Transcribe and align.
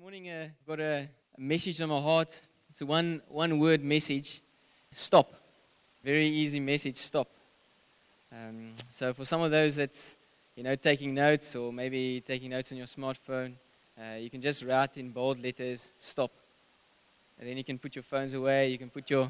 morning, 0.00 0.28
uh, 0.28 0.44
I've 0.44 0.66
got 0.66 0.78
a, 0.78 1.08
a 1.36 1.40
message 1.40 1.80
on 1.80 1.88
my 1.88 2.00
heart. 2.00 2.40
It's 2.70 2.80
a 2.82 2.86
one, 2.86 3.20
one 3.26 3.58
word 3.58 3.82
message 3.82 4.40
stop. 4.92 5.32
Very 6.04 6.28
easy 6.28 6.60
message 6.60 6.98
stop. 6.98 7.26
Um, 8.32 8.74
so, 8.90 9.12
for 9.12 9.24
some 9.24 9.40
of 9.40 9.50
those 9.50 9.74
that's 9.74 10.16
you 10.54 10.62
know, 10.62 10.76
taking 10.76 11.14
notes 11.14 11.56
or 11.56 11.72
maybe 11.72 12.22
taking 12.24 12.50
notes 12.50 12.70
on 12.70 12.78
your 12.78 12.86
smartphone, 12.86 13.54
uh, 13.98 14.18
you 14.18 14.30
can 14.30 14.40
just 14.40 14.62
write 14.62 14.96
in 14.98 15.10
bold 15.10 15.42
letters 15.42 15.90
stop. 15.98 16.30
And 17.40 17.48
then 17.48 17.56
you 17.56 17.64
can 17.64 17.76
put 17.76 17.96
your 17.96 18.04
phones 18.04 18.34
away, 18.34 18.70
you 18.70 18.78
can 18.78 18.90
put 18.90 19.10
your, 19.10 19.28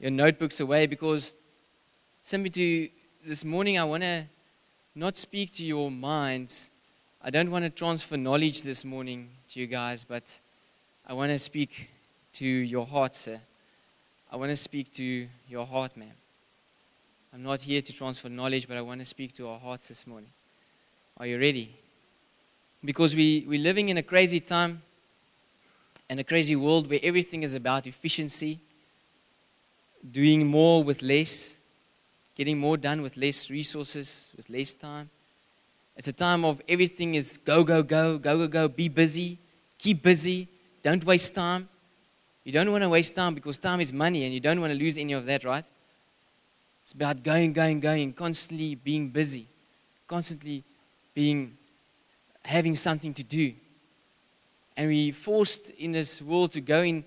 your 0.00 0.10
notebooks 0.10 0.60
away 0.60 0.86
because 0.86 1.32
simply 2.24 2.48
to 2.48 2.88
this 3.26 3.44
morning, 3.44 3.78
I 3.78 3.84
want 3.84 4.04
to 4.04 4.24
not 4.94 5.18
speak 5.18 5.52
to 5.56 5.66
your 5.66 5.90
minds 5.90 6.70
I 7.24 7.30
don't 7.30 7.52
want 7.52 7.64
to 7.64 7.70
transfer 7.70 8.16
knowledge 8.16 8.64
this 8.64 8.84
morning 8.84 9.28
to 9.52 9.60
you 9.60 9.68
guys, 9.68 10.02
but 10.02 10.40
I 11.06 11.12
want 11.12 11.30
to 11.30 11.38
speak 11.38 11.88
to 12.32 12.44
your 12.44 12.84
heart, 12.84 13.14
sir. 13.14 13.40
I 14.32 14.34
want 14.34 14.50
to 14.50 14.56
speak 14.56 14.92
to 14.94 15.28
your 15.48 15.64
heart, 15.64 15.96
ma'am. 15.96 16.16
I'm 17.32 17.44
not 17.44 17.62
here 17.62 17.80
to 17.80 17.92
transfer 17.92 18.28
knowledge, 18.28 18.66
but 18.66 18.76
I 18.76 18.80
want 18.80 18.98
to 19.02 19.06
speak 19.06 19.34
to 19.34 19.46
our 19.46 19.60
hearts 19.60 19.86
this 19.86 20.04
morning. 20.04 20.30
Are 21.16 21.24
you 21.28 21.38
ready? 21.38 21.72
Because 22.84 23.14
we, 23.14 23.44
we're 23.46 23.62
living 23.62 23.88
in 23.88 23.98
a 23.98 24.02
crazy 24.02 24.40
time 24.40 24.82
and 26.10 26.18
a 26.18 26.24
crazy 26.24 26.56
world 26.56 26.90
where 26.90 27.00
everything 27.04 27.44
is 27.44 27.54
about 27.54 27.86
efficiency, 27.86 28.58
doing 30.10 30.44
more 30.44 30.82
with 30.82 31.02
less, 31.02 31.54
getting 32.36 32.58
more 32.58 32.76
done 32.76 33.00
with 33.00 33.16
less 33.16 33.48
resources, 33.48 34.28
with 34.36 34.50
less 34.50 34.74
time. 34.74 35.08
It's 35.96 36.08
a 36.08 36.12
time 36.12 36.44
of 36.44 36.60
everything 36.68 37.14
is 37.14 37.36
go, 37.36 37.64
go, 37.64 37.82
go, 37.82 38.18
go, 38.18 38.38
go, 38.38 38.48
go. 38.48 38.68
Be 38.68 38.88
busy. 38.88 39.38
Keep 39.78 40.02
busy. 40.02 40.48
Don't 40.82 41.04
waste 41.04 41.34
time. 41.34 41.68
You 42.44 42.52
don't 42.52 42.72
want 42.72 42.82
to 42.82 42.88
waste 42.88 43.14
time 43.14 43.34
because 43.34 43.58
time 43.58 43.80
is 43.80 43.92
money 43.92 44.24
and 44.24 44.34
you 44.34 44.40
don't 44.40 44.60
want 44.60 44.72
to 44.72 44.78
lose 44.78 44.98
any 44.98 45.12
of 45.12 45.26
that, 45.26 45.44
right? 45.44 45.64
It's 46.82 46.92
about 46.92 47.22
going, 47.22 47.52
going, 47.52 47.80
going, 47.80 48.12
constantly 48.12 48.74
being 48.74 49.10
busy, 49.10 49.46
constantly 50.08 50.64
being 51.14 51.56
having 52.44 52.74
something 52.74 53.14
to 53.14 53.22
do. 53.22 53.52
And 54.76 54.88
we're 54.88 55.12
forced 55.12 55.70
in 55.70 55.92
this 55.92 56.20
world 56.20 56.52
to 56.52 56.60
go 56.60 56.82
in 56.82 57.04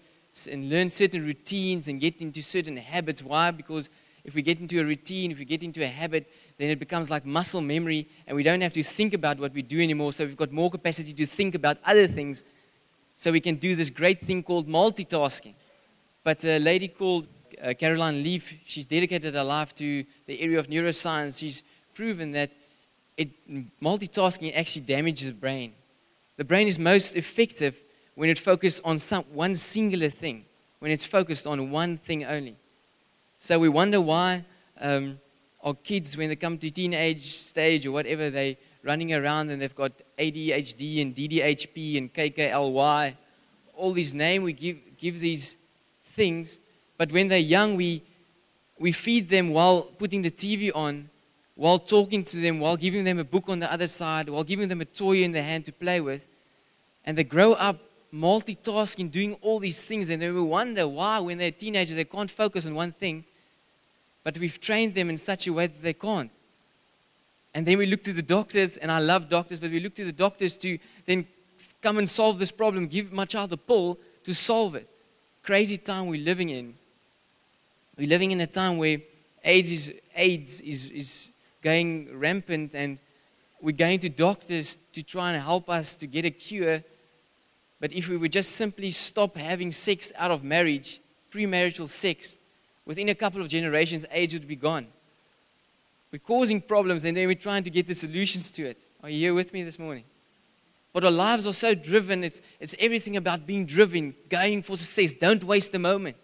and 0.50 0.70
learn 0.70 0.90
certain 0.90 1.26
routines 1.26 1.88
and 1.88 2.00
get 2.00 2.22
into 2.22 2.42
certain 2.42 2.78
habits. 2.78 3.22
Why? 3.24 3.52
Because 3.52 3.90
if 4.24 4.36
we 4.36 4.42
get 4.42 4.60
into 4.60 4.80
a 4.80 4.84
routine, 4.84 5.32
if 5.32 5.40
we 5.40 5.46
get 5.46 5.64
into 5.64 5.84
a 5.84 5.88
habit, 5.88 6.32
then 6.58 6.70
it 6.70 6.80
becomes 6.80 7.10
like 7.10 7.26
muscle 7.26 7.62
memory, 7.62 8.08
and 8.28 8.36
we 8.36 8.44
don't 8.44 8.62
have 8.62 8.74
to 8.74 8.84
think 8.84 9.14
about 9.14 9.40
what 9.40 9.54
we 9.54 9.62
do 9.62 9.82
anymore. 9.82 10.14
So 10.14 10.26
we've 10.26 10.38
got 10.38 10.52
more 10.52 10.72
capacity 10.72 11.14
to 11.14 11.26
think 11.26 11.56
about 11.56 11.78
other 11.86 12.08
things. 12.08 12.44
So 13.18 13.32
we 13.32 13.42
can 13.42 13.56
do 13.56 13.76
this 13.76 13.90
great 13.90 14.22
thing 14.22 14.44
called 14.44 14.68
multitasking. 14.68 15.54
But 16.24 16.44
a 16.46 16.60
lady 16.60 16.88
called 16.88 17.28
uh, 17.62 17.74
Caroline 17.74 18.24
Leaf, 18.24 18.54
she's 18.66 18.86
dedicated 18.86 19.34
her 19.34 19.44
life 19.44 19.76
to 19.76 20.04
the 20.28 20.42
area 20.42 20.60
of 20.60 20.68
neuroscience. 20.68 21.40
She's 21.40 21.62
proven 21.94 22.32
that 22.32 22.52
it, 23.18 23.30
multitasking 23.82 24.56
actually 24.56 24.86
damages 24.86 25.28
the 25.28 25.34
brain. 25.34 25.74
The 26.38 26.44
brain 26.44 26.68
is 26.68 26.78
most 26.78 27.16
effective 27.16 27.78
when 28.16 28.30
it 28.30 28.40
focuses 28.40 28.82
on 28.84 28.98
some, 28.98 29.24
one 29.34 29.56
singular 29.56 30.10
thing, 30.10 30.46
when 30.80 30.92
it's 30.92 31.06
focused 31.06 31.48
on 31.48 31.70
one 31.70 31.98
thing 31.98 32.26
only. 32.26 32.56
So 33.40 33.60
we 33.60 33.70
wonder 33.70 34.02
why 34.02 34.44
um, 34.82 35.20
or 35.66 35.74
kids 35.74 36.16
when 36.16 36.30
they 36.30 36.36
come 36.36 36.60
to 36.60 36.70
teenage 36.70 37.38
stage 37.38 37.88
or 37.88 37.92
whatever, 37.92 38.30
they 38.30 38.56
running 38.84 39.12
around 39.16 39.50
and 39.50 39.60
they've 39.60 39.76
got 39.76 39.92
ADHD 40.20 41.02
and 41.02 41.16
DDHP 41.16 41.98
and 41.98 42.14
KKLY, 42.14 43.16
all 43.74 43.92
these 43.92 44.14
names 44.14 44.44
we 44.44 44.54
give, 44.54 44.78
give 45.00 45.20
these 45.20 45.58
things. 46.04 46.60
But 47.00 47.12
when 47.12 47.30
they're 47.30 47.40
young, 47.40 47.76
we, 47.76 48.04
we 48.78 48.92
feed 48.92 49.28
them 49.28 49.50
while 49.50 49.82
putting 49.82 50.22
the 50.22 50.30
TV 50.30 50.72
on, 50.74 51.10
while 51.56 51.80
talking 51.80 52.24
to 52.26 52.38
them, 52.38 52.60
while 52.60 52.78
giving 52.78 53.04
them 53.04 53.18
a 53.18 53.24
book 53.24 53.46
on 53.48 53.60
the 53.60 53.72
other 53.74 53.88
side, 53.88 54.30
while 54.30 54.44
giving 54.44 54.70
them 54.70 54.82
a 54.82 54.86
toy 54.86 55.24
in 55.24 55.32
their 55.32 55.42
hand 55.42 55.66
to 55.66 55.72
play 55.72 56.00
with. 56.00 56.22
And 57.06 57.18
they 57.18 57.24
grow 57.24 57.54
up 57.54 57.80
multitasking, 58.14 59.10
doing 59.10 59.34
all 59.42 59.58
these 59.58 59.84
things, 59.84 60.12
and 60.12 60.22
they 60.22 60.30
will 60.30 60.48
wonder 60.48 60.88
why, 60.88 61.18
when 61.18 61.40
they're 61.40 61.50
teenagers, 61.50 61.96
they 61.96 62.06
can't 62.06 62.30
focus 62.30 62.68
on 62.68 62.76
one 62.76 62.92
thing 62.92 63.26
but 64.26 64.40
we've 64.40 64.60
trained 64.60 64.96
them 64.96 65.10
in 65.12 65.20
such 65.20 65.46
a 65.46 65.54
way 65.54 65.68
that 65.68 65.84
they 65.84 65.94
can't. 65.94 66.32
And 67.54 67.66
then 67.66 67.78
we 67.78 67.86
look 67.86 68.04
to 68.04 68.12
the 68.12 68.24
doctors, 68.24 68.76
and 68.76 68.92
I 68.92 68.98
love 68.98 69.30
doctors, 69.30 69.60
but 69.60 69.70
we 69.70 69.80
look 69.80 69.94
to 69.96 70.04
the 70.04 70.12
doctors 70.12 70.58
to 70.58 70.80
then 71.06 71.28
come 71.82 72.00
and 72.00 72.10
solve 72.10 72.40
this 72.40 72.50
problem, 72.50 72.88
give 72.88 73.14
my 73.14 73.26
child 73.26 73.54
a 73.54 73.58
pill 73.58 74.00
to 74.24 74.34
solve 74.34 74.74
it. 74.74 74.90
Crazy 75.44 75.78
time 75.78 76.08
we're 76.08 76.26
living 76.26 76.50
in. 76.50 76.74
We're 77.98 78.10
living 78.10 78.32
in 78.32 78.42
a 78.42 78.48
time 78.48 78.78
where 78.78 78.98
AIDS 79.44 79.72
is, 79.72 79.94
AIDS 80.16 80.60
is, 80.62 80.88
is 80.88 81.28
going 81.62 82.18
rampant, 82.18 82.74
and 82.74 82.98
we're 83.62 83.74
going 83.74 84.00
to 84.00 84.10
doctors 84.10 84.80
to 84.94 85.04
try 85.04 85.34
and 85.34 85.42
help 85.42 85.70
us 85.70 85.96
to 85.98 86.08
get 86.08 86.26
a 86.26 86.32
cure. 86.32 86.84
But 87.80 87.94
if 87.94 88.10
we 88.10 88.18
would 88.18 88.32
just 88.32 88.54
simply 88.54 88.90
stop 88.90 89.38
having 89.38 89.72
sex 89.72 90.12
out 90.18 90.32
of 90.32 90.44
marriage, 90.44 91.00
premarital 91.32 91.88
sex, 91.90 92.38
within 92.86 93.10
a 93.10 93.16
couple 93.16 93.42
of 93.42 93.48
generations, 93.48 94.06
AIDS 94.12 94.34
would 94.34 94.48
be 94.48 94.56
gone. 94.56 94.88
We're 96.12 96.20
causing 96.20 96.62
problems 96.62 97.04
and 97.06 97.18
then 97.18 97.28
we're 97.28 97.36
trying 97.36 97.64
to 97.64 97.70
get 97.70 97.88
the 97.88 97.96
solutions 97.96 98.52
to 98.52 98.66
it. 98.66 98.80
Are 99.04 99.10
you 99.10 99.20
here 99.20 99.34
with 99.34 99.54
me 99.54 99.64
this 99.64 99.78
morning? 99.78 100.04
But 100.94 101.04
our 101.04 101.12
lives 101.12 101.46
are 101.46 101.54
so 101.54 101.76
driven, 101.76 102.24
it's, 102.24 102.42
it's 102.60 102.74
everything 102.80 103.18
about 103.18 103.46
being 103.46 103.66
driven, 103.66 104.16
going 104.30 104.64
for 104.64 104.78
success. 104.78 105.14
Don't 105.14 105.44
waste 105.44 105.74
the 105.74 105.80
moment. 105.80 106.16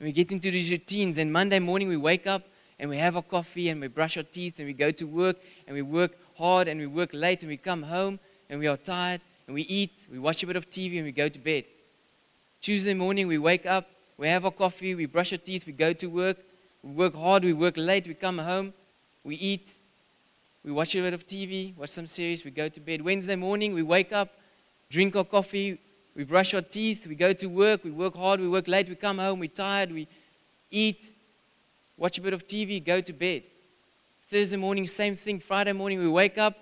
And 0.00 0.06
we 0.06 0.12
get 0.12 0.32
into 0.32 0.50
these 0.50 0.70
routines, 0.70 1.18
and 1.18 1.32
Monday 1.32 1.60
morning 1.60 1.88
we 1.88 1.96
wake 1.96 2.26
up 2.26 2.42
and 2.80 2.90
we 2.90 2.96
have 2.96 3.16
our 3.16 3.22
coffee 3.22 3.68
and 3.68 3.80
we 3.80 3.88
brush 3.88 4.16
our 4.16 4.22
teeth 4.22 4.58
and 4.58 4.66
we 4.66 4.72
go 4.72 4.90
to 4.90 5.04
work 5.04 5.36
and 5.66 5.74
we 5.74 5.82
work 5.82 6.12
hard 6.36 6.68
and 6.68 6.80
we 6.80 6.86
work 6.86 7.10
late 7.12 7.42
and 7.42 7.48
we 7.48 7.56
come 7.56 7.82
home 7.82 8.18
and 8.50 8.58
we 8.60 8.66
are 8.66 8.76
tired 8.76 9.20
and 9.46 9.54
we 9.54 9.62
eat, 9.62 10.06
we 10.10 10.18
watch 10.18 10.42
a 10.42 10.46
bit 10.46 10.56
of 10.56 10.68
TV 10.70 10.96
and 10.96 11.04
we 11.04 11.12
go 11.12 11.28
to 11.28 11.38
bed. 11.38 11.64
Tuesday 12.60 12.94
morning 12.94 13.26
we 13.28 13.38
wake 13.38 13.66
up 13.66 13.88
we 14.18 14.26
have 14.26 14.44
our 14.44 14.50
coffee, 14.50 14.96
we 14.96 15.06
brush 15.06 15.32
our 15.32 15.38
teeth, 15.38 15.64
we 15.64 15.72
go 15.72 15.92
to 15.92 16.08
work, 16.08 16.36
we 16.82 16.90
work 16.90 17.14
hard, 17.14 17.44
we 17.44 17.52
work 17.52 17.76
late, 17.76 18.06
we 18.08 18.14
come 18.14 18.38
home, 18.38 18.72
we 19.22 19.36
eat, 19.36 19.74
we 20.64 20.72
watch 20.72 20.94
a 20.96 21.00
bit 21.00 21.14
of 21.14 21.24
TV, 21.24 21.74
watch 21.76 21.90
some 21.90 22.08
series, 22.08 22.44
we 22.44 22.50
go 22.50 22.68
to 22.68 22.80
bed. 22.80 23.00
Wednesday 23.00 23.36
morning, 23.36 23.72
we 23.72 23.82
wake 23.82 24.12
up, 24.12 24.30
drink 24.90 25.14
our 25.14 25.24
coffee, 25.24 25.78
we 26.16 26.24
brush 26.24 26.52
our 26.52 26.60
teeth, 26.60 27.06
we 27.06 27.14
go 27.14 27.32
to 27.32 27.46
work, 27.46 27.84
we 27.84 27.92
work 27.92 28.16
hard, 28.16 28.40
we 28.40 28.48
work 28.48 28.66
late, 28.66 28.88
we 28.88 28.96
come 28.96 29.18
home, 29.18 29.38
we're 29.38 29.48
tired, 29.48 29.92
we 29.92 30.08
eat, 30.68 31.12
watch 31.96 32.18
a 32.18 32.20
bit 32.20 32.32
of 32.32 32.44
TV, 32.44 32.84
go 32.84 33.00
to 33.00 33.12
bed. 33.12 33.44
Thursday 34.28 34.56
morning, 34.56 34.86
same 34.88 35.16
thing. 35.16 35.38
Friday 35.38 35.72
morning, 35.72 36.00
we 36.00 36.08
wake 36.08 36.36
up, 36.38 36.58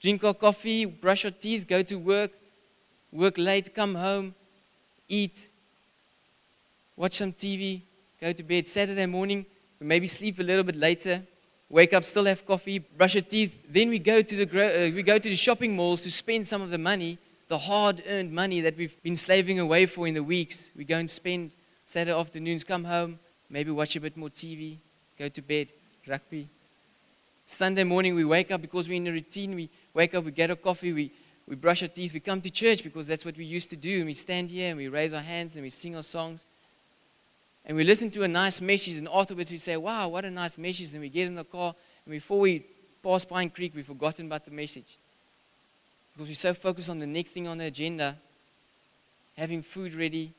drink 0.00 0.24
our 0.24 0.34
coffee, 0.34 0.84
brush 0.84 1.24
our 1.24 1.30
teeth, 1.30 1.68
go 1.68 1.82
to 1.82 1.94
work, 1.94 2.32
work 3.12 3.38
late, 3.38 3.72
come 3.72 3.94
home, 3.94 4.34
eat, 5.08 5.48
watch 6.96 7.14
some 7.14 7.32
TV, 7.32 7.82
go 8.20 8.32
to 8.32 8.42
bed. 8.42 8.66
Saturday 8.66 9.06
morning, 9.06 9.44
we 9.78 9.86
maybe 9.86 10.06
sleep 10.06 10.38
a 10.38 10.42
little 10.42 10.64
bit 10.64 10.76
later, 10.76 11.22
wake 11.68 11.92
up, 11.92 12.04
still 12.04 12.24
have 12.24 12.46
coffee, 12.46 12.78
brush 12.78 13.14
your 13.14 13.22
teeth. 13.22 13.52
Then 13.68 13.90
we 13.90 13.98
go 13.98 14.22
to 14.22 14.44
the, 14.44 14.44
uh, 14.44 14.94
we 14.94 15.02
go 15.02 15.18
to 15.18 15.28
the 15.28 15.36
shopping 15.36 15.76
malls 15.76 16.00
to 16.02 16.10
spend 16.10 16.46
some 16.46 16.62
of 16.62 16.70
the 16.70 16.78
money, 16.78 17.18
the 17.48 17.58
hard 17.58 18.02
earned 18.08 18.32
money 18.32 18.62
that 18.62 18.76
we've 18.76 19.02
been 19.02 19.16
slaving 19.16 19.58
away 19.58 19.86
for 19.86 20.06
in 20.06 20.14
the 20.14 20.22
weeks. 20.22 20.70
We 20.76 20.84
go 20.84 20.96
and 20.96 21.10
spend 21.10 21.50
Saturday 21.84 22.18
afternoons, 22.18 22.64
come 22.64 22.84
home, 22.84 23.18
maybe 23.50 23.70
watch 23.70 23.94
a 23.96 24.00
bit 24.00 24.16
more 24.16 24.30
TV, 24.30 24.76
go 25.18 25.28
to 25.28 25.42
bed, 25.42 25.68
rugby. 26.08 26.48
Sunday 27.46 27.84
morning, 27.84 28.14
we 28.14 28.24
wake 28.24 28.50
up 28.50 28.60
because 28.60 28.88
we're 28.88 28.96
in 28.96 29.06
a 29.06 29.12
routine. 29.12 29.54
We 29.54 29.68
wake 29.94 30.14
up, 30.14 30.24
we 30.24 30.32
get 30.32 30.50
our 30.50 30.56
coffee, 30.56 30.92
we, 30.92 31.12
we 31.46 31.54
brush 31.54 31.82
our 31.82 31.88
teeth, 31.88 32.12
we 32.12 32.18
come 32.18 32.40
to 32.40 32.50
church 32.50 32.82
because 32.82 33.06
that's 33.06 33.24
what 33.24 33.36
we 33.36 33.44
used 33.44 33.70
to 33.70 33.76
do. 33.76 33.98
And 33.98 34.06
we 34.06 34.14
stand 34.14 34.50
here 34.50 34.70
and 34.70 34.76
we 34.76 34.88
raise 34.88 35.12
our 35.12 35.22
hands 35.22 35.54
and 35.54 35.62
we 35.62 35.70
sing 35.70 35.94
our 35.94 36.02
songs 36.02 36.44
and 37.66 37.76
we 37.76 37.84
listen 37.84 38.10
to 38.12 38.22
a 38.22 38.28
nice 38.28 38.60
message, 38.60 38.96
and 38.96 39.08
afterwards 39.12 39.50
we 39.50 39.58
say, 39.58 39.76
Wow, 39.76 40.08
what 40.08 40.24
a 40.24 40.30
nice 40.30 40.56
message. 40.56 40.92
And 40.92 41.00
we 41.00 41.08
get 41.08 41.26
in 41.26 41.34
the 41.34 41.44
car, 41.44 41.74
and 42.04 42.12
before 42.12 42.38
we 42.38 42.64
pass 43.02 43.24
Pine 43.24 43.50
Creek, 43.50 43.72
we've 43.74 43.86
forgotten 43.86 44.26
about 44.26 44.44
the 44.44 44.52
message. 44.52 44.96
Because 46.14 46.28
we're 46.28 46.34
so 46.34 46.54
focused 46.54 46.88
on 46.88 46.98
the 47.00 47.06
next 47.06 47.30
thing 47.30 47.46
on 47.46 47.58
the 47.58 47.64
agenda 47.64 48.16
having 49.36 49.62
food 49.62 49.94
ready, 49.94 50.32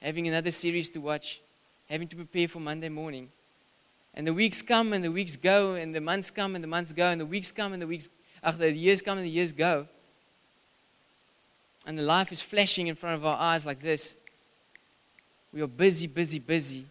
having 0.00 0.28
another 0.28 0.50
series 0.50 0.90
to 0.90 1.00
watch, 1.00 1.40
having 1.88 2.06
to 2.08 2.16
prepare 2.16 2.48
for 2.48 2.60
Monday 2.60 2.88
morning. 2.88 3.28
And 4.14 4.26
the 4.26 4.34
weeks 4.34 4.60
come 4.60 4.92
and 4.92 5.02
the 5.02 5.10
weeks 5.10 5.36
go, 5.36 5.74
and 5.74 5.94
the 5.94 6.00
months 6.00 6.30
come 6.30 6.54
and 6.54 6.62
the 6.62 6.68
months 6.68 6.92
go, 6.92 7.06
and 7.06 7.20
the 7.20 7.26
weeks 7.26 7.50
come 7.50 7.72
and 7.72 7.80
the 7.80 7.86
weeks, 7.86 8.08
ach, 8.44 8.58
the 8.58 8.70
years 8.70 9.00
come 9.00 9.18
and 9.18 9.26
the 9.26 9.30
years 9.30 9.52
go. 9.52 9.86
And 11.86 11.98
the 11.98 12.02
life 12.02 12.30
is 12.30 12.40
flashing 12.40 12.88
in 12.88 12.94
front 12.94 13.16
of 13.16 13.24
our 13.24 13.38
eyes 13.38 13.64
like 13.64 13.80
this. 13.80 14.16
We 15.52 15.62
are 15.62 15.66
busy, 15.66 16.06
busy, 16.06 16.38
busy. 16.38 16.84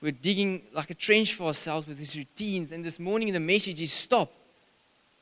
We're 0.00 0.12
digging 0.12 0.62
like 0.72 0.90
a 0.90 0.94
trench 0.94 1.34
for 1.34 1.44
ourselves 1.44 1.86
with 1.86 1.98
these 1.98 2.16
routines. 2.16 2.72
And 2.72 2.84
this 2.84 2.98
morning, 2.98 3.32
the 3.32 3.40
message 3.40 3.80
is 3.80 3.92
stop. 3.92 4.30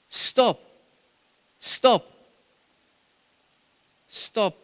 Stop. 0.09 0.61
Stop. 1.59 2.05
stop, 4.09 4.57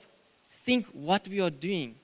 think 0.65 0.85
what 0.87 1.27
we 1.29 1.41
are 1.41 1.50
doing, 1.50 1.95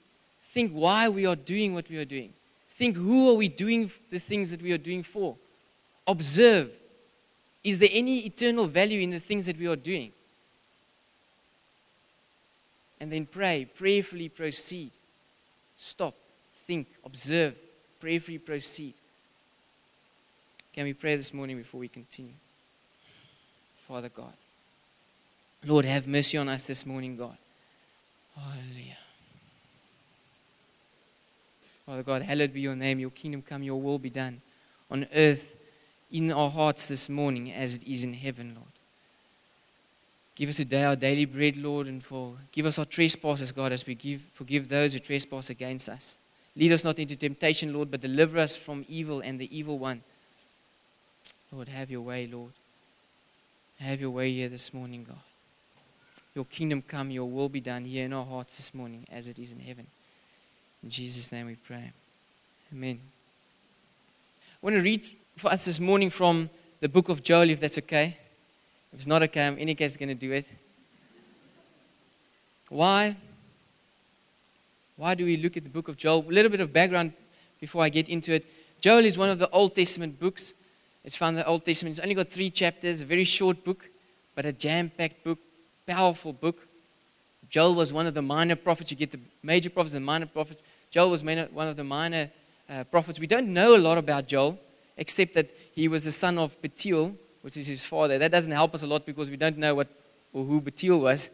think 0.52 0.72
why 0.72 1.08
we 1.08 1.26
are 1.26 1.36
doing 1.36 1.74
what 1.74 1.88
we 1.90 1.98
are 1.98 2.04
doing, 2.04 2.32
think 2.70 2.96
who 2.96 3.30
are 3.30 3.34
we 3.34 3.48
doing 3.48 3.90
the 4.10 4.18
things 4.18 4.50
that 4.50 4.62
we 4.62 4.72
are 4.72 4.78
doing 4.78 5.02
for, 5.02 5.36
observe. 6.06 6.70
Is 7.62 7.78
there 7.78 7.88
any 7.92 8.20
eternal 8.20 8.66
value 8.66 9.00
in 9.00 9.10
the 9.10 9.18
things 9.18 9.46
that 9.46 9.58
we 9.58 9.66
are 9.66 9.76
doing? 9.76 10.12
And 13.00 13.10
then 13.10 13.26
pray, 13.26 13.66
prayerfully 13.76 14.28
proceed. 14.28 14.90
Stop, 15.84 16.14
think, 16.66 16.86
observe, 17.04 17.54
prayerfully 18.00 18.38
proceed. 18.38 18.94
Can 20.72 20.84
we 20.84 20.94
pray 20.94 21.14
this 21.14 21.34
morning 21.34 21.58
before 21.58 21.78
we 21.78 21.88
continue? 21.88 22.32
Father 23.86 24.08
God. 24.08 24.32
Lord, 25.62 25.84
have 25.84 26.06
mercy 26.06 26.38
on 26.38 26.48
us 26.48 26.66
this 26.66 26.86
morning, 26.86 27.18
God. 27.18 27.36
Hallelujah. 28.34 28.96
Father 31.84 32.02
God, 32.02 32.22
hallowed 32.22 32.54
be 32.54 32.62
your 32.62 32.74
name, 32.74 32.98
your 32.98 33.10
kingdom 33.10 33.42
come, 33.42 33.62
your 33.62 33.78
will 33.78 33.98
be 33.98 34.08
done 34.08 34.40
on 34.90 35.06
earth 35.14 35.54
in 36.10 36.32
our 36.32 36.48
hearts 36.48 36.86
this 36.86 37.10
morning 37.10 37.52
as 37.52 37.74
it 37.76 37.82
is 37.86 38.04
in 38.04 38.14
heaven, 38.14 38.54
Lord. 38.54 38.73
Give 40.34 40.48
us 40.48 40.56
today 40.56 40.84
our 40.84 40.96
daily 40.96 41.26
bread, 41.26 41.56
Lord, 41.56 41.86
and 41.86 42.02
for 42.02 42.34
give 42.50 42.66
us 42.66 42.78
our 42.78 42.84
trespasses, 42.84 43.52
God, 43.52 43.72
as 43.72 43.86
we 43.86 43.94
give, 43.94 44.20
forgive 44.32 44.68
those 44.68 44.92
who 44.92 44.98
trespass 44.98 45.50
against 45.50 45.88
us. 45.88 46.18
Lead 46.56 46.72
us 46.72 46.84
not 46.84 46.98
into 46.98 47.16
temptation, 47.16 47.72
Lord, 47.72 47.90
but 47.90 48.00
deliver 48.00 48.38
us 48.38 48.56
from 48.56 48.84
evil 48.88 49.20
and 49.20 49.38
the 49.38 49.56
evil 49.56 49.78
one. 49.78 50.02
Lord, 51.52 51.68
have 51.68 51.90
your 51.90 52.00
way, 52.00 52.26
Lord. 52.26 52.52
Have 53.78 54.00
your 54.00 54.10
way 54.10 54.32
here 54.32 54.48
this 54.48 54.74
morning, 54.74 55.04
God. 55.06 55.18
Your 56.34 56.44
kingdom 56.44 56.82
come, 56.82 57.12
your 57.12 57.30
will 57.30 57.48
be 57.48 57.60
done 57.60 57.84
here 57.84 58.04
in 58.04 58.12
our 58.12 58.24
hearts 58.24 58.56
this 58.56 58.74
morning 58.74 59.06
as 59.12 59.28
it 59.28 59.38
is 59.38 59.52
in 59.52 59.60
heaven. 59.60 59.86
In 60.82 60.90
Jesus' 60.90 61.30
name 61.30 61.46
we 61.46 61.54
pray. 61.54 61.92
Amen. 62.72 62.98
I 64.40 64.66
want 64.66 64.76
to 64.76 64.82
read 64.82 65.06
for 65.36 65.52
us 65.52 65.64
this 65.64 65.78
morning 65.78 66.10
from 66.10 66.50
the 66.80 66.88
book 66.88 67.08
of 67.08 67.22
Joel, 67.22 67.50
if 67.50 67.60
that's 67.60 67.78
okay. 67.78 68.16
If 68.94 69.00
it's 69.00 69.06
not 69.08 69.24
okay, 69.24 69.44
I'm 69.44 69.54
in 69.54 69.60
any 69.60 69.74
case 69.74 69.96
going 69.96 70.08
to 70.08 70.14
do 70.14 70.30
it. 70.30 70.46
Why? 72.68 73.16
Why 74.96 75.16
do 75.16 75.24
we 75.24 75.36
look 75.36 75.56
at 75.56 75.64
the 75.64 75.68
book 75.68 75.88
of 75.88 75.96
Joel? 75.96 76.24
A 76.28 76.30
little 76.30 76.50
bit 76.50 76.60
of 76.60 76.72
background 76.72 77.12
before 77.60 77.82
I 77.82 77.88
get 77.88 78.08
into 78.08 78.32
it. 78.32 78.46
Joel 78.80 79.04
is 79.04 79.18
one 79.18 79.30
of 79.30 79.40
the 79.40 79.50
Old 79.50 79.74
Testament 79.74 80.20
books. 80.20 80.54
It's 81.04 81.16
found 81.16 81.36
in 81.36 81.42
the 81.42 81.46
Old 81.48 81.64
Testament. 81.64 81.96
It's 81.96 82.00
only 82.00 82.14
got 82.14 82.28
three 82.28 82.50
chapters, 82.50 83.00
a 83.00 83.04
very 83.04 83.24
short 83.24 83.64
book, 83.64 83.84
but 84.36 84.46
a 84.46 84.52
jam 84.52 84.92
packed 84.96 85.24
book, 85.24 85.40
powerful 85.88 86.32
book. 86.32 86.64
Joel 87.50 87.74
was 87.74 87.92
one 87.92 88.06
of 88.06 88.14
the 88.14 88.22
minor 88.22 88.54
prophets. 88.54 88.92
You 88.92 88.96
get 88.96 89.10
the 89.10 89.20
major 89.42 89.70
prophets 89.70 89.96
and 89.96 90.06
minor 90.06 90.26
prophets. 90.26 90.62
Joel 90.92 91.10
was 91.10 91.24
one 91.24 91.66
of 91.66 91.76
the 91.76 91.82
minor 91.82 92.30
uh, 92.70 92.84
prophets. 92.84 93.18
We 93.18 93.26
don't 93.26 93.52
know 93.52 93.74
a 93.74 93.78
lot 93.78 93.98
about 93.98 94.28
Joel, 94.28 94.56
except 94.96 95.34
that 95.34 95.50
he 95.74 95.88
was 95.88 96.04
the 96.04 96.12
son 96.12 96.38
of 96.38 96.54
Bethuel, 96.62 97.16
which 97.44 97.58
is 97.58 97.66
his 97.66 97.84
father. 97.84 98.16
That 98.16 98.32
doesn't 98.32 98.52
help 98.52 98.74
us 98.74 98.84
a 98.84 98.86
lot 98.86 99.04
because 99.04 99.28
we 99.28 99.36
don't 99.36 99.58
know 99.58 99.74
what 99.74 99.88
or 100.32 100.46
who 100.46 100.62
Bethuel 100.62 100.98
was. 100.98 101.28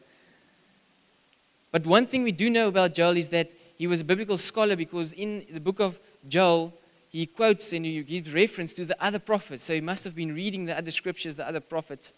But 1.71 1.87
one 1.87 2.05
thing 2.09 2.25
we 2.25 2.33
do 2.33 2.51
know 2.51 2.67
about 2.67 2.95
Joel 2.95 3.17
is 3.17 3.29
that 3.29 3.53
he 3.79 3.87
was 3.87 4.01
a 4.01 4.05
biblical 4.05 4.37
scholar 4.37 4.75
because 4.75 5.13
in 5.13 5.47
the 5.53 5.61
book 5.61 5.79
of 5.79 6.01
Joel, 6.29 6.75
he 7.13 7.27
quotes 7.27 7.73
and 7.73 7.85
he 7.85 8.03
gives 8.03 8.35
reference 8.35 8.73
to 8.73 8.85
the 8.85 9.01
other 9.01 9.21
prophets. 9.21 9.63
So 9.63 9.73
he 9.73 9.81
must 9.81 10.03
have 10.03 10.17
been 10.17 10.35
reading 10.35 10.65
the 10.65 10.77
other 10.77 10.91
scriptures, 10.91 11.37
the 11.37 11.47
other 11.47 11.61
prophets. 11.61 12.13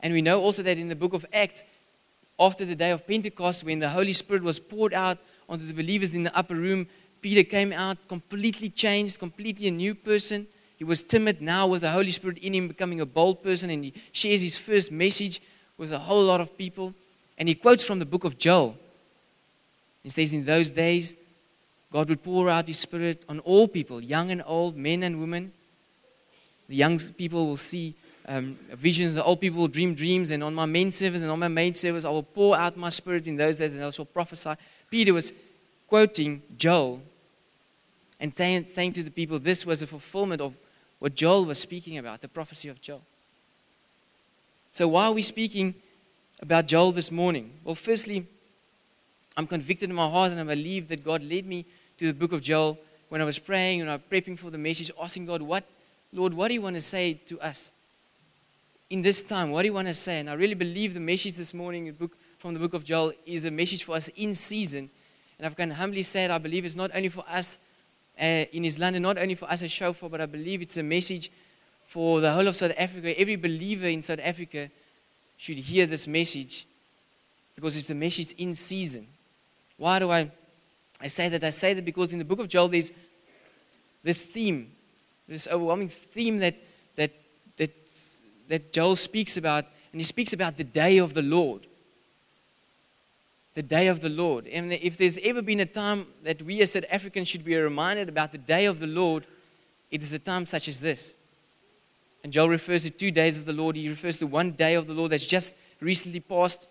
And 0.00 0.12
we 0.12 0.20
know 0.20 0.42
also 0.42 0.64
that 0.64 0.76
in 0.76 0.88
the 0.88 0.96
book 0.96 1.12
of 1.12 1.24
Acts, 1.32 1.62
after 2.40 2.64
the 2.64 2.74
day 2.74 2.90
of 2.90 3.06
Pentecost, 3.06 3.62
when 3.62 3.78
the 3.78 3.90
Holy 3.90 4.12
Spirit 4.12 4.42
was 4.42 4.58
poured 4.58 4.92
out 4.92 5.18
onto 5.48 5.64
the 5.64 5.72
believers 5.72 6.14
in 6.14 6.24
the 6.24 6.36
upper 6.36 6.56
room, 6.56 6.88
Peter 7.20 7.44
came 7.44 7.72
out 7.72 7.96
completely 8.08 8.70
changed, 8.70 9.20
completely 9.20 9.68
a 9.68 9.70
new 9.70 9.94
person. 9.94 10.48
He 10.82 10.84
was 10.84 11.04
timid 11.04 11.40
now 11.40 11.68
with 11.68 11.82
the 11.82 11.92
Holy 11.92 12.10
Spirit 12.10 12.38
in 12.38 12.56
him, 12.56 12.66
becoming 12.66 13.00
a 13.00 13.06
bold 13.06 13.40
person, 13.40 13.70
and 13.70 13.84
he 13.84 13.94
shares 14.10 14.42
his 14.42 14.56
first 14.56 14.90
message 14.90 15.40
with 15.78 15.92
a 15.92 15.98
whole 16.00 16.24
lot 16.24 16.40
of 16.40 16.58
people. 16.58 16.92
And 17.38 17.48
he 17.48 17.54
quotes 17.54 17.84
from 17.84 18.00
the 18.00 18.04
book 18.04 18.24
of 18.24 18.36
Joel. 18.36 18.74
He 20.02 20.10
says, 20.10 20.32
In 20.32 20.44
those 20.44 20.70
days, 20.70 21.14
God 21.92 22.08
would 22.08 22.24
pour 22.24 22.50
out 22.50 22.66
his 22.66 22.80
Spirit 22.80 23.22
on 23.28 23.38
all 23.38 23.68
people, 23.68 24.02
young 24.02 24.32
and 24.32 24.42
old, 24.44 24.76
men 24.76 25.04
and 25.04 25.20
women. 25.20 25.52
The 26.68 26.74
young 26.74 26.98
people 26.98 27.46
will 27.46 27.56
see 27.58 27.94
um, 28.26 28.58
visions. 28.72 29.14
The 29.14 29.22
old 29.22 29.40
people 29.40 29.60
will 29.60 29.68
dream 29.68 29.94
dreams. 29.94 30.32
And 30.32 30.42
on 30.42 30.52
my 30.52 30.66
main 30.66 30.90
service 30.90 31.20
and 31.20 31.30
on 31.30 31.38
my 31.38 31.46
main 31.46 31.74
service, 31.74 32.04
I 32.04 32.10
will 32.10 32.24
pour 32.24 32.56
out 32.56 32.76
my 32.76 32.90
spirit 32.90 33.28
in 33.28 33.36
those 33.36 33.58
days 33.58 33.76
and 33.76 33.84
I 33.84 33.90
shall 33.90 34.04
prophesy. 34.04 34.54
Peter 34.90 35.14
was 35.14 35.32
quoting 35.86 36.42
Joel 36.58 37.00
and 38.18 38.34
saying, 38.34 38.66
saying 38.66 38.94
to 38.94 39.04
the 39.04 39.12
people, 39.12 39.38
this 39.38 39.64
was 39.64 39.82
a 39.82 39.86
fulfillment 39.86 40.40
of 40.40 40.56
what 41.02 41.16
Joel 41.16 41.46
was 41.46 41.58
speaking 41.58 41.98
about, 41.98 42.20
the 42.20 42.28
prophecy 42.28 42.68
of 42.68 42.80
Joel. 42.80 43.02
So, 44.70 44.86
why 44.86 45.06
are 45.06 45.12
we 45.12 45.22
speaking 45.22 45.74
about 46.40 46.66
Joel 46.66 46.92
this 46.92 47.10
morning? 47.10 47.50
Well, 47.64 47.74
firstly, 47.74 48.24
I'm 49.36 49.48
convicted 49.48 49.90
in 49.90 49.96
my 49.96 50.08
heart 50.08 50.30
and 50.30 50.40
I 50.40 50.44
believe 50.44 50.86
that 50.90 51.02
God 51.02 51.24
led 51.24 51.44
me 51.44 51.66
to 51.98 52.06
the 52.06 52.12
book 52.12 52.30
of 52.30 52.40
Joel 52.40 52.78
when 53.08 53.20
I 53.20 53.24
was 53.24 53.40
praying 53.40 53.80
and 53.80 53.90
I 53.90 53.94
was 53.94 54.02
prepping 54.08 54.38
for 54.38 54.50
the 54.50 54.58
message, 54.58 54.92
asking 55.02 55.26
God, 55.26 55.42
what, 55.42 55.64
Lord, 56.12 56.34
what 56.34 56.46
do 56.46 56.54
you 56.54 56.62
want 56.62 56.76
to 56.76 56.80
say 56.80 57.14
to 57.26 57.40
us? 57.40 57.72
in 58.90 59.02
this 59.02 59.24
time? 59.24 59.50
What 59.50 59.62
do 59.62 59.66
you 59.66 59.74
want 59.74 59.88
to 59.88 59.94
say? 59.94 60.20
And 60.20 60.30
I 60.30 60.34
really 60.34 60.54
believe 60.54 60.94
the 60.94 61.00
message 61.00 61.34
this 61.34 61.52
morning 61.52 61.86
the 61.86 61.92
book, 61.92 62.12
from 62.38 62.54
the 62.54 62.60
book 62.60 62.74
of 62.74 62.84
Joel 62.84 63.12
is 63.26 63.44
a 63.44 63.50
message 63.50 63.82
for 63.82 63.96
us 63.96 64.06
in 64.14 64.36
season. 64.36 64.88
And 65.38 65.46
I 65.48 65.50
can 65.50 65.72
humbly 65.72 66.04
say 66.04 66.26
it, 66.26 66.30
I 66.30 66.38
believe 66.38 66.64
it's 66.64 66.76
not 66.76 66.92
only 66.94 67.08
for 67.08 67.24
us 67.26 67.58
uh, 68.20 68.44
in 68.52 68.64
East 68.64 68.78
London, 68.78 69.02
not 69.02 69.18
only 69.18 69.34
for 69.34 69.50
us 69.50 69.62
as 69.62 69.70
Shofar, 69.70 70.08
but 70.08 70.20
I 70.20 70.26
believe 70.26 70.62
it's 70.62 70.76
a 70.76 70.82
message 70.82 71.30
for 71.86 72.20
the 72.20 72.32
whole 72.32 72.46
of 72.46 72.56
South 72.56 72.72
Africa. 72.76 73.18
Every 73.18 73.36
believer 73.36 73.86
in 73.86 74.02
South 74.02 74.20
Africa 74.22 74.70
should 75.36 75.58
hear 75.58 75.86
this 75.86 76.06
message 76.06 76.66
because 77.54 77.76
it's 77.76 77.90
a 77.90 77.94
message 77.94 78.32
in 78.38 78.54
season. 78.54 79.06
Why 79.76 79.98
do 79.98 80.10
I, 80.10 80.30
I 81.00 81.08
say 81.08 81.28
that? 81.28 81.42
I 81.42 81.50
say 81.50 81.74
that 81.74 81.84
because 81.84 82.12
in 82.12 82.18
the 82.18 82.24
book 82.24 82.38
of 82.38 82.48
Joel 82.48 82.68
there's 82.68 82.92
this 84.02 84.24
theme, 84.24 84.70
this 85.28 85.48
overwhelming 85.48 85.88
theme 85.88 86.38
that 86.38 86.56
that 86.96 87.12
that 88.52 88.70
Joel 88.70 88.96
speaks 88.96 89.38
about, 89.38 89.64
and 89.92 90.00
he 90.00 90.04
speaks 90.04 90.34
about 90.34 90.58
the 90.58 90.64
day 90.64 90.98
of 90.98 91.14
the 91.14 91.22
Lord. 91.22 91.66
The 93.54 93.62
day 93.62 93.88
of 93.88 94.00
the 94.00 94.08
Lord. 94.08 94.46
And 94.46 94.72
if 94.72 94.96
there's 94.96 95.18
ever 95.18 95.42
been 95.42 95.60
a 95.60 95.66
time 95.66 96.06
that 96.22 96.40
we 96.42 96.62
as 96.62 96.72
South 96.72 96.84
Africans 96.90 97.28
should 97.28 97.44
be 97.44 97.54
reminded 97.54 98.08
about 98.08 98.32
the 98.32 98.38
day 98.38 98.64
of 98.64 98.80
the 98.80 98.86
Lord, 98.86 99.26
it 99.90 100.02
is 100.02 100.12
a 100.12 100.18
time 100.18 100.46
such 100.46 100.68
as 100.68 100.80
this. 100.80 101.14
And 102.24 102.32
Joel 102.32 102.48
refers 102.48 102.84
to 102.84 102.90
two 102.90 103.10
days 103.10 103.36
of 103.36 103.44
the 103.44 103.52
Lord. 103.52 103.76
He 103.76 103.88
refers 103.88 104.18
to 104.18 104.26
one 104.26 104.52
day 104.52 104.74
of 104.74 104.86
the 104.86 104.94
Lord 104.94 105.10
that's 105.10 105.26
just 105.26 105.56
recently 105.80 106.20
passed. 106.20 106.66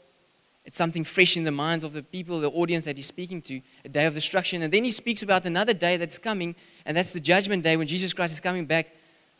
It's 0.66 0.78
something 0.78 1.04
fresh 1.04 1.38
in 1.38 1.44
the 1.44 1.52
minds 1.52 1.84
of 1.84 1.94
the 1.94 2.04
people, 2.04 2.40
the 2.40 2.50
audience 2.50 2.86
that 2.86 2.96
he's 2.96 3.08
speaking 3.08 3.42
to, 3.44 3.62
a 3.84 3.90
day 3.90 4.06
of 4.06 4.14
destruction. 4.14 4.62
And 4.62 4.72
then 4.72 4.84
he 4.84 4.92
speaks 4.92 5.22
about 5.22 5.46
another 5.46 5.74
day 5.74 5.98
that's 5.98 6.18
coming, 6.18 6.56
and 6.86 6.96
that's 6.96 7.14
the 7.14 7.20
judgment 7.20 7.64
day 7.64 7.78
when 7.78 7.88
Jesus 7.88 8.14
Christ 8.14 8.34
is 8.34 8.40
coming 8.40 8.66
back 8.66 8.88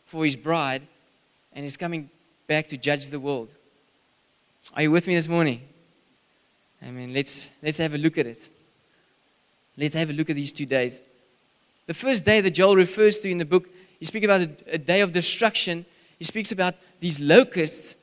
for 0.06 0.24
his 0.24 0.36
bride, 0.36 0.82
and 1.54 1.64
he's 1.64 1.76
coming 1.76 2.10
back 2.46 2.68
to 2.68 2.76
judge 2.76 3.08
the 3.08 3.20
world. 3.20 3.48
Are 4.74 4.82
you 4.82 4.90
with 4.90 5.06
me 5.06 5.14
this 5.14 5.28
morning? 5.28 5.62
I 6.84 6.90
mean, 6.90 7.14
let's, 7.14 7.48
let's 7.62 7.78
have 7.78 7.94
a 7.94 7.98
look 7.98 8.18
at 8.18 8.26
it. 8.26 8.48
Let's 9.76 9.94
have 9.94 10.10
a 10.10 10.12
look 10.12 10.30
at 10.30 10.36
these 10.36 10.52
two 10.52 10.66
days. 10.66 11.00
The 11.86 11.94
first 11.94 12.24
day 12.24 12.40
that 12.40 12.50
Joel 12.50 12.76
refers 12.76 13.18
to 13.20 13.30
in 13.30 13.38
the 13.38 13.44
book, 13.44 13.68
he 13.98 14.04
speaks 14.04 14.24
about 14.24 14.40
a, 14.40 14.50
a 14.72 14.78
day 14.78 15.00
of 15.00 15.12
destruction. 15.12 15.84
He 16.18 16.24
speaks 16.24 16.52
about 16.52 16.74
these 17.00 17.20
locusts. 17.20 17.94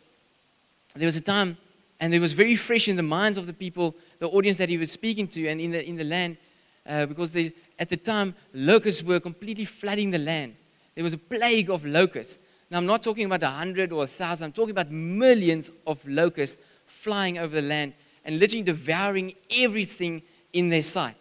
There 0.96 1.06
was 1.06 1.18
a 1.18 1.22
time, 1.22 1.58
and 2.00 2.14
it 2.14 2.20
was 2.20 2.34
very 2.34 2.56
fresh 2.56 2.88
in 2.88 2.96
the 2.96 3.04
minds 3.04 3.38
of 3.38 3.48
the 3.48 3.54
people, 3.54 3.96
the 4.20 4.28
audience 4.28 4.58
that 4.58 4.70
he 4.70 4.78
was 4.78 4.92
speaking 4.92 5.28
to, 5.30 5.48
and 5.48 5.60
in 5.60 5.72
the, 5.72 5.88
in 5.88 5.96
the 5.98 6.04
land, 6.04 6.38
uh, 6.88 7.06
because 7.06 7.32
they, 7.32 7.52
at 7.78 7.90
the 7.90 7.98
time, 7.98 8.34
locusts 8.54 9.04
were 9.04 9.20
completely 9.20 9.66
flooding 9.66 10.12
the 10.12 10.18
land. 10.18 10.56
There 10.96 11.04
was 11.04 11.14
a 11.14 11.18
plague 11.18 11.70
of 11.70 11.86
locusts. 11.86 12.38
Now, 12.72 12.78
I'm 12.78 12.86
not 12.86 13.04
talking 13.04 13.26
about 13.26 13.44
a 13.44 13.48
hundred 13.48 13.92
or 13.92 14.04
a 14.04 14.08
thousand, 14.08 14.46
I'm 14.46 14.52
talking 14.52 14.72
about 14.72 14.90
millions 14.90 15.70
of 15.86 16.06
locusts 16.08 16.58
flying 16.88 17.38
over 17.38 17.62
the 17.62 17.68
land 17.68 17.94
and 18.30 18.38
literally 18.38 18.62
devouring 18.62 19.34
everything 19.58 20.22
in 20.54 20.70
their 20.70 20.84
sight. 20.84 21.16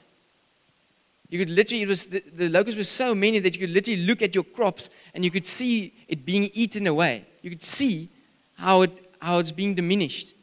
You 1.31 1.39
could 1.39 1.49
literally, 1.49 1.83
it 1.83 1.89
was, 1.89 2.05
the, 2.05 2.21
the 2.21 2.51
locusts 2.51 2.77
were 2.77 2.85
so 2.85 3.15
many 3.15 3.39
that 3.39 3.55
you 3.55 3.61
could 3.61 3.71
literally 3.71 4.03
look 4.03 4.21
at 4.21 4.35
your 4.35 4.45
crops 4.45 4.91
and 5.15 5.25
you 5.25 5.31
could 5.31 5.47
see 5.47 5.95
it 6.07 6.27
being 6.27 6.51
eaten 6.53 6.87
away. 6.87 7.25
You 7.41 7.49
could 7.49 7.63
see 7.63 8.11
how, 8.57 8.83
it, 8.83 8.93
how 9.21 9.39
it's 9.39 9.53
being 9.53 9.75
diminished. 9.75 10.35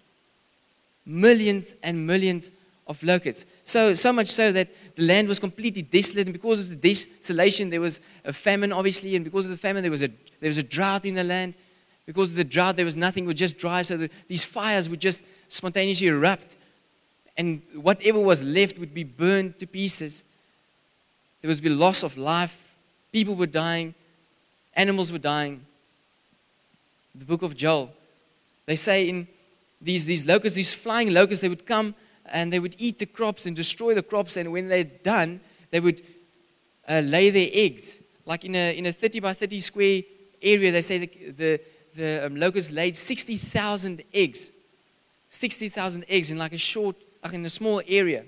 Millions 1.05 1.75
and 1.83 2.07
millions 2.07 2.49
of 2.87 3.01
locusts. 3.03 3.45
So, 3.63 3.93
so 3.93 4.11
much 4.11 4.29
so 4.29 4.51
that 4.51 4.69
the 4.95 5.03
land 5.03 5.27
was 5.27 5.39
completely 5.39 5.83
desolate, 5.83 6.25
and 6.25 6.33
because 6.33 6.59
of 6.61 6.69
the 6.69 6.75
desolation, 6.93 7.69
there 7.69 7.81
was 7.81 7.99
a 8.23 8.33
famine, 8.33 8.73
obviously, 8.73 9.15
and 9.15 9.23
because 9.23 9.45
of 9.45 9.51
the 9.51 9.57
famine, 9.57 9.83
there 9.83 9.91
was 9.91 10.01
a, 10.01 10.09
there 10.39 10.49
was 10.49 10.57
a 10.57 10.63
drought 10.63 11.05
in 11.05 11.13
the 11.13 11.23
land. 11.23 11.53
Because 12.05 12.29
of 12.31 12.35
the 12.35 12.43
drought, 12.43 12.75
there 12.75 12.85
was 12.85 12.95
nothing, 12.95 13.23
it 13.23 13.27
was 13.27 13.35
just 13.35 13.57
dry, 13.57 13.81
so 13.81 13.97
the, 13.97 14.09
these 14.27 14.43
fires 14.43 14.87
would 14.89 14.99
just 14.99 15.23
spontaneously 15.49 16.07
erupt 16.07 16.57
and 17.37 17.61
whatever 17.75 18.19
was 18.19 18.41
left 18.43 18.77
would 18.77 18.93
be 18.93 19.03
burned 19.03 19.59
to 19.59 19.67
pieces. 19.67 20.23
There 21.41 21.49
would 21.49 21.61
be 21.61 21.69
loss 21.69 22.03
of 22.03 22.17
life. 22.17 22.55
People 23.11 23.35
were 23.35 23.45
dying. 23.45 23.93
Animals 24.73 25.11
were 25.11 25.17
dying. 25.19 25.65
The 27.13 27.25
book 27.25 27.41
of 27.41 27.55
Joel. 27.55 27.91
They 28.65 28.75
say 28.75 29.09
in 29.09 29.27
these, 29.81 30.05
these 30.05 30.25
locusts, 30.25 30.55
these 30.55 30.73
flying 30.73 31.13
locusts, 31.13 31.41
they 31.41 31.49
would 31.49 31.65
come 31.65 31.93
and 32.25 32.51
they 32.51 32.59
would 32.59 32.75
eat 32.79 32.99
the 32.99 33.05
crops 33.05 33.45
and 33.45 33.55
destroy 33.55 33.93
the 33.93 34.01
crops. 34.01 34.37
And 34.37 34.51
when 34.51 34.69
they're 34.69 34.83
done, 34.83 35.41
they 35.71 35.79
would 35.79 36.01
uh, 36.89 37.01
lay 37.01 37.29
their 37.29 37.49
eggs. 37.51 37.99
Like 38.25 38.45
in 38.45 38.55
a, 38.55 38.75
in 38.75 38.85
a 38.85 38.93
30 38.93 39.19
by 39.19 39.33
30 39.33 39.59
square 39.59 40.01
area, 40.41 40.71
they 40.71 40.81
say 40.81 40.99
the, 40.99 41.31
the, 41.31 41.61
the 41.95 42.25
um, 42.25 42.35
locusts 42.35 42.71
laid 42.71 42.95
60,000 42.95 44.03
eggs. 44.13 44.51
60,000 45.29 46.05
eggs 46.07 46.31
in 46.31 46.37
like 46.37 46.53
a 46.53 46.57
short, 46.57 46.95
like 47.23 47.33
in 47.33 47.45
a 47.45 47.49
small 47.49 47.81
area. 47.87 48.23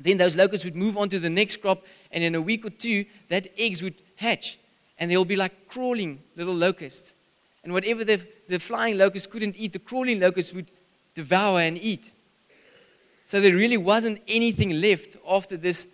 Then 0.00 0.18
those 0.18 0.36
locusts 0.36 0.64
would 0.64 0.76
move 0.76 0.96
on 0.96 1.08
to 1.10 1.18
the 1.18 1.30
next 1.30 1.58
crop, 1.58 1.84
and 2.10 2.24
in 2.24 2.34
a 2.34 2.40
week 2.40 2.64
or 2.64 2.70
two, 2.70 3.04
that 3.28 3.48
eggs 3.56 3.82
would 3.82 3.94
hatch, 4.16 4.58
and 4.98 5.10
they'll 5.10 5.24
be 5.24 5.36
like 5.36 5.68
crawling 5.68 6.20
little 6.36 6.54
locusts. 6.54 7.14
And 7.62 7.72
whatever 7.72 8.04
the, 8.04 8.20
the 8.48 8.58
flying 8.58 8.98
locusts 8.98 9.26
couldn't 9.26 9.56
eat, 9.56 9.72
the 9.72 9.78
crawling 9.78 10.20
locusts 10.20 10.52
would 10.52 10.66
devour 11.14 11.60
and 11.60 11.78
eat. 11.78 12.12
So 13.24 13.40
there 13.40 13.54
really 13.54 13.78
wasn't 13.78 14.20
anything 14.28 14.80
left 14.80 15.16
after 15.26 15.56
this 15.56 15.86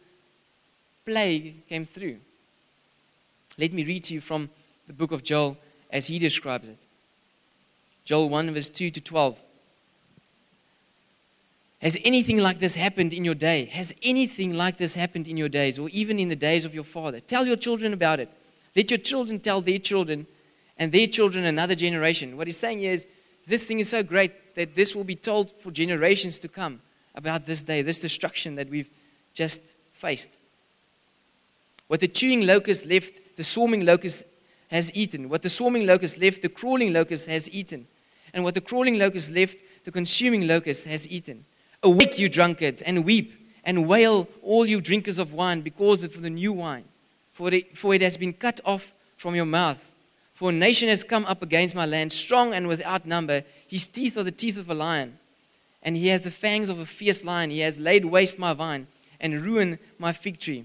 plague 1.04 1.66
came 1.68 1.84
through. 1.84 2.16
Let 3.56 3.72
me 3.72 3.84
read 3.84 4.04
to 4.04 4.14
you 4.14 4.20
from 4.20 4.48
the 4.86 4.92
book 4.92 5.12
of 5.12 5.22
Joel 5.22 5.56
as 5.92 6.06
he 6.06 6.18
describes 6.18 6.68
it. 6.68 6.78
Joel 8.04 8.28
1, 8.28 8.52
verse 8.54 8.68
2 8.68 8.90
to 8.90 9.00
12. 9.00 9.38
Has 11.80 11.96
anything 12.04 12.38
like 12.38 12.58
this 12.58 12.74
happened 12.74 13.12
in 13.12 13.24
your 13.24 13.34
day? 13.34 13.64
Has 13.66 13.94
anything 14.02 14.54
like 14.54 14.76
this 14.76 14.94
happened 14.94 15.26
in 15.28 15.36
your 15.36 15.48
days, 15.48 15.78
or 15.78 15.88
even 15.90 16.18
in 16.18 16.28
the 16.28 16.36
days 16.36 16.64
of 16.64 16.74
your 16.74 16.84
father? 16.84 17.20
Tell 17.20 17.46
your 17.46 17.56
children 17.56 17.92
about 17.92 18.20
it. 18.20 18.28
Let 18.76 18.90
your 18.90 18.98
children 18.98 19.40
tell 19.40 19.60
their 19.60 19.78
children, 19.78 20.26
and 20.78 20.92
their 20.92 21.06
children 21.06 21.44
another 21.44 21.74
generation. 21.74 22.36
What 22.36 22.46
he's 22.46 22.58
saying 22.58 22.82
is, 22.82 23.06
this 23.46 23.66
thing 23.66 23.80
is 23.80 23.88
so 23.88 24.02
great 24.02 24.54
that 24.54 24.74
this 24.74 24.94
will 24.94 25.04
be 25.04 25.16
told 25.16 25.52
for 25.60 25.70
generations 25.70 26.38
to 26.40 26.48
come 26.48 26.80
about 27.14 27.46
this 27.46 27.62
day, 27.62 27.82
this 27.82 28.00
destruction 28.00 28.56
that 28.56 28.68
we've 28.68 28.90
just 29.34 29.60
faced. 29.94 30.36
What 31.88 32.00
the 32.00 32.08
chewing 32.08 32.46
locust 32.46 32.86
left, 32.86 33.36
the 33.36 33.42
swarming 33.42 33.84
locust 33.84 34.24
has 34.70 34.94
eaten. 34.94 35.28
What 35.28 35.42
the 35.42 35.50
swarming 35.50 35.86
locust 35.86 36.18
left, 36.18 36.42
the 36.42 36.48
crawling 36.48 36.92
locust 36.92 37.26
has 37.26 37.50
eaten. 37.50 37.86
And 38.32 38.44
what 38.44 38.54
the 38.54 38.60
crawling 38.60 38.98
locust 38.98 39.30
left, 39.30 39.56
the 39.84 39.90
consuming 39.90 40.46
locust 40.46 40.84
has 40.86 41.08
eaten. 41.08 41.44
Awake, 41.82 42.18
you 42.18 42.28
drunkards, 42.28 42.82
and 42.82 43.04
weep, 43.04 43.34
and 43.64 43.88
wail, 43.88 44.28
all 44.42 44.66
you 44.66 44.80
drinkers 44.80 45.18
of 45.18 45.32
wine, 45.32 45.60
because 45.60 46.02
of 46.02 46.20
the 46.20 46.30
new 46.30 46.52
wine. 46.52 46.84
For 47.32 47.52
it, 47.52 47.76
for 47.76 47.94
it 47.94 48.02
has 48.02 48.16
been 48.16 48.32
cut 48.32 48.60
off 48.64 48.92
from 49.16 49.34
your 49.34 49.46
mouth. 49.46 49.92
For 50.34 50.50
a 50.50 50.52
nation 50.52 50.88
has 50.88 51.04
come 51.04 51.26
up 51.26 51.42
against 51.42 51.74
my 51.74 51.84
land, 51.86 52.12
strong 52.12 52.54
and 52.54 52.68
without 52.68 53.06
number. 53.06 53.42
His 53.66 53.88
teeth 53.88 54.16
are 54.16 54.22
the 54.22 54.30
teeth 54.30 54.56
of 54.56 54.70
a 54.70 54.74
lion, 54.74 55.18
and 55.82 55.96
he 55.96 56.08
has 56.08 56.22
the 56.22 56.30
fangs 56.30 56.68
of 56.68 56.78
a 56.78 56.86
fierce 56.86 57.24
lion. 57.24 57.50
He 57.50 57.60
has 57.60 57.78
laid 57.78 58.04
waste 58.04 58.38
my 58.38 58.54
vine 58.54 58.86
and 59.20 59.42
ruined 59.42 59.78
my 59.98 60.12
fig 60.12 60.38
tree. 60.38 60.64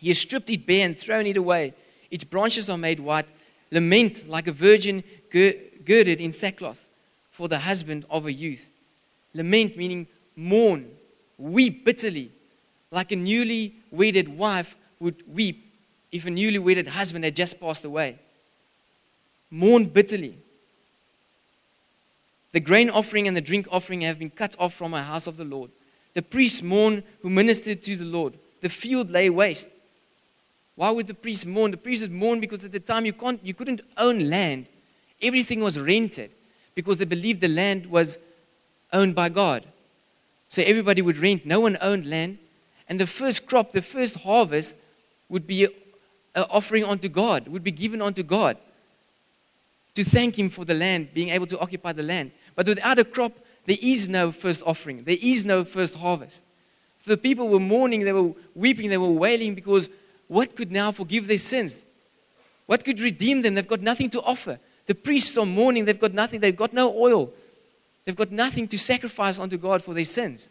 He 0.00 0.08
has 0.08 0.18
stripped 0.18 0.50
it 0.50 0.66
bare 0.66 0.86
and 0.86 0.96
thrown 0.96 1.26
it 1.26 1.36
away. 1.36 1.74
Its 2.10 2.24
branches 2.24 2.70
are 2.70 2.78
made 2.78 3.00
white. 3.00 3.26
Lament 3.70 4.28
like 4.28 4.46
a 4.46 4.52
virgin 4.52 5.02
girded 5.30 6.20
in 6.20 6.32
sackcloth 6.32 6.88
for 7.32 7.48
the 7.48 7.58
husband 7.58 8.04
of 8.08 8.26
a 8.26 8.32
youth. 8.32 8.70
Lament 9.34 9.76
meaning 9.76 10.06
mourn, 10.36 10.88
weep 11.36 11.84
bitterly, 11.84 12.30
like 12.90 13.12
a 13.12 13.16
newly 13.16 13.74
wedded 13.90 14.28
wife 14.28 14.76
would 15.00 15.22
weep 15.32 15.62
if 16.12 16.24
a 16.24 16.30
newly 16.30 16.58
wedded 16.58 16.88
husband 16.88 17.24
had 17.24 17.36
just 17.36 17.60
passed 17.60 17.84
away. 17.84 18.18
Mourn 19.50 19.84
bitterly. 19.86 20.34
The 22.52 22.60
grain 22.60 22.88
offering 22.88 23.28
and 23.28 23.36
the 23.36 23.42
drink 23.42 23.66
offering 23.70 24.00
have 24.02 24.18
been 24.18 24.30
cut 24.30 24.56
off 24.58 24.72
from 24.74 24.92
the 24.92 25.02
house 25.02 25.26
of 25.26 25.36
the 25.36 25.44
Lord. 25.44 25.70
The 26.14 26.22
priests 26.22 26.62
mourn 26.62 27.02
who 27.20 27.28
ministered 27.28 27.82
to 27.82 27.96
the 27.96 28.04
Lord. 28.04 28.32
The 28.62 28.70
field 28.70 29.10
lay 29.10 29.28
waste. 29.28 29.70
Why 30.76 30.90
would 30.90 31.06
the 31.06 31.14
priests 31.14 31.46
mourn? 31.46 31.70
The 31.70 31.78
priests 31.78 32.02
would 32.02 32.12
mourn 32.12 32.38
because 32.38 32.62
at 32.62 32.72
the 32.72 32.80
time 32.80 33.06
you, 33.06 33.12
can't, 33.12 33.44
you 33.44 33.54
couldn't 33.54 33.80
own 33.96 34.30
land. 34.30 34.66
Everything 35.20 35.60
was 35.60 35.80
rented 35.80 36.30
because 36.74 36.98
they 36.98 37.06
believed 37.06 37.40
the 37.40 37.48
land 37.48 37.86
was 37.86 38.18
owned 38.92 39.14
by 39.14 39.30
God. 39.30 39.64
So 40.48 40.62
everybody 40.62 41.02
would 41.02 41.16
rent. 41.16 41.46
No 41.46 41.60
one 41.60 41.78
owned 41.80 42.06
land. 42.06 42.38
And 42.88 43.00
the 43.00 43.06
first 43.06 43.46
crop, 43.46 43.72
the 43.72 43.82
first 43.82 44.20
harvest, 44.20 44.76
would 45.28 45.46
be 45.46 45.64
an 45.64 46.44
offering 46.50 46.84
unto 46.84 47.08
God, 47.08 47.48
would 47.48 47.64
be 47.64 47.72
given 47.72 48.00
unto 48.00 48.22
God 48.22 48.56
to 49.94 50.04
thank 50.04 50.38
Him 50.38 50.50
for 50.50 50.64
the 50.64 50.74
land, 50.74 51.08
being 51.14 51.30
able 51.30 51.46
to 51.46 51.58
occupy 51.58 51.92
the 51.92 52.02
land. 52.02 52.30
But 52.54 52.66
without 52.66 52.98
a 52.98 53.04
crop, 53.04 53.32
there 53.64 53.78
is 53.80 54.08
no 54.08 54.30
first 54.30 54.62
offering, 54.64 55.02
there 55.02 55.16
is 55.20 55.44
no 55.44 55.64
first 55.64 55.96
harvest. 55.96 56.44
So 57.02 57.10
the 57.10 57.16
people 57.16 57.48
were 57.48 57.60
mourning, 57.60 58.04
they 58.04 58.12
were 58.12 58.32
weeping, 58.54 58.90
they 58.90 58.98
were 58.98 59.10
wailing 59.10 59.54
because 59.54 59.88
what 60.28 60.56
could 60.56 60.70
now 60.70 60.92
forgive 60.92 61.26
their 61.26 61.38
sins? 61.38 61.84
What 62.66 62.84
could 62.84 63.00
redeem 63.00 63.42
them? 63.42 63.54
They've 63.54 63.66
got 63.66 63.80
nothing 63.80 64.10
to 64.10 64.22
offer. 64.22 64.58
The 64.86 64.94
priests 64.94 65.36
are 65.36 65.46
mourning, 65.46 65.84
they've 65.84 65.98
got 65.98 66.14
nothing, 66.14 66.40
they've 66.40 66.56
got 66.56 66.72
no 66.72 66.96
oil. 66.96 67.32
They've 68.04 68.16
got 68.16 68.30
nothing 68.30 68.68
to 68.68 68.78
sacrifice 68.78 69.38
unto 69.38 69.56
God 69.56 69.82
for 69.82 69.94
their 69.94 70.04
sins. 70.04 70.48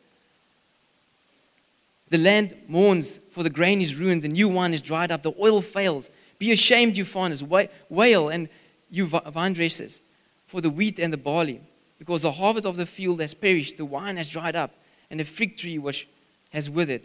The 2.09 2.17
land 2.17 2.55
mourns, 2.67 3.19
for 3.31 3.43
the 3.43 3.49
grain 3.49 3.81
is 3.81 3.95
ruined, 3.95 4.21
the 4.21 4.27
new 4.27 4.49
wine 4.49 4.73
is 4.73 4.81
dried 4.81 5.11
up, 5.11 5.23
the 5.23 5.33
oil 5.39 5.61
fails. 5.61 6.09
Be 6.37 6.51
ashamed, 6.51 6.97
you 6.97 7.05
farmers, 7.05 7.41
wail, 7.43 8.29
and 8.29 8.49
you 8.91 9.07
vine 9.07 9.53
dressers, 9.53 10.01
for 10.47 10.61
the 10.61 10.69
wheat 10.69 10.99
and 10.99 11.11
the 11.11 11.17
barley, 11.17 11.61
because 11.97 12.21
the 12.21 12.31
harvest 12.31 12.65
of 12.65 12.75
the 12.75 12.85
field 12.85 13.21
has 13.21 13.33
perished, 13.33 13.77
the 13.77 13.85
wine 13.85 14.17
has 14.17 14.29
dried 14.29 14.55
up, 14.55 14.71
and 15.09 15.19
the 15.19 15.23
fig 15.23 15.57
tree 15.57 15.77
was, 15.77 16.05
has 16.51 16.69
withered, 16.69 17.01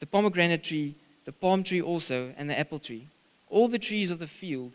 the 0.00 0.06
pomegranate 0.06 0.64
tree, 0.64 0.94
the 1.24 1.32
palm 1.32 1.62
tree 1.62 1.80
also, 1.80 2.32
and 2.36 2.48
the 2.48 2.58
apple 2.58 2.78
tree. 2.78 3.06
All 3.48 3.68
the 3.68 3.78
trees 3.78 4.10
of 4.10 4.18
the 4.18 4.26
field 4.26 4.72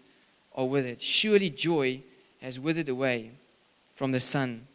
are 0.56 0.66
withered. 0.66 1.02
Surely 1.02 1.50
joy 1.50 2.02
has 2.42 2.60
withered 2.60 2.90
away 2.90 3.32
from 3.96 4.12
the 4.12 4.20
Son 4.20 4.66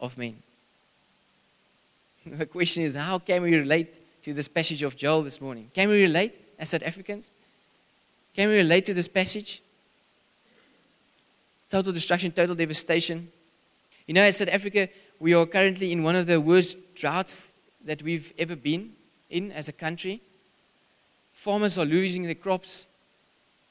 of 0.00 0.16
men. 0.18 0.36
The 2.26 2.46
question 2.46 2.82
is, 2.82 2.96
how 2.96 3.20
can 3.20 3.42
we 3.42 3.54
relate 3.54 4.00
to 4.24 4.34
this 4.34 4.48
passage 4.48 4.82
of 4.82 4.96
Joel 4.96 5.22
this 5.22 5.40
morning? 5.40 5.70
Can 5.72 5.88
we 5.88 6.02
relate 6.02 6.34
as 6.58 6.70
South 6.70 6.82
Africans? 6.82 7.30
Can 8.34 8.48
we 8.48 8.56
relate 8.56 8.84
to 8.86 8.94
this 8.94 9.06
passage? 9.06 9.62
Total 11.70 11.92
destruction, 11.92 12.32
total 12.32 12.56
devastation. 12.56 13.28
You 14.06 14.14
know, 14.14 14.22
as 14.22 14.36
South 14.38 14.48
Africa, 14.48 14.88
we 15.20 15.34
are 15.34 15.46
currently 15.46 15.92
in 15.92 16.02
one 16.02 16.16
of 16.16 16.26
the 16.26 16.40
worst 16.40 16.76
droughts 16.94 17.54
that 17.84 18.02
we've 18.02 18.32
ever 18.38 18.56
been 18.56 18.92
in 19.30 19.52
as 19.52 19.68
a 19.68 19.72
country. 19.72 20.20
Farmers 21.46 21.78
are 21.78 21.84
losing 21.84 22.24
their 22.24 22.34
crops, 22.34 22.88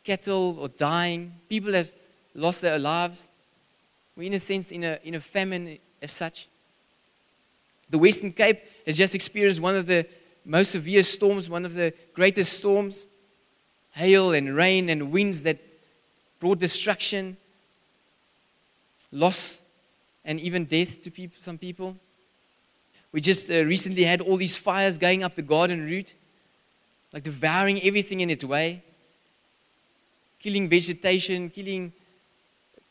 cattle 0.05 0.57
are 0.61 0.69
dying, 0.69 1.33
people 1.49 1.73
have 1.73 1.91
lost 2.33 2.61
their 2.61 2.79
lives. 2.79 3.27
We're, 4.15 4.27
in 4.27 4.33
a 4.33 4.39
sense, 4.39 4.71
in 4.71 4.85
a, 4.85 4.97
in 5.03 5.15
a 5.15 5.19
famine 5.19 5.77
as 6.01 6.13
such. 6.13 6.47
The 7.89 7.97
Western 7.97 8.31
Cape 8.31 8.61
has 8.87 8.95
just 8.95 9.13
experienced 9.13 9.59
one 9.59 9.75
of 9.75 9.87
the 9.87 10.07
most 10.45 10.71
severe 10.71 11.03
storms, 11.03 11.49
one 11.49 11.65
of 11.65 11.73
the 11.73 11.93
greatest 12.13 12.53
storms 12.53 13.07
hail 13.91 14.31
and 14.31 14.55
rain 14.55 14.87
and 14.87 15.11
winds 15.11 15.43
that 15.43 15.59
brought 16.39 16.59
destruction, 16.59 17.35
loss, 19.11 19.59
and 20.23 20.39
even 20.39 20.63
death 20.63 21.01
to 21.01 21.11
people, 21.11 21.35
some 21.41 21.57
people. 21.57 21.97
We 23.11 23.19
just 23.19 23.51
uh, 23.51 23.65
recently 23.65 24.05
had 24.05 24.21
all 24.21 24.37
these 24.37 24.55
fires 24.55 24.97
going 24.97 25.23
up 25.23 25.35
the 25.35 25.41
garden 25.41 25.85
route, 25.85 26.13
like 27.15 27.23
devouring 27.23 27.81
everything 27.81 28.19
in 28.19 28.29
its 28.29 28.43
way, 28.43 28.83
killing 30.39 30.69
vegetation, 30.69 31.49
killing 31.49 31.91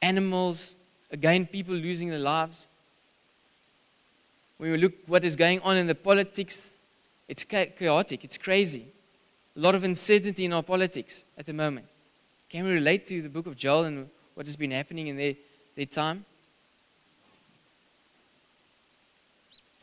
animals, 0.03 0.75
again, 1.13 1.47
people 1.47 1.77
losing 1.77 2.09
their 2.09 2.19
lives 2.19 2.67
when 4.59 4.71
we 4.71 4.79
look 4.79 4.93
what 5.07 5.25
is 5.25 5.37
going 5.37 5.61
on 5.61 5.77
in 5.77 5.87
the 5.87 5.95
politics, 5.95 6.79
it's 7.29 7.45
chaotic, 7.45 8.25
it's 8.25 8.39
crazy. 8.39 8.87
A 9.57 9.61
lot 9.61 9.75
of 9.75 9.85
uncertainty 9.85 10.45
in 10.45 10.53
our 10.53 10.63
politics 10.63 11.25
at 11.37 11.47
the 11.47 11.53
moment. 11.53 11.87
Can 12.49 12.65
we 12.65 12.73
relate 12.73 13.07
to 13.07 13.21
the 13.21 13.29
book 13.29 13.47
of 13.47 13.57
Joel 13.57 13.85
and 13.85 14.09
what 14.35 14.47
has 14.47 14.57
been 14.57 14.71
happening 14.71 15.09
in 15.09 15.17
their, 15.17 15.35
their 15.77 15.87
time? 15.87 16.25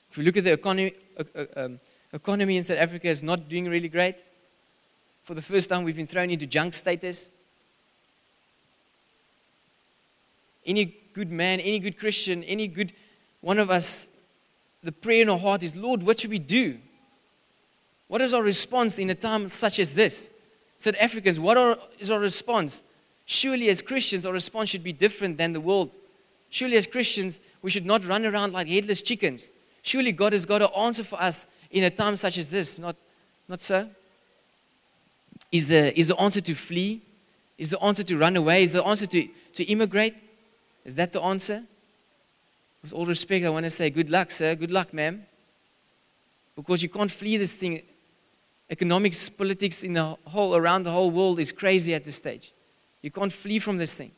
If 0.10 0.18
we 0.18 0.24
look 0.24 0.38
at 0.38 0.44
the 0.44 0.54
economy, 0.54 0.94
uh, 1.18 1.24
uh, 1.36 1.46
um, 1.56 1.80
economy 2.12 2.58
in 2.58 2.64
South 2.64 2.80
Africa 2.80 3.08
is 3.08 3.24
not 3.24 3.48
doing 3.48 3.68
really 3.70 3.88
great. 3.88 4.16
For 5.24 5.34
the 5.34 5.42
first 5.42 5.70
time, 5.70 5.84
we've 5.84 5.96
been 5.96 6.08
thrown 6.08 6.30
into 6.30 6.48
junk 6.48 6.74
status. 6.74 7.30
Any 10.66 10.96
good 11.14 11.32
man, 11.32 11.60
any 11.60 11.80
good 11.80 11.98
Christian, 11.98 12.44
any 12.44 12.68
good 12.68 12.94
one 13.42 13.60
of 13.60 13.72
us 13.72 14.08
the 14.84 14.92
prayer 14.92 15.22
in 15.22 15.30
our 15.30 15.38
heart 15.38 15.64
is, 15.64 15.76
Lord, 15.76 16.04
what 16.04 16.20
should 16.20 16.32
we 16.32 16.40
do? 16.40 16.78
What 18.08 18.22
is 18.22 18.34
our 18.34 18.42
response 18.42 19.00
in 19.00 19.10
a 19.10 19.16
time 19.16 19.48
such 19.50 19.80
as 19.80 19.94
this? 19.94 20.30
South 20.78 20.96
Africans, 21.00 21.40
what 21.40 21.58
are, 21.58 21.78
is 22.00 22.10
our 22.10 22.20
response? 22.20 22.82
Surely, 23.26 23.70
as 23.70 23.82
Christians, 23.82 24.26
our 24.26 24.34
response 24.34 24.70
should 24.70 24.84
be 24.84 24.92
different 24.92 25.38
than 25.38 25.54
the 25.54 25.62
world. 25.62 25.92
Surely, 26.50 26.78
as 26.78 26.88
Christians, 26.88 27.40
we 27.62 27.70
should 27.70 27.86
not 27.86 28.04
run 28.06 28.26
around 28.26 28.54
like 28.54 28.68
headless 28.68 29.02
chickens. 29.02 29.52
Surely, 29.84 30.12
God 30.12 30.34
has 30.34 30.46
got 30.46 30.62
an 30.62 30.70
answer 30.76 31.04
for 31.04 31.22
us 31.22 31.46
in 31.70 31.84
a 31.84 31.90
time 31.90 32.18
such 32.18 32.38
as 32.38 32.50
this. 32.50 32.80
Not, 32.80 32.96
not 33.48 33.62
so? 33.62 33.88
Is 35.52 35.68
the, 35.68 35.98
is 35.98 36.08
the 36.08 36.20
answer 36.20 36.42
to 36.42 36.56
flee? 36.56 37.02
Is 37.58 37.70
the 37.70 37.80
answer 37.80 38.04
to 38.04 38.18
run 38.18 38.36
away? 38.36 38.64
Is 38.64 38.74
the 38.74 38.84
answer 38.84 39.06
to, 39.08 39.28
to 39.54 39.64
immigrate? 39.66 40.16
Is 40.86 40.96
that 40.96 41.12
the 41.12 41.22
answer? 41.22 41.64
With 42.82 42.94
all 42.94 43.06
respect, 43.06 43.46
I 43.46 43.50
want 43.50 43.66
to 43.66 43.70
say 43.70 43.90
good 43.90 44.10
luck, 44.10 44.32
sir. 44.32 44.56
Good 44.56 44.72
luck, 44.72 44.94
ma'am. 44.94 45.24
Because 46.56 46.82
you 46.82 46.90
can't 46.90 47.12
flee 47.12 47.38
this 47.38 47.54
thing. 47.54 47.82
Economics, 48.70 49.30
politics 49.30 49.84
in 49.84 49.94
the 49.94 50.04
whole, 50.26 50.56
around 50.56 50.84
the 50.84 50.92
whole 50.92 51.12
world 51.12 51.40
is 51.40 51.52
crazy 51.52 51.94
at 51.94 52.06
this 52.06 52.16
stage. 52.16 52.52
You 53.02 53.12
can't 53.12 53.34
flee 53.34 53.60
from 53.60 53.78
this 53.78 53.96
thing. 53.96 54.12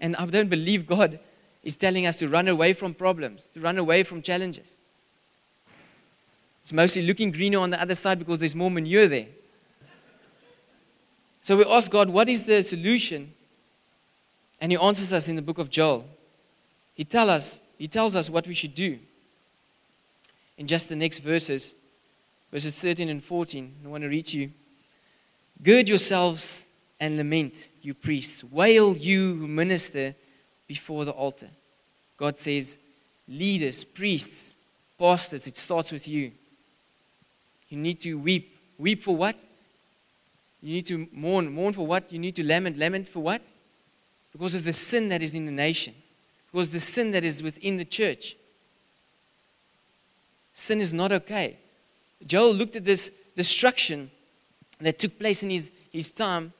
And 0.00 0.16
I 0.16 0.26
don't 0.26 0.50
believe 0.50 0.86
God 0.86 1.18
is 1.62 1.76
telling 1.76 2.06
us 2.06 2.16
to 2.16 2.28
run 2.28 2.48
away 2.48 2.72
from 2.72 2.94
problems, 2.94 3.46
to 3.54 3.60
run 3.60 3.78
away 3.78 4.02
from 4.02 4.22
challenges. 4.22 4.76
It's 6.62 6.72
mostly 6.72 7.02
looking 7.02 7.30
greener 7.30 7.58
on 7.58 7.70
the 7.70 7.80
other 7.80 7.94
side 7.94 8.18
because 8.18 8.40
there's 8.40 8.54
more 8.54 8.70
manure 8.70 9.08
there. 9.08 9.26
So 11.48 11.56
we 11.56 11.64
ask 11.64 11.90
God, 11.90 12.10
what 12.10 12.28
is 12.28 12.44
the 12.44 12.62
solution? 12.62 13.32
And 14.60 14.70
He 14.70 14.76
answers 14.76 15.14
us 15.14 15.28
in 15.30 15.36
the 15.36 15.40
book 15.40 15.56
of 15.56 15.70
Joel. 15.70 16.04
He, 16.94 17.06
tell 17.06 17.30
us, 17.30 17.58
he 17.78 17.88
tells 17.88 18.14
us 18.14 18.28
what 18.28 18.46
we 18.46 18.52
should 18.52 18.74
do. 18.74 18.98
In 20.58 20.66
just 20.66 20.90
the 20.90 20.94
next 20.94 21.20
verses, 21.20 21.72
verses 22.52 22.78
13 22.78 23.08
and 23.08 23.24
14, 23.24 23.76
I 23.82 23.88
want 23.88 24.02
to 24.02 24.10
read 24.10 24.26
to 24.26 24.36
you. 24.36 24.50
Gird 25.62 25.88
yourselves 25.88 26.66
and 27.00 27.16
lament, 27.16 27.70
you 27.80 27.94
priests. 27.94 28.44
Wail, 28.44 28.94
you 28.94 29.36
who 29.36 29.48
minister 29.48 30.14
before 30.66 31.06
the 31.06 31.12
altar. 31.12 31.48
God 32.18 32.36
says, 32.36 32.76
leaders, 33.26 33.84
priests, 33.84 34.52
pastors, 34.98 35.46
it 35.46 35.56
starts 35.56 35.92
with 35.92 36.06
you. 36.06 36.30
You 37.70 37.78
need 37.78 38.00
to 38.00 38.18
weep. 38.18 38.54
Weep 38.76 39.02
for 39.02 39.16
what? 39.16 39.40
You 40.62 40.74
need 40.74 40.86
to 40.86 41.08
mourn. 41.12 41.52
Mourn 41.52 41.72
for 41.72 41.86
what? 41.86 42.12
You 42.12 42.18
need 42.18 42.36
to 42.36 42.44
lament. 42.44 42.76
Lament 42.76 43.08
for 43.08 43.20
what? 43.20 43.42
Because 44.32 44.54
of 44.54 44.64
the 44.64 44.72
sin 44.72 45.08
that 45.08 45.22
is 45.22 45.34
in 45.34 45.46
the 45.46 45.52
nation. 45.52 45.94
Because 46.50 46.70
the 46.70 46.80
sin 46.80 47.12
that 47.12 47.24
is 47.24 47.42
within 47.42 47.76
the 47.76 47.84
church. 47.84 48.36
Sin 50.52 50.80
is 50.80 50.92
not 50.92 51.12
okay. 51.12 51.56
Joel 52.26 52.52
looked 52.52 52.74
at 52.74 52.84
this 52.84 53.10
destruction 53.36 54.10
that 54.80 54.98
took 54.98 55.18
place 55.18 55.42
in 55.42 55.50
his, 55.50 55.70
his 55.92 56.10
time, 56.10 56.52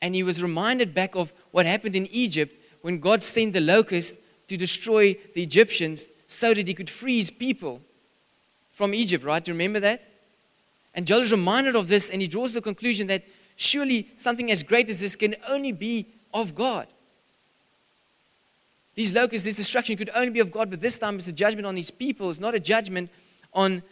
and 0.00 0.14
he 0.14 0.22
was 0.22 0.42
reminded 0.42 0.94
back 0.94 1.14
of 1.14 1.32
what 1.50 1.66
happened 1.66 1.96
in 1.96 2.06
Egypt 2.08 2.54
when 2.82 3.00
God 3.00 3.22
sent 3.22 3.52
the 3.52 3.60
locust 3.60 4.18
to 4.48 4.56
destroy 4.56 5.16
the 5.34 5.42
Egyptians 5.42 6.06
so 6.28 6.54
that 6.54 6.66
he 6.66 6.74
could 6.74 6.90
free 6.90 7.18
his 7.18 7.30
people 7.30 7.80
from 8.72 8.94
Egypt, 8.94 9.24
right? 9.24 9.42
Do 9.42 9.50
you 9.50 9.54
remember 9.54 9.80
that? 9.80 10.02
And 10.94 11.06
Joel 11.06 11.22
is 11.22 11.32
reminded 11.32 11.76
of 11.76 11.88
this 11.88 12.10
and 12.10 12.20
he 12.20 12.28
draws 12.28 12.54
the 12.54 12.60
conclusion 12.60 13.06
that 13.06 13.24
surely 13.56 14.08
something 14.16 14.50
as 14.50 14.62
great 14.62 14.88
as 14.88 15.00
this 15.00 15.16
can 15.16 15.36
only 15.48 15.72
be 15.72 16.06
of 16.34 16.54
God. 16.54 16.86
These 18.94 19.14
locusts, 19.14 19.44
this 19.44 19.56
destruction 19.56 19.96
could 19.96 20.10
only 20.14 20.30
be 20.30 20.40
of 20.40 20.52
God, 20.52 20.68
but 20.68 20.80
this 20.80 20.98
time 20.98 21.16
it's 21.16 21.28
a 21.28 21.32
judgment 21.32 21.66
on 21.66 21.76
his 21.76 21.90
people. 21.90 22.28
It's 22.28 22.40
not 22.40 22.54
a 22.54 22.60
judgment 22.60 23.10
on 23.54 23.82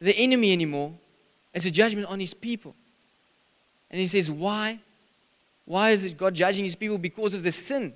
the 0.00 0.16
enemy 0.16 0.52
anymore, 0.52 0.92
it's 1.52 1.64
a 1.64 1.70
judgment 1.70 2.06
on 2.06 2.20
his 2.20 2.32
people. 2.32 2.74
And 3.90 4.00
he 4.00 4.06
says, 4.06 4.30
Why? 4.30 4.78
Why 5.64 5.90
is 5.90 6.04
it 6.04 6.16
God 6.16 6.34
judging 6.34 6.64
his 6.64 6.76
people? 6.76 6.96
Because 6.96 7.34
of 7.34 7.42
the 7.42 7.52
sin. 7.52 7.94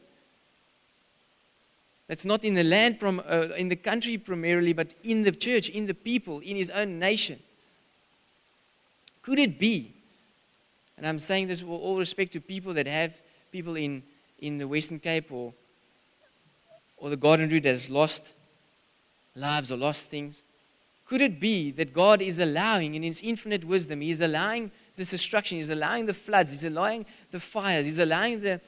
That's 2.06 2.26
not 2.26 2.44
in 2.44 2.52
the 2.54 2.64
land, 2.64 3.00
from, 3.00 3.20
uh, 3.20 3.54
in 3.56 3.68
the 3.68 3.76
country 3.76 4.18
primarily, 4.18 4.74
but 4.74 4.92
in 5.02 5.22
the 5.22 5.32
church, 5.32 5.70
in 5.70 5.86
the 5.86 5.94
people, 5.94 6.40
in 6.40 6.56
his 6.56 6.68
own 6.70 6.98
nation. 6.98 7.38
Could 9.22 9.38
it 9.38 9.58
be? 9.58 9.94
And 10.96 11.06
I'm 11.06 11.18
saying 11.18 11.48
this 11.48 11.62
with 11.62 11.80
all 11.80 11.98
respect 11.98 12.32
to 12.32 12.40
people 12.40 12.74
that 12.74 12.86
have 12.86 13.12
people 13.50 13.76
in, 13.76 14.02
in 14.40 14.58
the 14.58 14.68
Western 14.68 14.98
Cape 14.98 15.32
or, 15.32 15.52
or 16.96 17.10
the 17.10 17.16
Garden 17.16 17.48
Route 17.48 17.62
that 17.62 17.72
has 17.72 17.90
lost 17.90 18.32
lives 19.34 19.72
or 19.72 19.76
lost 19.76 20.10
things. 20.10 20.42
Could 21.06 21.20
it 21.20 21.40
be 21.40 21.70
that 21.72 21.92
God 21.92 22.22
is 22.22 22.38
allowing, 22.38 22.94
in 22.94 23.02
His 23.02 23.20
infinite 23.22 23.64
wisdom, 23.64 24.00
He 24.00 24.10
is 24.10 24.20
allowing 24.20 24.70
this 24.96 25.10
destruction, 25.10 25.58
He's 25.58 25.70
allowing 25.70 26.06
the 26.06 26.14
floods, 26.14 26.52
He's 26.52 26.64
allowing 26.64 27.04
the 27.30 27.40
fires, 27.40 27.86
He's 27.86 27.98
allowing 27.98 28.40
the, 28.40 28.60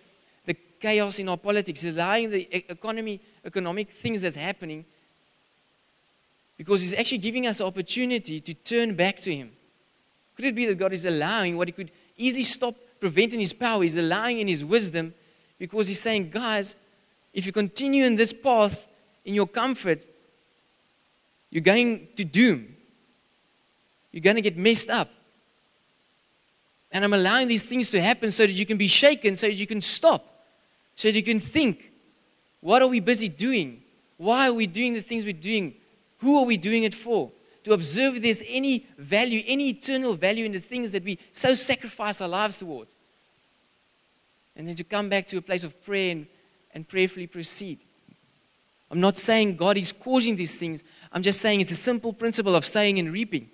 the 0.44 0.54
chaos 0.80 1.18
in 1.18 1.28
our 1.28 1.36
politics, 1.36 1.82
He's 1.82 1.94
allowing 1.94 2.30
the 2.30 2.48
economy, 2.70 3.20
economic 3.44 3.90
things 3.90 4.22
that's 4.22 4.36
happening 4.36 4.84
because 6.56 6.80
He's 6.82 6.94
actually 6.94 7.18
giving 7.18 7.46
us 7.46 7.60
an 7.60 7.66
opportunity 7.66 8.40
to 8.40 8.54
turn 8.54 8.94
back 8.94 9.16
to 9.16 9.34
Him. 9.34 9.52
Could 10.36 10.46
it 10.46 10.54
be 10.54 10.66
that 10.66 10.78
God 10.78 10.92
is 10.92 11.04
allowing 11.04 11.56
what 11.56 11.68
He 11.68 11.72
could 11.72 11.90
easily 12.16 12.44
stop, 12.44 12.74
preventing 13.00 13.40
His 13.40 13.52
power? 13.52 13.82
He's 13.82 13.96
allowing 13.96 14.40
in 14.40 14.48
His 14.48 14.64
wisdom 14.64 15.14
because 15.58 15.88
He's 15.88 16.00
saying, 16.00 16.30
guys, 16.30 16.74
if 17.32 17.46
you 17.46 17.52
continue 17.52 18.04
in 18.04 18.16
this 18.16 18.32
path 18.32 18.86
in 19.24 19.34
your 19.34 19.46
comfort, 19.46 20.02
you're 21.50 21.62
going 21.62 22.08
to 22.16 22.24
doom. 22.24 22.74
You're 24.12 24.22
going 24.22 24.36
to 24.36 24.42
get 24.42 24.56
messed 24.56 24.90
up. 24.90 25.10
And 26.92 27.04
I'm 27.04 27.12
allowing 27.12 27.48
these 27.48 27.64
things 27.64 27.90
to 27.90 28.00
happen 28.00 28.30
so 28.30 28.46
that 28.46 28.52
you 28.52 28.64
can 28.64 28.76
be 28.76 28.86
shaken, 28.86 29.34
so 29.34 29.48
that 29.48 29.54
you 29.54 29.66
can 29.66 29.80
stop, 29.80 30.24
so 30.94 31.08
that 31.08 31.16
you 31.16 31.24
can 31.24 31.40
think, 31.40 31.90
what 32.60 32.80
are 32.82 32.88
we 32.88 33.00
busy 33.00 33.28
doing? 33.28 33.82
Why 34.16 34.48
are 34.48 34.54
we 34.54 34.68
doing 34.68 34.94
the 34.94 35.00
things 35.00 35.24
we're 35.24 35.32
doing? 35.32 35.74
Who 36.18 36.38
are 36.38 36.44
we 36.44 36.56
doing 36.56 36.84
it 36.84 36.94
for? 36.94 37.30
To 37.64 37.72
observe 37.72 38.16
if 38.16 38.22
there's 38.22 38.42
any 38.46 38.86
value, 38.98 39.42
any 39.46 39.70
eternal 39.70 40.14
value 40.14 40.44
in 40.44 40.52
the 40.52 40.60
things 40.60 40.92
that 40.92 41.02
we 41.02 41.18
so 41.32 41.54
sacrifice 41.54 42.20
our 42.20 42.28
lives 42.28 42.58
towards. 42.58 42.94
And 44.54 44.68
then 44.68 44.76
to 44.76 44.84
come 44.84 45.08
back 45.08 45.26
to 45.28 45.38
a 45.38 45.42
place 45.42 45.64
of 45.64 45.84
prayer 45.84 46.12
and, 46.12 46.26
and 46.74 46.86
prayerfully 46.86 47.26
proceed. 47.26 47.80
I'm 48.90 49.00
not 49.00 49.18
saying 49.18 49.56
God 49.56 49.78
is 49.78 49.92
causing 49.92 50.36
these 50.36 50.58
things. 50.58 50.84
I'm 51.10 51.22
just 51.22 51.40
saying 51.40 51.60
it's 51.60 51.72
a 51.72 51.76
simple 51.76 52.12
principle 52.12 52.54
of 52.54 52.66
sowing 52.66 52.98
and 52.98 53.12
reaping. 53.12 53.48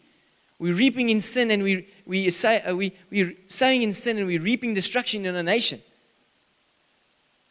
We're 0.59 0.75
reaping 0.75 1.09
in 1.09 1.21
sin 1.21 1.51
and 1.53 1.63
we, 1.63 1.89
we 2.05 2.29
say, 2.31 2.61
uh, 2.63 2.75
we, 2.75 2.93
we're 3.11 3.33
sowing 3.49 3.83
in 3.83 3.93
sin 3.93 4.19
and 4.19 4.27
we're 4.27 4.43
reaping 4.43 4.75
destruction 4.75 5.25
in 5.25 5.35
a 5.35 5.43
nation. 5.43 5.81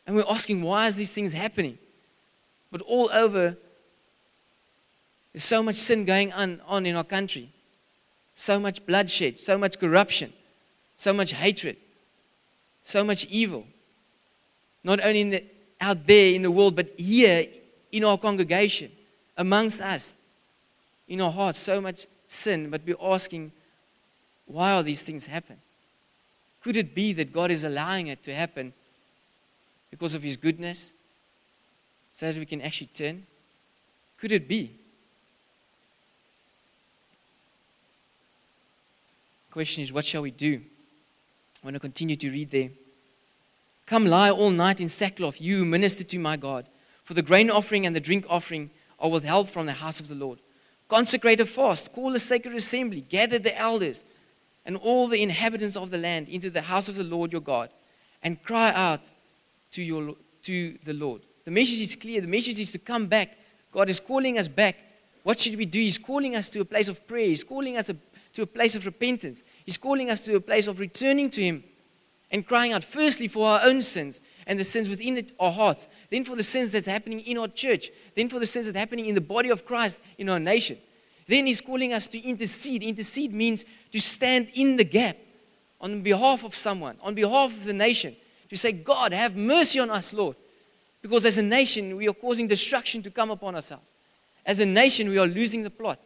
And 0.06 0.16
we're 0.16 0.26
asking, 0.30 0.62
why 0.62 0.88
is 0.88 0.98
these 0.98 1.12
things 1.12 1.34
happening? 1.34 1.78
But 2.72 2.82
all 2.82 3.10
over 3.12 3.56
there's 5.34 5.44
so 5.44 5.62
much 5.62 5.76
sin 5.76 6.06
going 6.06 6.34
on, 6.34 6.62
on 6.66 6.86
in 6.86 6.96
our 6.96 7.04
country, 7.04 7.50
so 8.36 8.60
much 8.60 8.86
bloodshed, 8.86 9.40
so 9.40 9.58
much 9.58 9.80
corruption, 9.80 10.34
so 10.98 11.14
much 11.14 11.34
hatred, 11.34 11.78
so 12.86 13.04
much 13.04 13.26
evil. 13.26 13.66
Not 14.84 15.04
only 15.04 15.30
the, 15.30 15.44
out 15.82 16.08
there 16.08 16.34
in 16.34 16.42
the 16.42 16.52
world, 16.52 16.76
but 16.76 16.90
here 16.98 17.46
in 17.92 18.04
our 18.04 18.18
congregation, 18.18 18.92
amongst 19.38 19.82
us, 19.82 20.16
in 21.08 21.22
our 21.22 21.32
hearts, 21.32 21.60
so 21.60 21.80
much 21.82 22.08
sin. 22.28 22.70
But 22.70 22.82
we're 22.86 22.96
asking, 23.02 23.52
why 24.46 24.72
are 24.72 24.84
these 24.84 25.02
things 25.02 25.26
happen? 25.26 25.58
Could 26.64 26.76
it 26.76 26.94
be 26.94 27.14
that 27.14 27.32
God 27.32 27.52
is 27.52 27.64
allowing 27.64 28.08
it 28.08 28.24
to 28.24 28.34
happen 28.34 28.74
because 29.92 30.14
of 30.14 30.24
His 30.24 30.38
goodness, 30.38 30.94
so 32.12 32.32
that 32.32 32.38
we 32.38 32.46
can 32.46 32.62
actually 32.62 32.88
turn? 32.88 33.26
Could 34.18 34.32
it 34.32 34.48
be? 34.48 34.72
Question 39.60 39.84
is, 39.84 39.92
what 39.92 40.06
shall 40.06 40.22
we 40.22 40.32
do? 40.32 40.62
I 41.62 41.66
want 41.66 41.74
to 41.74 41.82
continue 41.82 42.16
to 42.16 42.32
read 42.32 42.50
there. 42.50 42.70
Come 43.88 44.06
lie 44.06 44.32
all 44.32 44.52
night 44.52 44.80
in 44.80 44.88
sackcloth, 44.88 45.42
you 45.42 45.66
minister 45.66 46.06
to 46.06 46.18
my 46.18 46.38
God. 46.38 46.66
For 47.04 47.14
the 47.14 47.22
grain 47.22 47.50
offering 47.50 47.86
and 47.86 47.94
the 47.94 48.00
drink 48.00 48.26
offering 48.30 48.70
are 49.02 49.10
withheld 49.10 49.50
from 49.50 49.66
the 49.66 49.74
house 49.74 50.00
of 50.00 50.08
the 50.08 50.16
Lord. 50.16 50.40
Consecrate 50.88 51.42
a 51.42 51.46
fast, 51.46 51.92
call 51.92 52.16
a 52.16 52.20
sacred 52.20 52.56
assembly, 52.56 53.02
gather 53.02 53.38
the 53.38 53.58
elders 53.58 54.06
and 54.66 54.78
all 54.78 55.10
the 55.10 55.22
inhabitants 55.22 55.76
of 55.76 55.92
the 55.92 55.98
land 55.98 56.30
into 56.30 56.50
the 56.50 56.62
house 56.62 56.88
of 56.88 56.96
the 56.96 57.04
Lord 57.04 57.34
your 57.34 57.42
God, 57.42 57.70
and 58.24 58.42
cry 58.42 58.72
out 58.72 59.02
to, 59.72 59.84
your, 59.84 60.16
to 60.44 60.78
the 60.86 60.94
Lord. 60.94 61.22
The 61.44 61.52
message 61.52 61.82
is 61.82 61.98
clear. 61.98 62.22
The 62.22 62.28
message 62.28 62.62
is 62.62 62.72
to 62.72 62.80
come 62.80 63.08
back. 63.08 63.38
God 63.74 63.90
is 63.90 64.00
calling 64.00 64.38
us 64.38 64.48
back. 64.48 64.78
What 65.24 65.38
should 65.38 65.58
we 65.58 65.66
do? 65.66 65.82
He's 65.82 65.98
calling 65.98 66.38
us 66.38 66.48
to 66.48 66.62
a 66.62 66.66
place 66.66 66.88
of 66.88 67.06
prayer. 67.06 67.28
He's 67.28 67.44
calling 67.44 67.76
us 67.76 67.90
a 67.90 67.98
to 68.40 68.44
a 68.44 68.48
place 68.48 68.74
of 68.76 68.86
repentance. 68.86 69.44
He's 69.66 69.78
calling 69.78 70.10
us 70.10 70.22
to 70.22 70.36
a 70.36 70.40
place 70.40 70.68
of 70.68 70.80
returning 70.80 71.30
to 71.32 71.44
Him 71.44 71.62
and 72.32 72.48
crying 72.48 72.72
out, 72.72 72.86
firstly, 72.86 73.28
for 73.28 73.46
our 73.50 73.60
own 73.64 73.82
sins, 73.82 74.22
and 74.48 74.58
the 74.58 74.64
sins 74.64 74.88
within 74.88 75.18
it, 75.18 75.34
our 75.40 75.52
hearts, 75.52 75.88
then 76.10 76.24
for 76.24 76.38
the 76.38 76.44
sins 76.44 76.72
that's 76.72 76.88
happening 76.88 77.20
in 77.20 77.38
our 77.38 77.50
church, 77.50 77.90
then 78.16 78.30
for 78.30 78.40
the 78.40 78.46
sins 78.46 78.66
that's 78.66 78.78
happening 78.78 79.08
in 79.08 79.16
the 79.16 79.22
body 79.22 79.50
of 79.50 79.66
Christ 79.66 80.00
in 80.18 80.30
our 80.30 80.40
nation. 80.40 80.78
Then 81.28 81.48
He's 81.48 81.60
calling 81.60 81.92
us 81.92 82.08
to 82.08 82.20
intercede. 82.20 82.82
Intercede 82.82 83.34
means 83.34 83.66
to 83.92 84.00
stand 84.00 84.52
in 84.54 84.78
the 84.78 84.86
gap 84.86 85.18
on 85.82 86.02
behalf 86.02 86.46
of 86.46 86.56
someone, 86.56 86.96
on 87.02 87.16
behalf 87.16 87.52
of 87.52 87.66
the 87.66 87.74
nation, 87.74 88.16
to 88.50 88.58
say, 88.58 88.72
God, 88.72 89.12
have 89.12 89.36
mercy 89.36 89.82
on 89.82 89.90
us, 89.90 90.14
Lord. 90.14 90.38
Because 91.02 91.26
as 91.26 91.38
a 91.38 91.44
nation, 91.44 91.98
we 91.98 92.08
are 92.08 92.14
causing 92.14 92.48
destruction 92.48 93.04
to 93.04 93.12
come 93.12 93.32
upon 93.32 93.56
ourselves. 93.56 93.92
As 94.46 94.62
a 94.62 94.66
nation, 94.66 95.10
we 95.10 95.18
are 95.18 95.28
losing 95.28 95.64
the 95.64 95.70
plot. 95.70 96.00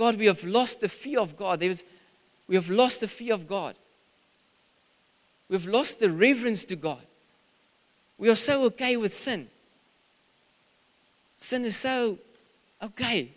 God, 0.00 0.16
we 0.16 0.24
have 0.24 0.42
lost 0.44 0.80
the 0.80 0.88
fear 0.88 1.20
of 1.20 1.36
God. 1.36 1.60
There's, 1.60 1.84
we 2.48 2.54
have 2.54 2.70
lost 2.70 3.00
the 3.00 3.06
fear 3.06 3.34
of 3.34 3.46
God. 3.46 3.74
We've 5.50 5.66
lost 5.66 5.98
the 5.98 6.08
reverence 6.08 6.64
to 6.64 6.76
God. 6.76 7.02
We 8.16 8.30
are 8.30 8.34
so 8.34 8.62
okay 8.64 8.96
with 8.96 9.12
sin. 9.12 9.48
Sin 11.36 11.66
is 11.66 11.76
so 11.76 12.16
okay. 12.82 13.30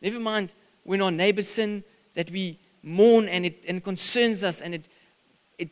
Never 0.00 0.18
mind 0.18 0.54
when 0.84 1.02
our 1.02 1.10
neighbors 1.10 1.48
sin 1.48 1.84
that 2.14 2.30
we 2.30 2.56
mourn 2.82 3.28
and 3.28 3.44
it 3.44 3.62
and 3.68 3.84
concerns 3.84 4.42
us 4.42 4.62
and 4.62 4.76
it, 4.76 4.88
it 5.58 5.68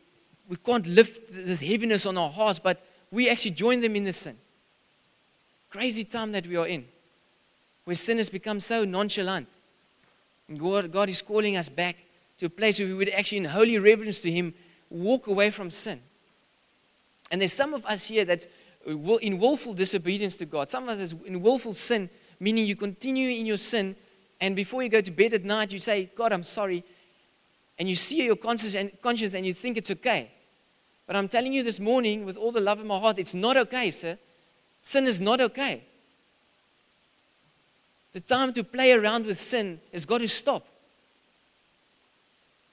we 0.47 0.57
can't 0.57 0.87
lift 0.87 1.33
this 1.33 1.63
heaviness 1.63 2.05
on 2.05 2.19
our 2.19 2.29
hearts, 2.29 2.59
but 2.59 2.85
we 3.11 3.31
actually 3.31 3.53
join 3.53 3.81
them 3.81 3.97
in 3.97 4.05
the 4.05 4.13
sin. 4.13 4.37
Crazy 5.71 6.05
time 6.05 6.33
that 6.33 6.47
we 6.47 6.57
are 6.57 6.67
in, 6.67 6.85
where 7.85 7.97
sin 7.97 8.19
has 8.19 8.31
become 8.31 8.61
so 8.61 8.85
nonchalant. 8.85 9.49
God, 10.57 10.93
God 10.93 11.09
is 11.09 11.23
calling 11.23 11.57
us 11.57 11.69
back 11.69 11.97
to 12.39 12.47
a 12.47 12.51
place 12.51 12.79
where 12.79 12.89
we 12.89 12.95
would 12.95 13.09
actually, 13.09 13.39
in 13.39 13.45
holy 13.45 13.79
reverence 13.79 14.21
to 14.21 14.31
Him, 14.31 14.55
walk 14.91 15.27
away 15.27 15.51
from 15.51 15.71
sin. 15.71 16.01
And 17.31 17.41
there's 17.41 17.53
some 17.53 17.75
of 17.75 17.85
us 17.87 18.05
here 18.05 18.25
that's 18.25 18.47
in 18.87 19.39
willful 19.39 19.75
disobedience 19.75 20.37
to 20.37 20.47
God. 20.47 20.69
Some 20.69 20.85
of 20.85 20.91
us 20.91 21.01
is 21.01 21.15
in 21.25 21.41
willful 21.41 21.75
sin, 21.75 22.11
meaning 22.41 22.67
you 22.67 22.77
continue 22.77 23.31
in 23.31 23.47
your 23.47 23.57
sin, 23.57 23.97
and 24.43 24.57
before 24.57 24.83
you 24.83 24.89
go 24.89 25.01
to 25.01 25.11
bed 25.13 25.35
at 25.35 25.45
night, 25.45 25.73
you 25.73 25.79
say, 25.79 26.11
God, 26.17 26.33
I'm 26.33 26.43
sorry. 26.43 26.83
And 27.79 27.89
you 27.89 27.95
see 27.95 28.25
your 28.25 28.35
conscience 28.35 28.75
and, 28.75 28.91
conscience 29.01 29.35
and 29.35 29.47
you 29.47 29.53
think 29.53 29.77
it's 29.77 29.93
okay. 29.93 30.33
But 31.07 31.15
I'm 31.15 31.29
telling 31.29 31.53
you 31.53 31.63
this 31.63 31.79
morning, 31.79 32.25
with 32.25 32.37
all 32.37 32.51
the 32.51 32.61
love 32.61 32.81
in 32.81 32.89
my 32.89 32.99
heart, 32.99 33.21
it's 33.21 33.35
not 33.35 33.57
okay, 33.57 33.93
sir. 33.93 34.19
Sin 34.83 35.07
is 35.07 35.21
not 35.21 35.41
okay. 35.41 35.85
The 38.13 38.21
time 38.21 38.53
to 38.55 38.65
play 38.65 38.93
around 38.93 39.27
with 39.27 39.39
sin 39.39 39.81
has 39.93 40.05
got 40.05 40.19
to 40.19 40.29
stop. 40.29 40.67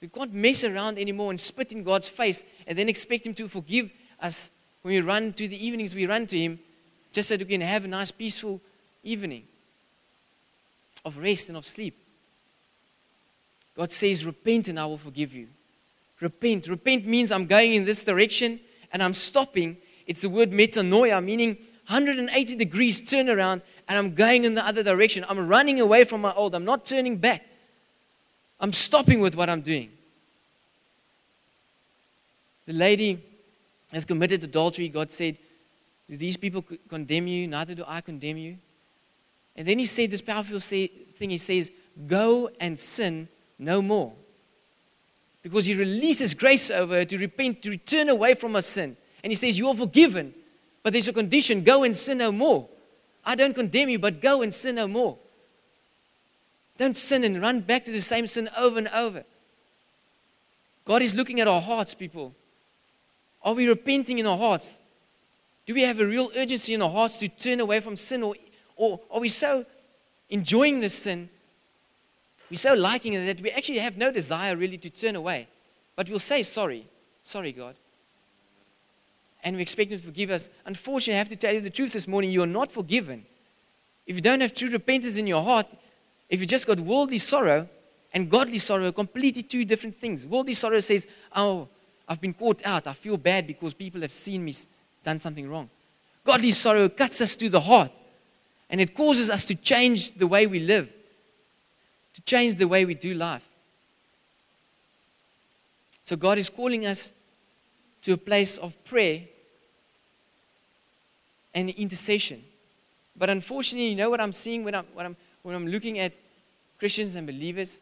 We 0.02 0.08
can't 0.08 0.34
mess 0.34 0.64
around 0.64 0.98
anymore 0.98 1.32
and 1.32 1.40
spit 1.40 1.72
in 1.72 1.84
God's 1.84 2.08
face 2.08 2.44
and 2.68 2.78
then 2.78 2.90
expect 2.90 3.26
Him 3.26 3.34
to 3.36 3.48
forgive 3.48 3.90
us 4.22 4.50
when 4.82 4.94
we 4.94 5.02
run 5.02 5.34
to 5.34 5.48
the 5.48 5.66
evenings, 5.66 5.94
we 5.94 6.06
run 6.06 6.26
to 6.28 6.38
Him 6.38 6.60
just 7.12 7.30
so 7.30 7.38
that 7.38 7.48
we 7.48 7.54
can 7.54 7.62
have 7.62 7.86
a 7.86 7.88
nice, 7.88 8.12
peaceful 8.12 8.62
evening 9.04 9.44
of 11.04 11.18
rest 11.18 11.50
and 11.50 11.58
of 11.58 11.66
sleep. 11.66 11.98
God 13.76 13.92
says, 13.92 14.26
Repent 14.26 14.68
and 14.68 14.80
I 14.80 14.86
will 14.86 14.98
forgive 14.98 15.34
you. 15.34 15.48
Repent. 16.20 16.68
Repent 16.68 17.06
means 17.06 17.32
I'm 17.32 17.46
going 17.46 17.74
in 17.74 17.86
this 17.86 18.04
direction 18.04 18.60
and 18.92 19.02
I'm 19.02 19.14
stopping. 19.14 19.78
It's 20.06 20.22
the 20.22 20.30
word 20.30 20.52
metanoia, 20.52 21.24
meaning 21.24 21.58
180 21.88 22.56
degrees 22.56 23.02
turnaround 23.02 23.62
and 23.90 23.98
I'm 23.98 24.14
going 24.14 24.46
in 24.46 24.54
the 24.54 24.66
other 24.66 24.84
direction. 24.84 25.26
I'm 25.28 25.48
running 25.48 25.82
away 25.82 26.04
from 26.04 26.22
my 26.22 26.32
old. 26.34 26.54
I'm 26.54 26.64
not 26.64 26.86
turning 26.86 27.18
back. 27.18 27.44
I'm 28.60 28.72
stopping 28.72 29.20
with 29.20 29.36
what 29.36 29.50
I'm 29.50 29.62
doing. 29.62 29.90
The 32.68 32.74
lady 32.74 33.20
has 33.92 34.06
committed 34.06 34.44
adultery. 34.44 34.90
God 34.90 35.12
said, 35.12 35.38
Do 36.08 36.18
these 36.18 36.38
people 36.38 36.64
condemn 36.88 37.26
you? 37.26 37.48
Neither 37.48 37.74
do 37.74 37.84
I 37.88 38.02
condemn 38.02 38.38
you. 38.38 38.58
And 39.56 39.68
then 39.68 39.80
he 39.80 39.88
said 39.88 40.12
this 40.12 40.22
powerful 40.22 40.60
thing. 40.60 40.90
He 41.18 41.40
says, 41.40 41.72
Go 42.08 42.52
and 42.60 42.80
sin 42.80 43.28
no 43.58 43.82
more. 43.82 44.14
Because 45.42 45.66
he 45.66 45.74
releases 45.74 46.36
grace 46.36 46.70
over 46.70 46.94
her 46.94 47.06
to 47.06 47.18
repent, 47.18 47.64
to 47.64 47.72
return 47.72 48.10
away 48.10 48.36
from 48.36 48.54
her 48.54 48.62
sin. 48.62 48.96
And 49.24 49.32
he 49.32 49.36
says, 49.36 49.58
You 49.58 49.70
are 49.70 49.76
forgiven, 49.76 50.32
but 50.84 50.94
there's 50.94 51.08
a 51.08 51.14
condition 51.14 51.64
go 51.64 51.84
and 51.84 51.98
sin 51.98 52.20
no 52.20 52.32
more. 52.32 52.70
I 53.30 53.36
don't 53.36 53.54
condemn 53.54 53.90
you, 53.90 54.00
but 54.00 54.22
go 54.22 54.42
and 54.42 54.52
sin 54.52 54.74
no 54.74 54.88
more. 54.88 55.16
Don't 56.80 56.98
sin 56.98 57.24
and 57.24 57.40
run 57.40 57.60
back 57.60 57.84
to 57.84 57.92
the 57.92 58.02
same 58.02 58.26
sin 58.26 58.50
over 58.58 58.80
and 58.80 58.88
over. 58.88 59.24
God 60.84 61.04
is 61.04 61.14
looking 61.14 61.40
at 61.40 61.48
our 61.48 61.62
hearts, 61.62 61.94
people. 61.94 62.34
Are 63.44 63.54
we 63.54 63.68
repenting 63.68 64.18
in 64.18 64.26
our 64.26 64.36
hearts? 64.36 64.80
Do 65.68 65.76
we 65.76 65.84
have 65.84 66.00
a 66.00 66.08
real 66.08 66.32
urgency 66.36 66.74
in 66.74 66.82
our 66.82 66.90
hearts 66.90 67.18
to 67.18 67.28
turn 67.28 67.60
away 67.60 67.82
from 67.82 67.96
sin? 67.96 68.24
Or, 68.24 68.34
or 68.76 69.00
are 69.12 69.20
we 69.20 69.30
so 69.30 69.64
enjoying 70.32 70.80
this 70.80 70.96
sin? 70.96 71.30
We're 72.50 72.58
so 72.58 72.74
liking 72.74 73.14
it 73.14 73.28
that 73.28 73.44
we 73.44 73.52
actually 73.52 73.78
have 73.78 73.96
no 73.96 74.12
desire 74.12 74.56
really 74.56 74.80
to 74.80 74.90
turn 74.90 75.16
away. 75.16 75.48
But 75.96 76.10
we'll 76.10 76.18
say 76.18 76.42
sorry. 76.42 76.88
Sorry, 77.24 77.52
God. 77.52 77.76
And 79.44 79.56
we 79.56 79.62
expect 79.62 79.92
Him 79.92 80.00
to 80.00 80.06
forgive 80.06 80.30
us. 80.30 80.50
Unfortunately, 80.66 81.16
I 81.16 81.18
have 81.20 81.30
to 81.30 81.36
tell 81.36 81.54
you 81.54 81.62
the 81.62 81.70
truth 81.70 81.94
this 81.94 82.08
morning. 82.08 82.32
You 82.32 82.44
are 82.44 82.48
not 82.48 82.72
forgiven. 82.72 83.26
If 84.06 84.16
you 84.16 84.22
don't 84.22 84.42
have 84.42 84.54
true 84.54 84.70
repentance 84.70 85.18
in 85.18 85.28
your 85.28 85.44
heart, 85.44 85.68
if 86.30 86.40
you 86.40 86.46
just 86.46 86.68
got 86.68 86.80
worldly 86.80 87.20
sorrow 87.20 87.68
and 88.14 88.30
godly 88.30 88.58
sorrow 88.58 88.88
are 88.88 88.92
completely 88.92 89.44
two 89.44 89.66
different 89.66 89.96
things. 89.96 90.26
Worldly 90.26 90.56
sorrow 90.56 90.80
says, 90.80 91.08
Oh, 91.36 91.68
I've 92.08 92.20
been 92.20 92.34
caught 92.34 92.66
out. 92.66 92.88
I 92.88 92.94
feel 92.94 93.18
bad 93.18 93.46
because 93.46 93.74
people 93.74 94.02
have 94.02 94.12
seen 94.12 94.44
me 94.44 94.54
done 95.04 95.20
something 95.20 95.50
wrong. 95.50 95.70
Godly 96.26 96.52
sorrow 96.52 96.90
cuts 96.90 97.22
us 97.22 97.36
to 97.36 97.50
the 97.50 97.62
heart 97.62 97.92
and 98.70 98.82
it 98.82 98.96
causes 98.96 99.30
us 99.30 99.46
to 99.46 99.56
change 99.56 100.14
the 100.14 100.28
way 100.28 100.48
we 100.48 100.60
live, 100.60 100.90
to 102.14 102.22
change 102.22 102.56
the 102.56 102.68
way 102.68 102.86
we 102.86 102.94
do 102.94 103.14
life. 103.14 103.48
So 106.04 106.16
God 106.16 106.38
is 106.40 106.50
calling 106.50 106.86
us 106.86 107.12
to 108.04 108.14
a 108.14 108.18
place 108.18 108.58
of 108.58 108.82
prayer 108.86 109.22
and 111.54 111.70
intercession. 111.70 112.44
But 113.18 113.30
unfortunately, 113.30 113.90
you 113.90 113.96
know 113.96 114.10
what 114.10 114.22
I'm 114.22 114.32
seeing 114.32 114.64
when 114.64 114.76
I'm, 114.76 114.86
when 114.94 115.06
I'm 115.06 115.16
when 115.44 115.56
I'm 115.56 115.68
looking 115.68 116.00
at 116.00 116.14
Christians 116.78 117.16
and 117.16 117.26
believers, 117.26 117.80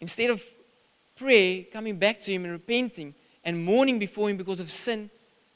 instead 0.00 0.30
of 0.30 0.42
prayer, 1.16 1.64
coming 1.72 1.96
back 1.96 2.20
to 2.20 2.32
Him 2.32 2.44
and 2.44 2.52
repenting 2.52 3.14
and 3.44 3.64
mourning 3.64 3.98
before 3.98 4.30
Him 4.30 4.36
because 4.36 4.60
of 4.60 4.70
sin 4.70 5.10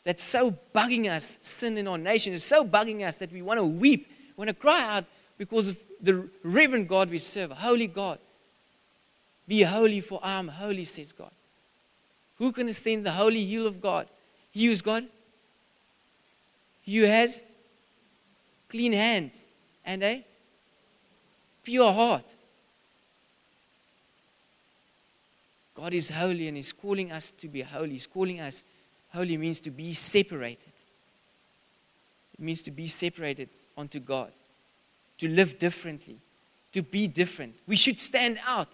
that's 0.05 0.23
so 0.23 0.57
bugging 0.75 1.11
us, 1.11 1.39
sin 1.43 1.77
in 1.79 1.89
our 1.89 1.99
nation 1.99 2.33
is 2.33 2.45
so 2.45 2.65
bugging 2.65 3.07
us 3.07 3.19
that 3.19 3.33
we 3.33 3.43
want 3.43 3.59
to 3.59 3.65
weep, 3.65 4.09
we 4.09 4.47
want 4.47 4.49
to 4.49 4.55
cry 4.55 4.83
out 4.83 5.05
because 5.37 5.69
of 5.69 5.79
the 6.01 6.29
reverend 6.43 6.89
God 6.89 7.11
we 7.11 7.19
serve, 7.19 7.51
holy 7.51 7.87
God. 7.87 8.19
Be 9.49 9.63
holy, 9.63 10.01
for 10.01 10.21
I 10.23 10.39
am 10.39 10.49
holy, 10.49 10.85
says 10.85 11.13
God. 11.13 11.31
Who 12.39 12.53
can 12.53 12.73
stand 12.73 13.05
the 13.05 13.13
holy 13.13 13.45
heel 13.45 13.67
of 13.67 13.81
God? 13.81 14.09
He 14.53 14.69
is 14.69 14.83
God. 14.83 15.07
He 16.83 16.99
has 16.99 17.43
clean 18.69 18.93
hands 18.93 19.49
and 19.85 20.03
a 20.03 20.25
pure 21.65 21.93
heart. 21.93 22.25
God 25.75 25.93
is 25.93 26.09
holy 26.09 26.49
and 26.49 26.57
He's 26.57 26.73
calling 26.73 27.13
us 27.13 27.31
to 27.33 27.49
be 27.49 27.63
holy. 27.63 27.91
He's 27.91 28.07
calling 28.07 28.41
us, 28.41 28.63
holy 29.13 29.37
means 29.37 29.61
to 29.61 29.71
be 29.71 29.93
separated. 29.93 30.73
It 32.35 32.41
means 32.41 32.63
to 32.63 32.71
be 32.71 32.87
separated 32.87 33.49
unto 33.77 33.99
God, 33.99 34.31
to 35.19 35.29
live 35.29 35.59
differently, 35.59 36.17
to 36.73 36.83
be 36.83 37.07
different. 37.07 37.55
We 37.67 37.77
should 37.77 37.99
stand 37.99 38.39
out 38.47 38.69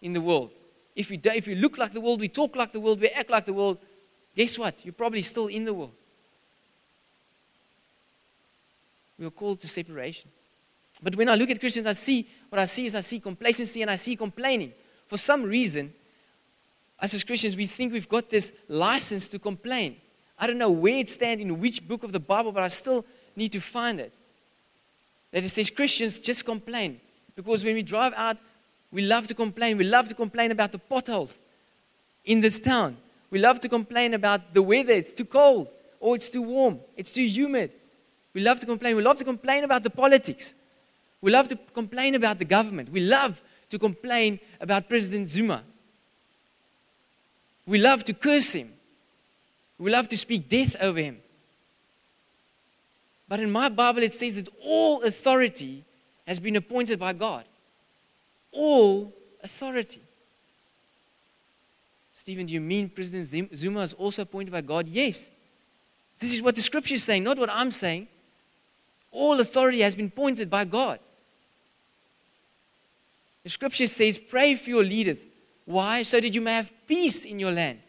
in 0.00 0.12
the 0.12 0.20
world. 0.20 0.50
If 0.94 1.08
we, 1.08 1.16
do, 1.16 1.30
if 1.30 1.46
we 1.46 1.54
look 1.54 1.78
like 1.78 1.92
the 1.92 2.00
world, 2.00 2.20
we 2.20 2.28
talk 2.28 2.54
like 2.54 2.72
the 2.72 2.80
world, 2.80 3.00
we 3.00 3.08
act 3.08 3.30
like 3.30 3.46
the 3.46 3.52
world, 3.52 3.78
guess 4.36 4.58
what? 4.58 4.84
You're 4.84 4.92
probably 4.92 5.22
still 5.22 5.46
in 5.46 5.64
the 5.64 5.72
world. 5.72 5.92
We 9.18 9.26
are 9.26 9.30
called 9.30 9.60
to 9.60 9.68
separation. 9.68 10.28
But 11.02 11.16
when 11.16 11.28
I 11.28 11.34
look 11.34 11.50
at 11.50 11.60
Christians, 11.60 11.86
I 11.86 11.92
see 11.92 12.28
what 12.48 12.58
I 12.58 12.64
see 12.66 12.86
is 12.86 12.94
I 12.94 13.00
see 13.00 13.20
complacency 13.20 13.82
and 13.82 13.90
I 13.90 13.96
see 13.96 14.16
complaining. 14.16 14.72
For 15.08 15.16
some 15.16 15.42
reason, 15.42 15.92
us 16.98 17.14
as 17.14 17.24
Christians, 17.24 17.56
we 17.56 17.66
think 17.66 17.92
we've 17.92 18.08
got 18.08 18.30
this 18.30 18.52
license 18.68 19.28
to 19.28 19.38
complain. 19.38 19.96
I 20.38 20.46
don't 20.46 20.58
know 20.58 20.70
where 20.70 20.98
it 20.98 21.08
stands 21.08 21.42
in 21.42 21.60
which 21.60 21.86
book 21.86 22.04
of 22.04 22.12
the 22.12 22.20
Bible, 22.20 22.52
but 22.52 22.62
I 22.62 22.68
still 22.68 23.04
need 23.34 23.52
to 23.52 23.60
find 23.60 24.00
it. 24.00 24.12
That 25.32 25.44
it 25.44 25.48
says 25.48 25.70
Christians 25.70 26.18
just 26.18 26.44
complain. 26.44 27.00
Because 27.34 27.64
when 27.64 27.74
we 27.74 27.82
drive 27.82 28.12
out, 28.16 28.38
we 28.92 29.02
love 29.02 29.26
to 29.28 29.34
complain. 29.34 29.78
We 29.78 29.84
love 29.84 30.08
to 30.08 30.14
complain 30.14 30.50
about 30.50 30.72
the 30.72 30.78
potholes 30.78 31.38
in 32.24 32.40
this 32.40 32.60
town. 32.60 32.96
We 33.30 33.38
love 33.38 33.60
to 33.60 33.68
complain 33.68 34.14
about 34.14 34.52
the 34.52 34.62
weather. 34.62 34.92
It's 34.92 35.12
too 35.12 35.24
cold, 35.24 35.68
or 36.00 36.14
it's 36.16 36.28
too 36.28 36.42
warm, 36.42 36.80
it's 36.96 37.12
too 37.12 37.26
humid. 37.26 37.72
We 38.34 38.40
love 38.40 38.60
to 38.60 38.66
complain. 38.66 38.96
We 38.96 39.02
love 39.02 39.18
to 39.18 39.24
complain 39.24 39.64
about 39.64 39.82
the 39.82 39.90
politics. 39.90 40.54
We 41.20 41.30
love 41.30 41.48
to 41.48 41.56
complain 41.74 42.14
about 42.14 42.38
the 42.38 42.44
government. 42.44 42.90
We 42.90 43.00
love 43.00 43.40
to 43.70 43.78
complain 43.78 44.40
about 44.60 44.88
President 44.88 45.28
Zuma. 45.28 45.62
We 47.66 47.78
love 47.78 48.04
to 48.04 48.12
curse 48.12 48.52
him. 48.52 48.72
We 49.78 49.90
love 49.90 50.08
to 50.08 50.16
speak 50.16 50.48
death 50.48 50.76
over 50.80 50.98
him. 50.98 51.18
But 53.28 53.40
in 53.40 53.50
my 53.50 53.68
Bible, 53.68 54.02
it 54.02 54.12
says 54.12 54.36
that 54.36 54.48
all 54.62 55.02
authority 55.02 55.84
has 56.26 56.38
been 56.38 56.56
appointed 56.56 56.98
by 56.98 57.12
God. 57.12 57.44
All 58.52 59.12
authority. 59.42 60.00
Stephen, 62.12 62.46
do 62.46 62.54
you 62.54 62.60
mean 62.60 62.88
President 62.88 63.56
Zuma 63.56 63.80
is 63.80 63.94
also 63.94 64.22
appointed 64.22 64.52
by 64.52 64.60
God? 64.60 64.86
Yes. 64.86 65.28
This 66.18 66.32
is 66.32 66.40
what 66.40 66.54
the 66.54 66.62
scripture 66.62 66.94
is 66.94 67.02
saying, 67.02 67.24
not 67.24 67.38
what 67.38 67.50
I'm 67.50 67.72
saying. 67.72 68.06
All 69.10 69.40
authority 69.40 69.80
has 69.80 69.94
been 69.94 70.06
appointed 70.06 70.48
by 70.48 70.64
God. 70.64 71.00
The 73.42 73.50
scripture 73.50 73.86
says, 73.86 74.18
Pray 74.18 74.54
for 74.54 74.70
your 74.70 74.84
leaders. 74.84 75.26
Why? 75.64 76.02
So 76.04 76.20
that 76.20 76.34
you 76.34 76.40
may 76.40 76.54
have 76.54 76.70
peace 76.86 77.24
in 77.24 77.38
your 77.38 77.50
land. 77.50 77.80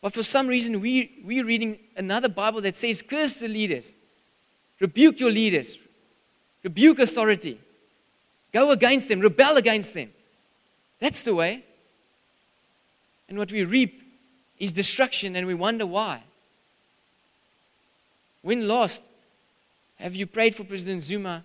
But 0.00 0.14
for 0.14 0.22
some 0.22 0.46
reason, 0.46 0.80
we, 0.80 1.20
we're 1.24 1.44
reading 1.44 1.78
another 1.96 2.28
Bible 2.28 2.60
that 2.62 2.76
says, 2.76 3.02
Curse 3.02 3.40
the 3.40 3.48
leaders, 3.48 3.92
rebuke 4.80 5.20
your 5.20 5.30
leaders, 5.30 5.78
rebuke 6.62 7.00
authority, 7.00 7.60
go 8.56 8.70
against 8.70 9.08
them, 9.08 9.20
rebel 9.20 9.58
against 9.58 9.92
them. 9.92 10.10
That's 10.98 11.22
the 11.22 11.34
way. 11.34 11.62
And 13.28 13.36
what 13.36 13.52
we 13.52 13.64
reap 13.64 14.02
is 14.58 14.72
destruction, 14.72 15.36
and 15.36 15.46
we 15.46 15.52
wonder 15.52 15.84
why. 15.84 16.22
When 18.40 18.66
last 18.66 19.02
have 19.96 20.14
you 20.14 20.26
prayed 20.26 20.54
for 20.54 20.64
President 20.64 21.02
Zuma 21.02 21.44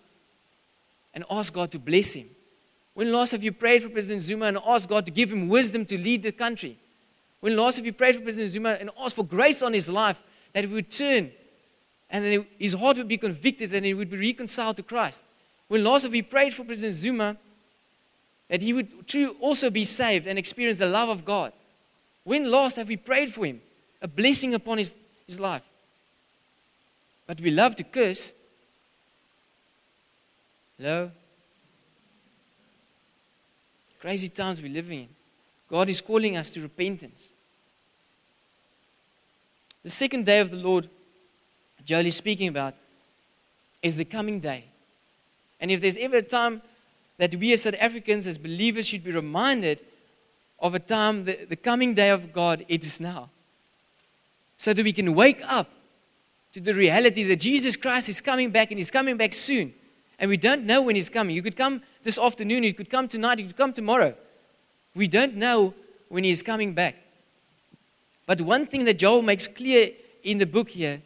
and 1.13 1.26
asked 1.30 1.54
God 1.54 1.71
to 1.71 1.80
bless 1.80 2.13
him? 2.13 2.28
When 2.93 3.12
last 3.12 3.32
have 3.32 3.43
you 3.43 3.52
prayed 3.52 3.84
for 3.84 3.89
President 3.89 4.21
Zuma 4.21 4.45
and 4.45 4.58
asked 4.65 4.88
God 4.88 5.06
to 5.06 5.12
give 5.12 5.32
him 5.34 5.50
wisdom 5.50 5.86
to 5.88 5.97
lead 5.97 6.24
the 6.24 6.32
country? 6.32 6.78
When 7.41 7.58
last 7.58 7.78
have 7.78 7.86
you 7.86 7.93
prayed 7.93 8.15
for 8.15 8.21
President 8.21 8.52
Zuma 8.52 8.78
and 8.80 8.89
asked 8.97 9.15
for 9.15 9.26
grace 9.26 9.62
on 9.62 9.74
his 9.74 9.89
life 9.89 10.21
that 10.54 10.63
he 10.63 10.74
would 10.74 10.91
turn 10.91 11.32
and 12.10 12.45
his 12.60 12.74
heart 12.74 12.97
would 12.97 13.08
be 13.08 13.17
convicted 13.17 13.74
and 13.74 13.86
he 13.86 13.93
would 13.93 14.10
be 14.10 14.17
reconciled 14.17 14.78
to 14.78 14.84
Christ? 14.84 15.24
When 15.71 15.86
last 15.86 16.03
have 16.03 16.13
you 16.13 16.23
prayed 16.23 16.53
for 16.53 16.65
President 16.65 16.95
Zuma 16.95 17.38
that 18.49 18.62
he 18.62 18.73
would 18.73 19.07
too 19.07 19.38
also 19.39 19.69
be 19.69 19.86
saved 19.86 20.27
and 20.27 20.38
experience 20.38 20.79
the 20.79 20.86
love 20.86 21.07
of 21.07 21.23
God? 21.23 21.53
When 22.25 22.51
last 22.51 22.75
have 22.75 22.89
we 22.89 22.97
prayed 22.97 23.34
for 23.34 23.45
him? 23.45 23.62
A 24.01 24.07
blessing 24.10 24.53
upon 24.53 24.79
his, 24.79 24.97
his 25.25 25.39
life. 25.39 25.62
But 27.25 27.39
we 27.39 27.51
love 27.51 27.77
to 27.77 27.86
curse. 27.86 28.34
Hello? 30.77 31.10
Crazy 34.01 34.27
times 34.27 34.62
we're 34.62 34.73
living 34.73 35.03
in. 35.03 35.10
God 35.69 35.88
is 35.88 36.01
calling 36.01 36.36
us 36.36 36.49
to 36.49 36.62
repentance. 36.62 37.31
The 39.84 39.89
second 39.89 40.25
day 40.25 40.41
of 40.41 40.51
the 40.51 40.57
Lord, 40.57 40.89
Joel 41.86 42.07
is 42.07 42.17
speaking 42.17 42.49
about, 42.49 42.73
is 43.81 43.95
the 43.95 44.03
coming 44.03 44.41
day. 44.41 44.65
And 45.62 45.71
if 45.71 45.80
there's 45.80 45.97
ever 45.97 46.17
a 46.17 46.21
time 46.21 46.62
that 47.17 47.36
we 47.36 47.54
as 47.54 47.62
South 47.62 47.76
Africans, 47.80 48.26
as 48.26 48.39
believers, 48.39 48.88
should 48.88 49.04
be 49.04 49.12
reminded 49.12 49.80
of 50.60 50.74
a 50.74 50.80
time, 50.80 51.26
the, 51.26 51.38
the 51.47 51.56
coming 51.56 51.93
day 51.93 52.10
of 52.10 52.34
God, 52.34 52.65
it 52.67 52.84
is 52.84 53.00
now. 53.00 53.30
So 54.58 54.74
that 54.74 54.84
we 54.84 54.91
can 54.91 55.13
wake 55.13 55.41
up 55.47 55.69
to 56.54 56.60
the 56.60 56.74
reality 56.74 57.24
that 57.24 57.38
Jesus 57.38 57.76
Christ 57.76 58.10
is 58.10 58.19
coming 58.19 58.50
back 58.50 58.71
and 58.71 58.80
He's 58.80 58.91
coming 58.91 59.17
back 59.17 59.34
soon. 59.34 59.74
And 60.19 60.30
we 60.30 60.38
don't 60.38 60.65
know 60.65 60.82
when 60.82 60.95
He's 60.95 61.10
coming. 61.10 61.36
You 61.36 61.43
could 61.43 61.56
come 61.56 61.82
this 62.04 62.17
afternoon, 62.17 62.63
you 62.63 62.74
could 62.74 62.89
come 62.89 63.08
tonight, 63.08 63.39
you 63.39 63.45
could 63.45 63.58
come 63.58 63.74
tomorrow. 63.74 64.15
We 64.95 65.08
don't 65.08 65.36
know 65.36 65.74
when 66.10 66.24
He 66.24 66.32
is 66.32 66.43
coming 66.43 66.74
back. 66.74 66.95
But 68.26 68.41
one 68.41 68.65
thing 68.65 68.86
that 68.86 68.97
Joel 68.97 69.21
makes 69.21 69.47
clear 69.47 69.91
in 70.24 70.38
the 70.38 70.45
book 70.45 70.69
here 70.69 71.02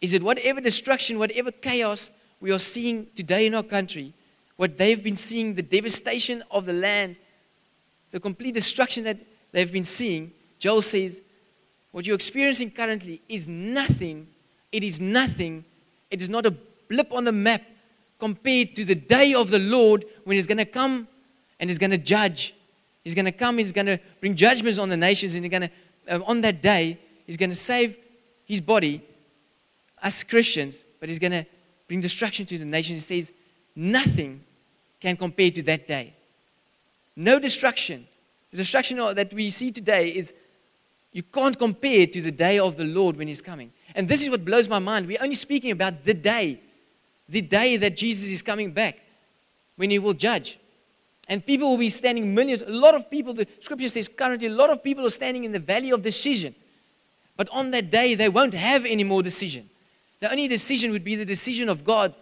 is 0.00 0.12
that 0.12 0.22
whatever 0.22 0.60
destruction, 0.60 1.18
whatever 1.18 1.50
chaos 1.50 2.10
we 2.40 2.52
are 2.52 2.58
seeing 2.58 3.06
today 3.14 3.46
in 3.46 3.54
our 3.54 3.62
country, 3.62 4.12
what 4.56 4.76
they've 4.76 5.02
been 5.02 5.16
seeing, 5.16 5.54
the 5.54 5.62
devastation 5.62 6.42
of 6.50 6.66
the 6.66 6.72
land, 6.72 7.16
the 8.10 8.20
complete 8.20 8.54
destruction 8.54 9.04
that 9.04 9.18
they've 9.52 9.72
been 9.72 9.84
seeing, 9.84 10.32
Joel 10.58 10.82
says, 10.82 11.20
what 11.92 12.06
you're 12.06 12.14
experiencing 12.14 12.70
currently 12.70 13.20
is 13.28 13.48
nothing. 13.48 14.26
It 14.72 14.84
is 14.84 15.00
nothing. 15.00 15.64
It 16.10 16.20
is 16.20 16.28
not 16.28 16.46
a 16.46 16.50
blip 16.88 17.12
on 17.12 17.24
the 17.24 17.32
map 17.32 17.62
compared 18.18 18.74
to 18.76 18.84
the 18.84 18.94
day 18.94 19.34
of 19.34 19.50
the 19.50 19.58
Lord 19.58 20.04
when 20.24 20.36
He's 20.36 20.46
going 20.46 20.58
to 20.58 20.64
come 20.64 21.06
and 21.60 21.70
He's 21.70 21.78
going 21.78 21.90
to 21.90 21.98
judge. 21.98 22.54
He's 23.04 23.14
going 23.14 23.24
to 23.24 23.32
come, 23.32 23.58
He's 23.58 23.72
going 23.72 23.86
to 23.86 23.98
bring 24.20 24.34
judgments 24.34 24.78
on 24.78 24.88
the 24.88 24.96
nations, 24.96 25.34
and 25.34 25.44
He's 25.44 25.50
going 25.50 25.70
to, 25.70 26.14
um, 26.14 26.24
on 26.26 26.40
that 26.42 26.60
day, 26.60 26.98
He's 27.26 27.36
going 27.36 27.50
to 27.50 27.56
save 27.56 27.96
His 28.44 28.60
body, 28.60 29.02
us 30.02 30.22
Christians, 30.24 30.84
but 31.00 31.08
He's 31.08 31.18
going 31.18 31.32
to 31.32 31.46
bring 31.88 32.00
destruction 32.00 32.46
to 32.46 32.58
the 32.58 32.64
nations. 32.64 33.08
He 33.08 33.20
says, 33.20 33.32
nothing 33.74 34.44
can 35.00 35.16
compare 35.16 35.50
to 35.50 35.62
that 35.64 35.88
day. 35.88 36.12
No 37.16 37.40
destruction. 37.40 38.06
The 38.50 38.58
destruction 38.58 38.98
that 38.98 39.32
we 39.32 39.50
see 39.50 39.72
today 39.72 40.10
is 40.10 40.32
you 41.12 41.22
can't 41.22 41.58
compare 41.58 42.06
to 42.06 42.22
the 42.22 42.30
day 42.30 42.58
of 42.58 42.76
the 42.76 42.84
Lord 42.84 43.16
when 43.16 43.26
He's 43.26 43.42
coming. 43.42 43.72
And 43.94 44.08
this 44.08 44.22
is 44.22 44.30
what 44.30 44.44
blows 44.44 44.68
my 44.68 44.78
mind. 44.78 45.06
We're 45.06 45.22
only 45.22 45.34
speaking 45.34 45.70
about 45.70 46.04
the 46.04 46.14
day, 46.14 46.60
the 47.28 47.40
day 47.40 47.76
that 47.78 47.96
Jesus 47.96 48.28
is 48.28 48.42
coming 48.42 48.70
back, 48.70 49.00
when 49.76 49.90
He 49.90 49.98
will 49.98 50.14
judge. 50.14 50.58
And 51.28 51.44
people 51.44 51.70
will 51.70 51.78
be 51.78 51.90
standing, 51.90 52.34
millions, 52.34 52.62
a 52.62 52.70
lot 52.70 52.94
of 52.94 53.10
people, 53.10 53.34
the 53.34 53.46
scripture 53.60 53.88
says 53.88 54.08
currently, 54.08 54.48
a 54.48 54.52
lot 54.52 54.70
of 54.70 54.82
people 54.82 55.04
are 55.06 55.10
standing 55.10 55.44
in 55.44 55.52
the 55.52 55.58
valley 55.58 55.90
of 55.90 56.02
decision. 56.02 56.54
But 57.36 57.48
on 57.50 57.70
that 57.72 57.90
day, 57.90 58.14
they 58.14 58.28
won't 58.28 58.54
have 58.54 58.84
any 58.84 59.04
more 59.04 59.22
decision. 59.22 59.68
The 60.20 60.30
only 60.30 60.48
decision 60.48 60.90
would 60.90 61.04
be 61.04 61.16
the 61.16 61.24
decision 61.24 61.68
of 61.68 61.84
God 61.84 62.14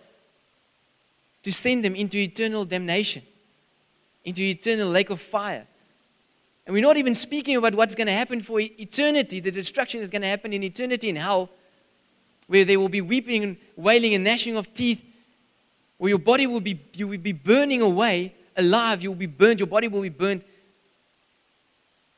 to 1.42 1.52
send 1.52 1.84
them 1.84 1.94
into 1.94 2.18
eternal 2.18 2.64
damnation 2.64 3.22
into 4.26 4.42
eternal 4.42 4.88
lake 4.88 5.08
of 5.08 5.20
fire. 5.20 5.64
And 6.66 6.74
we're 6.74 6.82
not 6.82 6.96
even 6.96 7.14
speaking 7.14 7.56
about 7.56 7.74
what's 7.74 7.94
going 7.94 8.08
to 8.08 8.12
happen 8.12 8.40
for 8.40 8.60
eternity, 8.60 9.40
the 9.40 9.52
destruction 9.52 10.02
is 10.02 10.10
going 10.10 10.22
to 10.22 10.28
happen 10.28 10.52
in 10.52 10.64
eternity 10.64 11.08
in 11.08 11.16
hell, 11.16 11.48
where 12.48 12.64
there 12.64 12.78
will 12.78 12.88
be 12.88 13.00
weeping 13.00 13.44
and 13.44 13.56
wailing 13.76 14.14
and 14.14 14.24
gnashing 14.24 14.56
of 14.56 14.74
teeth, 14.74 15.02
where 15.98 16.10
your 16.10 16.18
body 16.18 16.46
will 16.46 16.60
be, 16.60 16.78
you 16.94 17.06
will 17.06 17.18
be 17.18 17.32
burning 17.32 17.80
away 17.80 18.34
alive, 18.56 19.02
you 19.02 19.10
will 19.10 19.18
be 19.18 19.26
burned, 19.26 19.60
your 19.60 19.68
body 19.68 19.86
will 19.86 20.02
be 20.02 20.08
burned, 20.08 20.42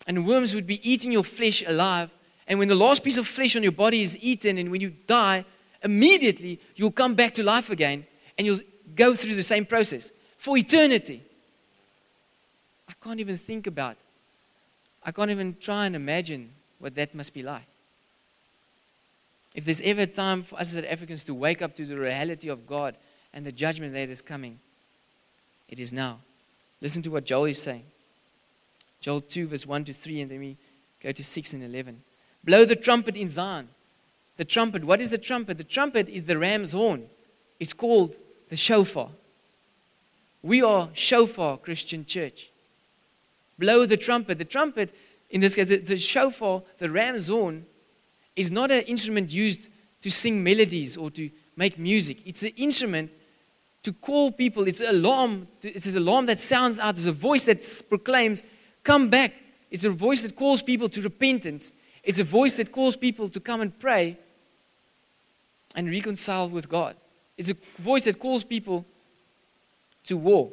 and 0.07 0.27
worms 0.27 0.55
would 0.55 0.67
be 0.67 0.91
eating 0.91 1.13
your 1.13 1.25
flesh 1.25 1.63
alive. 1.67 2.11
And 2.47 2.59
when 2.59 2.69
the 2.69 2.75
last 2.75 3.05
piece 3.05 3.19
of 3.19 3.29
flesh 3.29 3.55
on 3.55 3.63
your 3.63 3.73
body 3.73 4.01
is 4.01 4.17
eaten, 4.19 4.57
and 4.57 4.71
when 4.71 4.81
you 4.81 4.95
die, 5.07 5.45
immediately 5.83 6.61
you'll 6.77 6.91
come 6.91 7.15
back 7.15 7.35
to 7.35 7.43
life 7.43 7.71
again, 7.71 8.07
and 8.37 8.47
you'll 8.47 8.61
go 8.95 9.15
through 9.15 9.35
the 9.35 9.43
same 9.43 9.65
process 9.65 10.11
for 10.39 10.57
eternity. 10.57 11.23
I 12.89 12.93
can't 13.03 13.21
even 13.21 13.37
think 13.37 13.67
about. 13.67 13.97
I 15.05 15.13
can't 15.13 15.31
even 15.31 15.57
try 15.61 15.87
and 15.87 15.95
imagine 15.97 16.51
what 16.79 16.95
that 16.95 17.15
must 17.15 17.35
be 17.35 17.43
like. 17.43 17.67
If 19.55 19.65
there's 19.65 19.81
ever 19.81 20.03
a 20.03 20.07
time 20.07 20.43
for 20.43 20.59
us 20.61 20.77
as 20.77 20.85
Africans 20.85 21.25
to 21.25 21.35
wake 21.35 21.63
up 21.63 21.75
to 21.77 21.85
the 21.85 21.97
reality 21.97 22.49
of 22.49 22.67
God 22.67 22.95
and 23.33 23.45
the 23.45 23.53
judgment 23.53 23.93
that 23.95 24.09
is 24.09 24.23
coming, 24.23 24.59
it 25.69 25.79
is 25.79 25.93
now. 25.93 26.19
Listen 26.81 27.03
to 27.03 27.11
what 27.11 27.25
Joel 27.25 27.47
is 27.47 27.61
saying. 27.61 27.85
Joel 29.01 29.21
2, 29.21 29.49
verse 29.49 29.67
1 29.67 29.85
to 29.87 29.93
3, 29.93 30.23
and 30.23 30.31
then 30.31 30.41
we 30.41 30.57
go 31.03 31.13
to 31.13 31.25
6 31.25 31.53
and 31.55 31.65
11. 31.65 32.01
Blow 32.45 32.65
the 32.65 32.77
trumpet 32.77 33.17
in 33.17 33.29
Zion. 33.29 33.69
The 34.39 34.47
trumpet, 34.47 34.85
what 34.85 35.03
is 35.03 35.11
the 35.11 35.19
trumpet? 35.19 35.59
The 35.59 35.65
trumpet 35.65 36.09
is 36.09 36.25
the 36.25 36.39
ram's 36.39 36.73
horn. 36.73 37.05
It's 37.61 37.75
called 37.75 38.17
the 38.49 38.57
shofar. 38.57 39.11
We 40.43 40.63
are 40.63 40.89
shofar 40.95 41.59
Christian 41.59 42.07
church 42.07 42.49
blow 43.59 43.85
the 43.85 43.97
trumpet. 43.97 44.39
The 44.39 44.45
trumpet, 44.45 44.95
in 45.31 45.41
this 45.41 45.55
case, 45.55 45.69
the, 45.69 45.79
the 45.79 45.97
shofar, 45.97 46.63
the 46.79 46.91
ram's 46.91 47.29
horn, 47.29 47.67
is 48.37 48.51
not 48.51 48.71
an 48.71 48.83
instrument 48.83 49.31
used 49.31 49.69
to 50.03 50.11
sing 50.11 50.43
melodies 50.43 50.97
or 50.97 51.11
to 51.11 51.29
make 51.57 51.79
music. 51.79 52.19
It's 52.25 52.43
an 52.43 52.53
instrument 52.57 53.13
to 53.83 53.93
call 53.93 54.31
people. 54.31 54.69
It's 54.69 54.81
an 54.81 54.95
alarm. 54.95 55.49
It's 55.63 55.87
an 55.87 55.97
alarm 55.97 56.27
that 56.27 56.39
sounds 56.39 56.79
out. 56.79 56.97
It's 56.97 57.07
a 57.07 57.13
voice 57.13 57.47
that 57.47 57.83
proclaims, 57.89 58.43
"Come 58.85 59.09
back." 59.09 59.35
It's 59.71 59.85
a 59.85 59.91
voice 59.91 60.23
that 60.23 60.37
calls 60.37 60.63
people 60.63 60.89
to 60.91 61.03
repentance. 61.03 61.73
It's 62.05 62.19
a 62.19 62.25
voice 62.25 62.57
that 62.57 62.73
calls 62.73 62.97
people 62.97 63.29
to 63.29 63.41
come 63.41 63.61
and 63.61 63.77
pray 63.79 64.17
and 65.79 65.89
reconcile 65.89 66.49
with 66.49 66.69
God. 66.69 66.97
It's 67.37 67.51
a 67.51 67.57
voice 67.81 68.07
that 68.07 68.19
calls 68.19 68.43
people 68.43 68.85
to 70.07 70.17
war. 70.17 70.51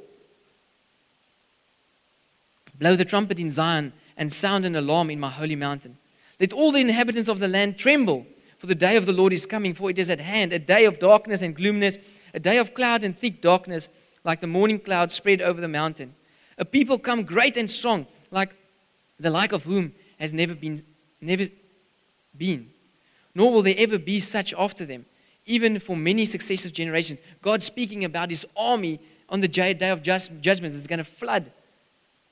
Blow 2.78 2.96
the 2.96 3.06
trumpet 3.06 3.40
in 3.40 3.50
Zion 3.50 3.92
and 4.18 4.32
sound 4.32 4.66
an 4.66 4.76
alarm 4.76 5.10
in 5.10 5.20
my 5.20 5.32
holy 5.32 5.56
mountain. 5.56 5.98
Let 6.40 6.54
all 6.54 6.72
the 6.72 6.80
inhabitants 6.80 7.28
of 7.28 7.40
the 7.40 7.48
land 7.48 7.80
tremble, 7.80 8.28
for 8.60 8.68
the 8.68 8.76
day 8.76 8.98
of 8.98 9.08
the 9.08 9.14
Lord 9.14 9.34
is 9.34 9.48
coming, 9.48 9.74
for 9.74 9.90
it 9.90 9.98
is 9.98 10.12
at 10.12 10.20
hand, 10.20 10.54
a 10.54 10.60
day 10.60 10.86
of 10.86 11.00
darkness 11.00 11.42
and 11.42 11.56
gloominess, 11.56 11.98
a 12.36 12.40
day 12.40 12.60
of 12.60 12.76
cloud 12.76 13.04
and 13.04 13.18
thick 13.18 13.42
darkness, 13.42 13.90
like 14.24 14.42
the 14.42 14.48
morning 14.48 14.78
cloud 14.78 15.10
spread 15.10 15.42
over 15.42 15.60
the 15.60 15.68
mountain. 15.68 16.14
A 16.60 16.66
people 16.66 17.00
come 17.00 17.24
great 17.24 17.58
and 17.58 17.72
strong, 17.72 18.06
like 18.30 18.54
the 19.20 19.32
like 19.32 19.54
of 19.54 19.64
whom 19.64 19.92
has 20.20 20.36
never 20.36 20.54
been, 20.54 20.84
never, 21.20 21.46
been, 22.38 22.70
nor 23.34 23.52
will 23.52 23.64
there 23.64 23.76
ever 23.80 23.98
be 23.98 24.20
such 24.20 24.54
after 24.56 24.86
them, 24.86 25.06
even 25.46 25.80
for 25.80 25.96
many 25.96 26.26
successive 26.26 26.74
generations. 26.74 27.20
God 27.42 27.62
speaking 27.62 28.04
about 28.04 28.30
his 28.30 28.46
army 28.56 29.00
on 29.30 29.42
the 29.42 29.48
day 29.48 29.76
of 29.90 30.02
judgment 30.04 30.74
is 30.74 30.88
going 30.88 31.00
to 31.00 31.06
flood 31.06 31.52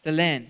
the 0.03 0.11
land. 0.11 0.47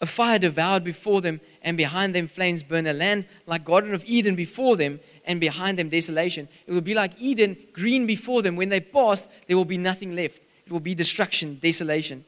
A 0.00 0.06
fire 0.06 0.38
devoured 0.38 0.84
before 0.84 1.20
them, 1.20 1.40
and 1.60 1.76
behind 1.76 2.14
them 2.14 2.28
flames 2.28 2.62
burn. 2.62 2.86
A 2.86 2.92
land 2.92 3.24
like 3.46 3.64
Garden 3.64 3.94
of 3.94 4.04
Eden 4.06 4.36
before 4.36 4.76
them, 4.76 5.00
and 5.24 5.40
behind 5.40 5.78
them 5.78 5.88
desolation. 5.88 6.48
It 6.66 6.72
will 6.72 6.80
be 6.80 6.94
like 6.94 7.20
Eden, 7.20 7.56
green 7.72 8.06
before 8.06 8.40
them. 8.42 8.54
When 8.54 8.68
they 8.68 8.80
pass, 8.80 9.26
there 9.46 9.56
will 9.56 9.64
be 9.64 9.76
nothing 9.76 10.14
left. 10.14 10.38
It 10.66 10.72
will 10.72 10.80
be 10.80 10.94
destruction, 10.94 11.58
desolation, 11.60 12.24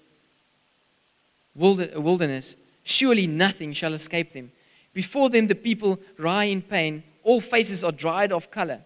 wilderness. 1.54 2.56
Surely 2.82 3.26
nothing 3.28 3.72
shall 3.72 3.94
escape 3.94 4.32
them. 4.32 4.50
Before 4.92 5.30
them, 5.30 5.46
the 5.46 5.54
people 5.54 6.00
writhe 6.18 6.50
in 6.50 6.62
pain. 6.62 7.04
All 7.22 7.40
faces 7.40 7.84
are 7.84 7.92
dried 7.92 8.32
of 8.32 8.50
color, 8.50 8.82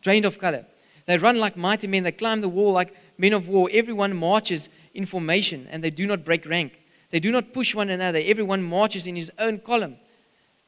drained 0.00 0.24
of 0.24 0.38
color. 0.38 0.66
They 1.06 1.18
run 1.18 1.38
like 1.38 1.56
mighty 1.56 1.86
men. 1.86 2.02
They 2.02 2.12
climb 2.12 2.40
the 2.40 2.48
wall 2.48 2.72
like 2.72 2.94
men 3.18 3.32
of 3.32 3.48
war. 3.48 3.68
Everyone 3.72 4.16
marches 4.16 4.68
in 4.94 5.06
formation, 5.06 5.68
and 5.70 5.82
they 5.82 5.90
do 5.90 6.06
not 6.06 6.24
break 6.24 6.46
rank. 6.46 6.80
They 7.10 7.20
do 7.20 7.30
not 7.30 7.52
push 7.52 7.74
one 7.74 7.90
another. 7.90 8.20
Everyone 8.22 8.62
marches 8.62 9.06
in 9.06 9.16
his 9.16 9.30
own 9.38 9.58
column. 9.60 9.96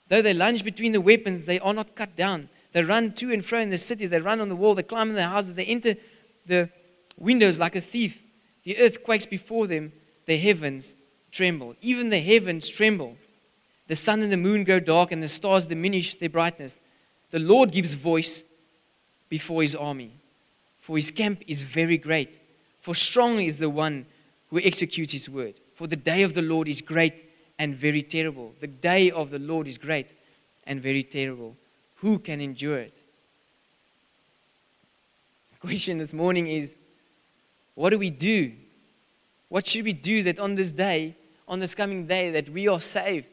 Though 0.08 0.22
they 0.22 0.34
lunge 0.34 0.64
between 0.64 0.92
the 0.92 1.00
weapons, 1.00 1.44
they 1.44 1.58
are 1.60 1.74
not 1.74 1.94
cut 1.94 2.16
down. 2.16 2.48
They 2.72 2.84
run 2.84 3.12
to 3.14 3.32
and 3.32 3.44
fro 3.44 3.60
in 3.60 3.70
the 3.70 3.78
city. 3.78 4.06
They 4.06 4.20
run 4.20 4.40
on 4.40 4.48
the 4.48 4.56
wall. 4.56 4.74
They 4.74 4.82
climb 4.82 5.10
in 5.10 5.16
the 5.16 5.24
houses. 5.24 5.54
They 5.54 5.64
enter 5.64 5.96
the 6.46 6.70
windows 7.16 7.58
like 7.58 7.76
a 7.76 7.80
thief. 7.80 8.22
The 8.64 8.78
earth 8.78 9.02
quakes 9.02 9.26
before 9.26 9.66
them. 9.66 9.92
The 10.26 10.36
heavens 10.36 10.94
tremble. 11.32 11.74
Even 11.80 12.10
the 12.10 12.20
heavens 12.20 12.68
tremble. 12.68 13.16
The 13.88 13.96
sun 13.96 14.22
and 14.22 14.30
the 14.30 14.36
moon 14.36 14.64
grow 14.64 14.80
dark, 14.80 15.12
and 15.12 15.22
the 15.22 15.28
stars 15.28 15.66
diminish 15.66 16.14
their 16.16 16.28
brightness. 16.28 16.80
The 17.30 17.38
Lord 17.38 17.72
gives 17.72 17.92
voice 17.92 18.42
before 19.28 19.62
his 19.62 19.74
army. 19.74 20.12
For 20.80 20.96
his 20.96 21.10
camp 21.10 21.42
is 21.46 21.60
very 21.60 21.98
great. 21.98 22.40
For 22.80 22.94
strong 22.94 23.40
is 23.40 23.58
the 23.58 23.68
one 23.68 24.06
who 24.50 24.58
executes 24.58 25.12
his 25.12 25.28
word. 25.28 25.54
For 25.74 25.86
the 25.86 25.96
day 25.96 26.22
of 26.22 26.34
the 26.34 26.42
Lord 26.42 26.68
is 26.68 26.80
great 26.80 27.24
and 27.58 27.74
very 27.74 28.02
terrible. 28.02 28.54
The 28.60 28.66
day 28.66 29.10
of 29.10 29.30
the 29.30 29.38
Lord 29.38 29.68
is 29.68 29.76
great 29.76 30.06
and 30.66 30.80
very 30.80 31.02
terrible. 31.02 31.56
Who 31.96 32.18
can 32.18 32.40
endure 32.40 32.78
it? 32.78 32.98
The 35.52 35.66
question 35.66 35.98
this 35.98 36.12
morning 36.12 36.46
is 36.46 36.76
what 37.74 37.90
do 37.90 37.98
we 37.98 38.10
do? 38.10 38.52
What 39.48 39.66
should 39.66 39.84
we 39.84 39.92
do 39.92 40.22
that 40.24 40.38
on 40.38 40.54
this 40.54 40.72
day, 40.72 41.14
on 41.46 41.60
this 41.60 41.74
coming 41.74 42.06
day, 42.06 42.30
that 42.32 42.48
we 42.48 42.68
are 42.68 42.80
saved? 42.80 43.28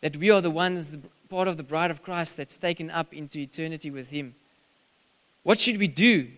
That 0.00 0.16
we 0.16 0.30
are 0.30 0.40
the 0.40 0.50
ones, 0.50 0.96
part 1.28 1.48
of 1.48 1.56
the 1.56 1.62
bride 1.62 1.90
of 1.90 2.02
Christ 2.02 2.36
that's 2.36 2.56
taken 2.56 2.90
up 2.90 3.12
into 3.12 3.38
eternity 3.38 3.90
with 3.90 4.10
Him. 4.10 4.34
What 5.42 5.60
should 5.60 5.78
we 5.78 5.88
do? 5.88 6.28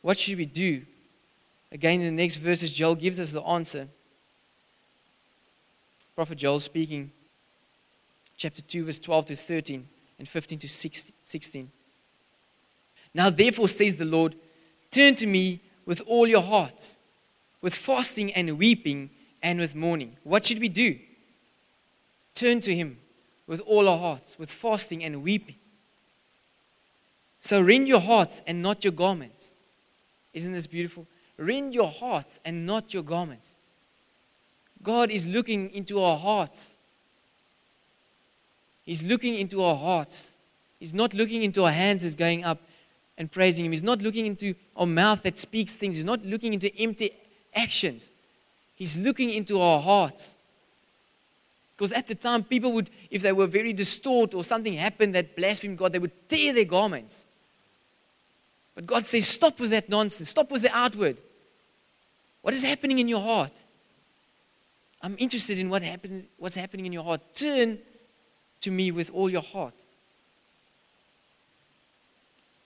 What 0.00 0.18
should 0.18 0.38
we 0.38 0.46
do? 0.46 0.82
Again, 1.70 2.00
in 2.00 2.16
the 2.16 2.22
next 2.22 2.36
verses, 2.36 2.72
Joel 2.72 2.94
gives 2.94 3.18
us 3.18 3.32
the 3.32 3.42
answer. 3.42 3.88
Prophet 6.14 6.36
Joel 6.36 6.60
speaking 6.60 7.10
chapter 8.36 8.60
2, 8.60 8.84
verse 8.84 8.98
12 8.98 9.26
to 9.26 9.36
13, 9.36 9.86
and 10.18 10.28
15 10.28 10.58
to 10.58 10.68
16. 10.68 11.70
Now, 13.14 13.30
therefore, 13.30 13.68
says 13.68 13.96
the 13.96 14.04
Lord, 14.04 14.34
turn 14.90 15.14
to 15.16 15.26
me 15.26 15.60
with 15.86 16.02
all 16.06 16.26
your 16.26 16.42
heart, 16.42 16.96
with 17.60 17.74
fasting 17.74 18.32
and 18.34 18.58
weeping 18.58 19.10
and 19.42 19.58
with 19.58 19.74
mourning. 19.74 20.16
What 20.24 20.44
should 20.46 20.60
we 20.60 20.68
do? 20.68 20.98
Turn 22.34 22.60
to 22.60 22.74
Him 22.74 22.98
with 23.52 23.60
all 23.66 23.86
our 23.86 23.98
hearts, 23.98 24.38
with 24.38 24.50
fasting 24.50 25.04
and 25.04 25.22
weeping. 25.22 25.56
So 27.42 27.60
rend 27.60 27.86
your 27.86 28.00
hearts 28.00 28.40
and 28.46 28.62
not 28.62 28.82
your 28.82 28.94
garments. 28.94 29.52
Isn't 30.32 30.54
this 30.54 30.66
beautiful? 30.66 31.06
Rend 31.36 31.74
your 31.74 31.88
hearts 31.88 32.40
and 32.46 32.66
not 32.66 32.94
your 32.94 33.02
garments. 33.02 33.54
God 34.82 35.10
is 35.10 35.26
looking 35.26 35.68
into 35.74 36.00
our 36.00 36.16
hearts. 36.16 36.72
He's 38.86 39.02
looking 39.02 39.34
into 39.34 39.62
our 39.62 39.76
hearts. 39.76 40.32
He's 40.80 40.94
not 40.94 41.12
looking 41.12 41.42
into 41.42 41.64
our 41.64 41.72
hands 41.72 42.06
as 42.06 42.14
going 42.14 42.44
up 42.44 42.58
and 43.18 43.30
praising 43.30 43.66
Him. 43.66 43.72
He's 43.72 43.82
not 43.82 44.00
looking 44.00 44.24
into 44.24 44.54
our 44.74 44.86
mouth 44.86 45.24
that 45.24 45.38
speaks 45.38 45.74
things. 45.74 45.96
He's 45.96 46.06
not 46.06 46.24
looking 46.24 46.54
into 46.54 46.74
empty 46.78 47.12
actions. 47.54 48.12
He's 48.76 48.96
looking 48.96 49.28
into 49.28 49.60
our 49.60 49.82
hearts. 49.82 50.36
Because 51.72 51.92
at 51.92 52.06
the 52.06 52.14
time, 52.14 52.44
people 52.44 52.72
would, 52.72 52.90
if 53.10 53.22
they 53.22 53.32
were 53.32 53.46
very 53.46 53.72
distorted 53.72 54.36
or 54.36 54.44
something 54.44 54.74
happened 54.74 55.14
that 55.14 55.36
blasphemed 55.36 55.78
God, 55.78 55.92
they 55.92 55.98
would 55.98 56.28
tear 56.28 56.52
their 56.52 56.64
garments. 56.64 57.26
But 58.74 58.86
God 58.86 59.04
says, 59.04 59.26
stop 59.26 59.58
with 59.58 59.70
that 59.70 59.88
nonsense. 59.88 60.30
Stop 60.30 60.50
with 60.50 60.62
the 60.62 60.74
outward. 60.76 61.18
What 62.42 62.54
is 62.54 62.62
happening 62.62 62.98
in 62.98 63.08
your 63.08 63.20
heart? 63.20 63.52
I'm 65.02 65.16
interested 65.18 65.58
in 65.58 65.68
what 65.68 65.82
happen, 65.82 66.26
what's 66.38 66.54
happening 66.54 66.86
in 66.86 66.92
your 66.92 67.02
heart. 67.02 67.20
Turn 67.34 67.78
to 68.60 68.70
me 68.70 68.90
with 68.90 69.10
all 69.10 69.28
your 69.28 69.42
heart. 69.42 69.74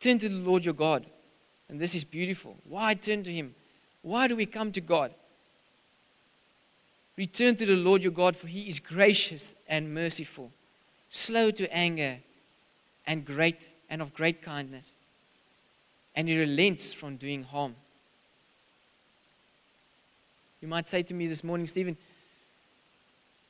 Turn 0.00 0.18
to 0.18 0.28
the 0.28 0.34
Lord 0.34 0.64
your 0.64 0.74
God. 0.74 1.06
And 1.68 1.80
this 1.80 1.94
is 1.94 2.04
beautiful. 2.04 2.56
Why 2.68 2.94
turn 2.94 3.24
to 3.24 3.32
Him? 3.32 3.54
Why 4.02 4.28
do 4.28 4.36
we 4.36 4.46
come 4.46 4.70
to 4.72 4.80
God? 4.80 5.12
Return 7.16 7.56
to 7.56 7.66
the 7.66 7.76
Lord 7.76 8.02
your 8.02 8.12
God, 8.12 8.36
for 8.36 8.46
He 8.46 8.68
is 8.68 8.78
gracious 8.78 9.54
and 9.68 9.94
merciful, 9.94 10.50
slow 11.08 11.50
to 11.52 11.72
anger, 11.74 12.18
and 13.06 13.24
great 13.24 13.72
and 13.88 14.02
of 14.02 14.12
great 14.14 14.42
kindness. 14.42 14.94
And 16.14 16.28
He 16.28 16.38
relents 16.38 16.92
from 16.92 17.16
doing 17.16 17.42
harm. 17.42 17.74
You 20.60 20.68
might 20.68 20.88
say 20.88 21.02
to 21.02 21.14
me 21.14 21.26
this 21.26 21.44
morning, 21.44 21.66
Stephen, 21.66 21.96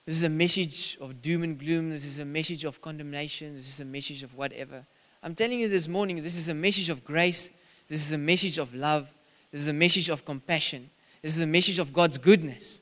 this 0.04 0.14
is 0.14 0.22
a 0.22 0.28
message 0.28 0.96
of 1.00 1.20
doom 1.20 1.42
and 1.42 1.58
gloom. 1.58 1.90
This 1.90 2.04
is 2.04 2.20
a 2.20 2.24
message 2.24 2.64
of 2.64 2.80
condemnation. 2.80 3.56
This 3.56 3.68
is 3.68 3.80
a 3.80 3.84
message 3.84 4.22
of 4.22 4.36
whatever. 4.36 4.84
I'm 5.22 5.34
telling 5.34 5.58
you 5.58 5.68
this 5.68 5.88
morning, 5.88 6.22
this 6.22 6.36
is 6.36 6.48
a 6.48 6.54
message 6.54 6.90
of 6.90 7.04
grace. 7.04 7.50
This 7.88 8.06
is 8.06 8.12
a 8.12 8.18
message 8.18 8.58
of 8.58 8.72
love. 8.74 9.08
This 9.50 9.62
is 9.62 9.68
a 9.68 9.72
message 9.72 10.08
of 10.08 10.24
compassion. 10.24 10.90
This 11.22 11.34
is 11.34 11.42
a 11.42 11.46
message 11.46 11.80
of 11.80 11.92
God's 11.92 12.18
goodness. 12.18 12.80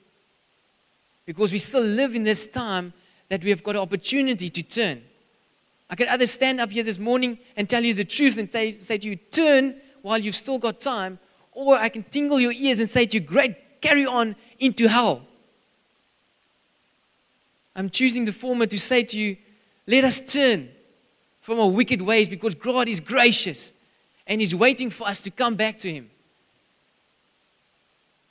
Because 1.27 1.53
we 1.53 1.59
still 1.59 1.83
live 1.83 2.15
in 2.15 2.23
this 2.23 2.47
time 2.47 2.93
that 3.29 3.43
we 3.43 3.51
have 3.51 3.63
got 3.63 3.77
an 3.77 3.83
opportunity 3.83 4.51
to 4.51 4.63
turn. 4.63 5.03
I 5.89 5.97
can 5.97 6.09
either 6.09 6.27
stand 6.27 6.61
up 6.61 6.71
here 6.71 6.83
this 6.83 6.99
morning 6.99 7.39
and 7.57 7.69
tell 7.69 7.83
you 7.83 7.95
the 7.95 8.05
truth 8.05 8.39
and 8.39 8.51
say, 8.51 8.79
say 8.79 8.99
to 8.99 9.09
you, 9.09 9.17
turn 9.17 9.77
while 10.03 10.19
you've 10.19 10.35
still 10.35 10.59
got 10.59 10.81
time, 10.81 11.19
or 11.53 11.77
I 11.77 11.89
can 11.89 12.03
tingle 12.03 12.41
your 12.41 12.53
ears 12.53 12.81
and 12.81 12.91
say 12.91 13.07
to 13.07 13.15
you, 13.15 13.21
great, 13.21 13.81
carry 13.81 14.07
on 14.07 14.37
into 14.59 14.89
hell. 14.89 15.23
I'm 17.77 17.91
choosing 17.91 18.25
the 18.25 18.33
former 18.33 18.67
to 18.67 18.79
say 18.79 19.03
to 19.03 19.19
you, 19.19 19.37
let 19.87 20.05
us 20.05 20.21
turn 20.21 20.69
from 21.41 21.61
our 21.61 21.69
wicked 21.69 22.01
ways 22.01 22.29
because 22.29 22.55
God 22.55 22.89
is 22.89 23.01
gracious 23.01 23.73
and 24.27 24.41
He's 24.41 24.55
waiting 24.55 24.91
for 24.91 25.07
us 25.07 25.21
to 25.23 25.31
come 25.31 25.57
back 25.57 25.79
to 25.79 25.93
Him. 25.93 26.11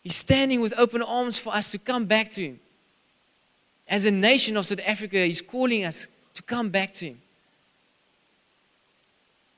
He's 0.02 0.16
standing 0.16 0.62
with 0.62 0.74
open 0.78 1.02
arms 1.02 1.38
for 1.38 1.54
us 1.54 1.70
to 1.72 1.78
come 1.78 2.06
back 2.06 2.32
to 2.32 2.44
Him. 2.44 2.60
As 3.94 4.08
a 4.08 4.12
nation 4.12 4.58
of 4.58 4.66
South 4.66 4.80
Africa, 4.84 5.24
He's 5.24 5.40
calling 5.40 5.86
us 5.86 6.08
to 6.34 6.42
come 6.42 6.72
back 6.72 6.96
to 6.96 7.10
Him. 7.10 7.22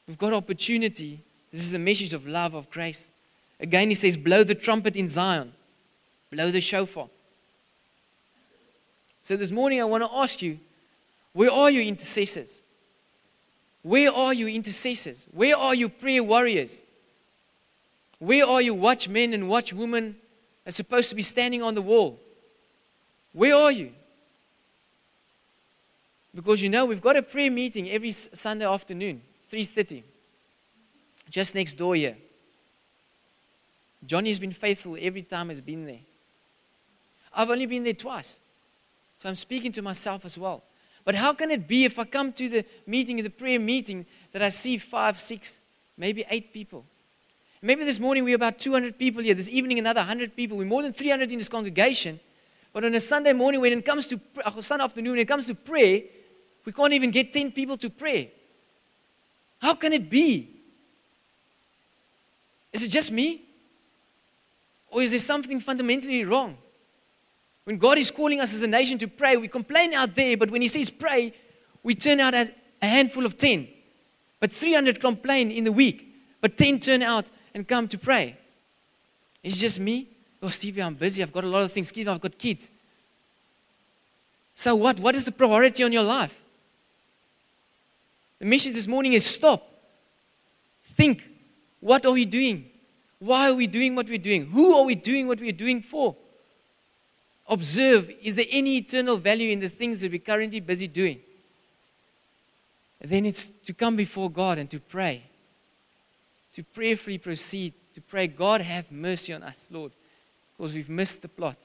We've 0.05 0.17
got 0.17 0.33
opportunity. 0.33 1.21
This 1.53 1.61
is 1.61 1.73
a 1.73 1.79
message 1.79 2.11
of 2.11 2.27
love, 2.27 2.53
of 2.53 2.69
grace. 2.69 3.11
Again, 3.61 3.87
He 3.87 3.95
says, 3.95 4.17
Blow 4.17 4.43
the 4.43 4.53
trumpet 4.53 4.97
in 4.97 5.07
Zion, 5.07 5.53
blow 6.33 6.51
the 6.51 6.59
shofar. 6.59 7.07
So 9.23 9.37
this 9.37 9.51
morning, 9.51 9.79
I 9.79 9.85
want 9.85 10.03
to 10.03 10.13
ask 10.13 10.41
you 10.41 10.59
where 11.31 11.49
are 11.49 11.71
your 11.71 11.83
intercessors? 11.83 12.61
Where 13.83 14.11
are 14.11 14.33
you 14.33 14.49
intercessors? 14.49 15.27
Where 15.31 15.55
are 15.55 15.75
you 15.75 15.87
prayer 15.87 16.25
warriors? 16.25 16.81
Where 18.19 18.45
are 18.45 18.61
you 18.61 18.73
watchmen 18.73 19.33
and 19.33 19.45
watchwomen 19.45 20.15
are 20.67 20.71
supposed 20.71 21.07
to 21.11 21.15
be 21.15 21.21
standing 21.21 21.63
on 21.63 21.73
the 21.73 21.81
wall? 21.81 22.19
Where 23.31 23.55
are 23.55 23.71
you? 23.71 23.93
Because 26.35 26.61
you 26.61 26.67
know 26.69 26.85
we've 26.85 27.01
got 27.01 27.15
a 27.15 27.21
prayer 27.21 27.49
meeting 27.49 27.89
every 27.89 28.11
Sunday 28.11 28.65
afternoon, 28.65 29.21
3:30. 29.49 30.03
Just 31.29 31.55
next 31.55 31.73
door 31.75 31.95
here. 31.95 32.17
Johnny 34.05 34.29
has 34.29 34.37
been 34.37 34.51
faithful 34.51 34.97
every 34.99 35.23
time 35.23 35.49
he's 35.49 35.61
been 35.61 35.85
there. 35.85 36.01
I've 37.33 37.49
only 37.49 37.65
been 37.65 37.83
there 37.83 37.93
twice. 37.93 38.39
So 39.19 39.29
I'm 39.29 39.35
speaking 39.35 39.71
to 39.71 39.81
myself 39.81 40.25
as 40.25 40.37
well. 40.37 40.61
But 41.05 41.15
how 41.15 41.33
can 41.33 41.51
it 41.51 41.67
be 41.67 41.85
if 41.85 41.97
I 41.97 42.03
come 42.03 42.33
to 42.33 42.49
the 42.49 42.65
meeting, 42.85 43.17
the 43.23 43.29
prayer 43.29 43.59
meeting, 43.59 44.05
that 44.33 44.41
I 44.41 44.49
see 44.49 44.77
five, 44.77 45.19
six, 45.19 45.61
maybe 45.97 46.25
eight 46.29 46.51
people? 46.51 46.85
Maybe 47.61 47.85
this 47.85 47.99
morning 47.99 48.23
we're 48.23 48.35
about 48.35 48.59
200 48.59 48.97
people 48.97 49.23
here. 49.23 49.33
This 49.33 49.49
evening, 49.49 49.79
another 49.79 50.01
100 50.01 50.35
people. 50.35 50.57
We're 50.57 50.65
more 50.65 50.83
than 50.83 50.93
300 50.93 51.31
in 51.31 51.37
this 51.37 51.49
congregation. 51.49 52.19
But 52.73 52.83
on 52.83 52.93
a 52.93 52.99
Sunday 52.99 53.33
morning, 53.33 53.61
when 53.61 53.73
it 53.73 53.85
comes 53.85 54.07
to 54.07 54.19
Sunday 54.59 54.83
afternoon, 54.83 55.13
when 55.13 55.21
it 55.21 55.27
comes 55.27 55.47
to 55.47 55.55
prayer, 55.55 56.03
we 56.65 56.71
can't 56.71 56.93
even 56.93 57.11
get 57.11 57.31
10 57.31 57.51
people 57.51 57.77
to 57.77 57.89
pray. 57.89 58.31
How 59.59 59.75
can 59.75 59.93
it 59.93 60.09
be? 60.09 60.49
Is 62.73 62.83
it 62.83 62.89
just 62.89 63.11
me? 63.11 63.41
Or 64.89 65.01
is 65.01 65.11
there 65.11 65.19
something 65.19 65.59
fundamentally 65.59 66.25
wrong? 66.25 66.57
When 67.63 67.77
God 67.77 67.97
is 67.97 68.11
calling 68.11 68.41
us 68.41 68.53
as 68.53 68.63
a 68.63 68.67
nation 68.67 68.97
to 68.99 69.07
pray, 69.07 69.37
we 69.37 69.47
complain 69.47 69.93
out 69.93 70.15
there, 70.15 70.37
but 70.37 70.51
when 70.51 70.61
He 70.61 70.67
says 70.67 70.89
pray, 70.89 71.33
we 71.83 71.95
turn 71.95 72.19
out 72.19 72.33
as 72.33 72.51
a 72.81 72.87
handful 72.87 73.25
of 73.25 73.37
10. 73.37 73.67
But 74.39 74.51
300 74.51 74.99
complain 74.99 75.51
in 75.51 75.63
the 75.63 75.71
week, 75.71 76.13
but 76.41 76.57
10 76.57 76.79
turn 76.79 77.01
out 77.01 77.25
and 77.53 77.67
come 77.67 77.87
to 77.87 77.97
pray. 77.97 78.37
It's 79.43 79.57
just 79.57 79.79
me. 79.79 80.07
Oh, 80.41 80.49
Stevie, 80.49 80.81
I'm 80.81 80.95
busy. 80.95 81.23
I've 81.23 81.31
got 81.31 81.43
a 81.43 81.47
lot 81.47 81.63
of 81.63 81.71
things. 81.71 81.87
Stevie, 81.87 82.09
I've 82.09 82.21
got 82.21 82.37
kids. 82.37 82.69
So 84.55 84.75
what? 84.75 84.99
What 84.99 85.15
is 85.15 85.25
the 85.25 85.31
priority 85.31 85.83
on 85.83 85.91
your 85.91 86.03
life? 86.03 86.39
The 88.39 88.45
message 88.45 88.73
this 88.73 88.87
morning 88.87 89.13
is 89.13 89.25
stop. 89.25 89.65
Think. 90.95 91.23
What 91.79 92.05
are 92.05 92.11
we 92.11 92.25
doing? 92.25 92.65
Why 93.19 93.49
are 93.49 93.55
we 93.55 93.67
doing 93.67 93.95
what 93.95 94.07
we're 94.07 94.17
doing? 94.17 94.47
Who 94.47 94.75
are 94.75 94.83
we 94.83 94.95
doing 94.95 95.27
what 95.27 95.39
we're 95.39 95.51
doing 95.51 95.81
for? 95.81 96.15
Observe 97.47 98.11
is 98.21 98.35
there 98.35 98.45
any 98.49 98.77
eternal 98.77 99.17
value 99.17 99.51
in 99.51 99.59
the 99.59 99.69
things 99.69 100.01
that 100.01 100.11
we're 100.11 100.19
currently 100.19 100.59
busy 100.59 100.87
doing? 100.87 101.19
And 103.01 103.11
then 103.11 103.25
it's 103.25 103.49
to 103.49 103.73
come 103.73 103.95
before 103.95 104.29
God 104.29 104.57
and 104.57 104.69
to 104.71 104.79
pray. 104.79 105.23
To 106.53 106.63
prayerfully 106.63 107.17
proceed, 107.17 107.73
to 107.93 108.01
pray, 108.01 108.27
God, 108.27 108.61
have 108.61 108.91
mercy 108.91 109.33
on 109.33 109.43
us, 109.43 109.67
Lord, 109.69 109.91
because 110.57 110.73
we've 110.73 110.89
missed 110.89 111.21
the 111.21 111.27
plot. 111.27 111.57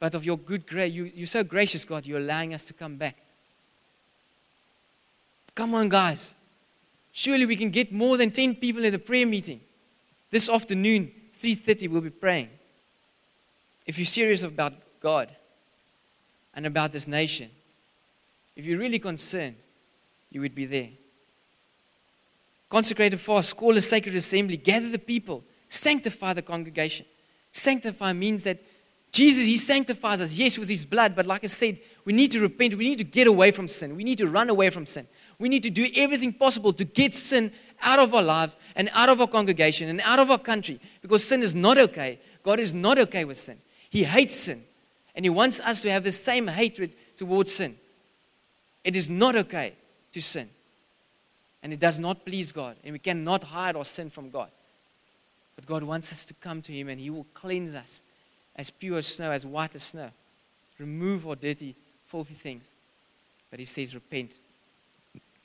But 0.00 0.14
of 0.14 0.24
your 0.24 0.38
good 0.38 0.66
grace, 0.66 0.92
you, 0.92 1.10
you're 1.14 1.26
so 1.26 1.44
gracious, 1.44 1.84
God, 1.84 2.06
you're 2.06 2.20
allowing 2.20 2.54
us 2.54 2.64
to 2.64 2.72
come 2.72 2.96
back. 2.96 3.16
Come 5.54 5.74
on, 5.74 5.88
guys. 5.88 6.34
Surely 7.12 7.46
we 7.46 7.56
can 7.56 7.70
get 7.70 7.92
more 7.92 8.16
than 8.16 8.30
10 8.30 8.56
people 8.56 8.84
at 8.84 8.94
a 8.94 8.98
prayer 8.98 9.26
meeting. 9.26 9.60
This 10.30 10.48
afternoon, 10.48 11.12
3:30, 11.40 11.88
we'll 11.88 12.00
be 12.00 12.10
praying. 12.10 12.48
If 13.86 13.98
you're 13.98 14.06
serious 14.06 14.42
about 14.42 14.72
God 15.00 15.30
and 16.54 16.66
about 16.66 16.90
this 16.90 17.06
nation, 17.06 17.50
if 18.56 18.64
you're 18.64 18.78
really 18.78 18.98
concerned, 18.98 19.56
you 20.30 20.40
would 20.40 20.54
be 20.54 20.66
there. 20.66 20.88
Consecrate 22.68 23.14
a 23.14 23.18
fast, 23.18 23.56
call 23.56 23.76
a 23.76 23.82
sacred 23.82 24.16
assembly, 24.16 24.56
gather 24.56 24.88
the 24.88 24.98
people, 24.98 25.44
sanctify 25.68 26.32
the 26.32 26.42
congregation. 26.42 27.06
Sanctify 27.52 28.12
means 28.12 28.42
that 28.42 28.58
Jesus, 29.12 29.44
He 29.44 29.56
sanctifies 29.56 30.20
us, 30.20 30.32
yes, 30.32 30.58
with 30.58 30.68
His 30.68 30.84
blood, 30.84 31.14
but 31.14 31.26
like 31.26 31.44
I 31.44 31.46
said, 31.46 31.78
we 32.04 32.12
need 32.12 32.32
to 32.32 32.40
repent. 32.40 32.74
We 32.74 32.88
need 32.88 32.98
to 32.98 33.04
get 33.04 33.28
away 33.28 33.52
from 33.52 33.68
sin. 33.68 33.94
We 33.94 34.02
need 34.02 34.18
to 34.18 34.26
run 34.26 34.50
away 34.50 34.70
from 34.70 34.86
sin. 34.86 35.06
We 35.38 35.48
need 35.48 35.62
to 35.64 35.70
do 35.70 35.88
everything 35.94 36.32
possible 36.32 36.72
to 36.74 36.84
get 36.84 37.14
sin 37.14 37.52
out 37.82 37.98
of 37.98 38.14
our 38.14 38.22
lives 38.22 38.56
and 38.76 38.88
out 38.92 39.08
of 39.08 39.20
our 39.20 39.26
congregation 39.26 39.88
and 39.88 40.00
out 40.00 40.18
of 40.18 40.30
our 40.30 40.38
country 40.38 40.80
because 41.02 41.24
sin 41.24 41.42
is 41.42 41.54
not 41.54 41.78
okay. 41.78 42.18
God 42.42 42.60
is 42.60 42.72
not 42.72 42.98
okay 42.98 43.24
with 43.24 43.38
sin. 43.38 43.58
He 43.90 44.04
hates 44.04 44.34
sin. 44.34 44.62
And 45.14 45.24
He 45.24 45.30
wants 45.30 45.60
us 45.60 45.80
to 45.80 45.90
have 45.90 46.04
the 46.04 46.12
same 46.12 46.48
hatred 46.48 46.92
towards 47.16 47.54
sin. 47.54 47.76
It 48.82 48.96
is 48.96 49.08
not 49.08 49.36
okay 49.36 49.74
to 50.12 50.20
sin. 50.20 50.48
And 51.62 51.72
it 51.72 51.80
does 51.80 51.98
not 51.98 52.24
please 52.24 52.52
God. 52.52 52.76
And 52.84 52.92
we 52.92 52.98
cannot 52.98 53.44
hide 53.44 53.76
our 53.76 53.84
sin 53.84 54.10
from 54.10 54.30
God. 54.30 54.48
But 55.56 55.66
God 55.66 55.82
wants 55.82 56.12
us 56.12 56.24
to 56.26 56.34
come 56.34 56.60
to 56.62 56.72
Him 56.72 56.88
and 56.88 57.00
He 57.00 57.10
will 57.10 57.26
cleanse 57.34 57.74
us 57.74 58.02
as 58.56 58.70
pure 58.70 58.98
as 58.98 59.06
snow, 59.06 59.30
as 59.30 59.46
white 59.46 59.74
as 59.74 59.82
snow. 59.82 60.10
Remove 60.78 61.26
our 61.26 61.36
dirty, 61.36 61.74
filthy 62.06 62.34
things. 62.34 62.68
But 63.50 63.60
He 63.60 63.64
says, 63.64 63.94
repent. 63.94 64.34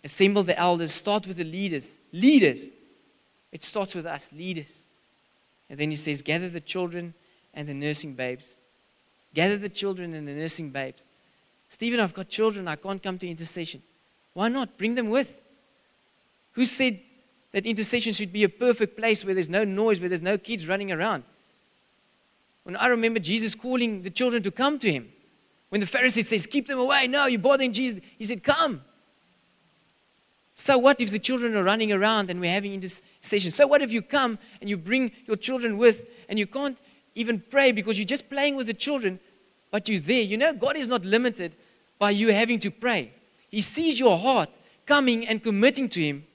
Assemble 0.04 0.43
the 0.43 0.58
elders. 0.58 0.93
Start 0.93 1.28
with 1.28 1.38
the 1.38 1.43
leaders. 1.43 1.97
Leaders. 2.14 2.68
It 3.52 3.64
starts 3.64 3.95
with 3.95 4.06
us, 4.06 4.32
leaders. 4.32 4.86
And 5.70 5.80
then 5.80 5.89
He 5.89 5.95
says, 5.95 6.22
gather 6.22 6.50
the 6.50 6.62
children 6.62 7.14
and 7.54 7.68
the 7.68 7.74
nursing 7.74 8.14
babes. 8.14 8.56
Gather 9.34 9.58
the 9.58 9.70
children 9.70 10.14
and 10.14 10.28
the 10.28 10.34
nursing 10.34 10.70
babes. 10.70 11.06
Stephen, 11.70 12.00
I've 12.00 12.14
got 12.14 12.30
children. 12.30 12.68
I 12.68 12.76
can't 12.76 13.02
come 13.02 13.18
to 13.20 13.28
intercession. 13.28 13.82
Why 14.34 14.47
not? 14.47 14.78
Bring 14.78 14.95
them 14.95 15.10
with. 15.10 15.34
Who 16.54 16.66
said 16.66 17.00
that 17.52 17.66
intercession 17.66 18.14
should 18.14 18.34
be 18.34 18.43
a 18.43 18.50
perfect 18.50 18.97
place 18.97 19.24
where 19.24 19.34
there's 19.34 19.50
no 19.50 19.64
noise, 19.64 20.00
where 20.00 20.10
there's 20.10 20.22
no 20.22 20.38
kids 20.38 20.68
running 20.68 20.91
around? 20.91 21.24
When 22.64 22.76
I 22.76 22.88
remember 22.88 23.20
Jesus 23.20 23.56
calling 23.56 24.02
the 24.02 24.10
children 24.10 24.43
to 24.43 24.52
come 24.52 24.80
to 24.80 24.91
him, 24.91 25.10
when 25.70 25.82
the 25.82 25.88
Pharisee 25.88 26.26
says, 26.26 26.47
Keep 26.47 26.68
them 26.68 26.80
away, 26.80 27.08
no, 27.08 27.28
you're 27.28 27.39
bothering 27.39 27.74
Jesus, 27.74 28.02
he 28.18 28.26
said, 28.26 28.43
Come. 28.43 28.82
So 30.60 30.78
what 30.78 30.99
if 30.99 31.10
the 31.10 31.20
children 31.20 31.55
are 31.55 31.64
running 31.64 31.93
around 31.93 32.30
and 32.30 32.41
we're 32.41 32.51
having 32.51 32.74
intercession? 32.74 33.49
So 33.49 33.66
what 33.66 33.82
if 33.82 33.93
you 33.93 34.01
come 34.01 34.38
and 34.60 34.70
you 34.70 34.76
bring 34.76 35.14
your 35.26 35.38
children 35.38 35.78
with 35.78 36.05
and 36.28 36.38
you 36.38 36.45
can't 36.45 36.78
even 37.16 37.41
pray 37.49 37.72
because 37.72 37.97
you're 37.97 38.05
just 38.05 38.30
playing 38.30 38.57
with 38.57 38.68
the 38.68 38.74
children, 38.74 39.22
but 39.72 39.88
you're 39.88 40.01
there. 40.01 40.22
You 40.22 40.36
know, 40.36 40.51
God 40.53 40.76
is 40.76 40.89
not 40.89 41.05
limited 41.05 41.55
by 41.97 42.12
you 42.12 42.34
having 42.34 42.60
to 42.60 42.72
pray. 42.72 43.14
He 43.49 43.62
sees 43.62 43.97
your 44.01 44.18
heart 44.18 44.49
coming 44.86 45.26
and 45.26 45.41
committing 45.41 45.88
to 45.89 46.01
Him, 46.01 46.26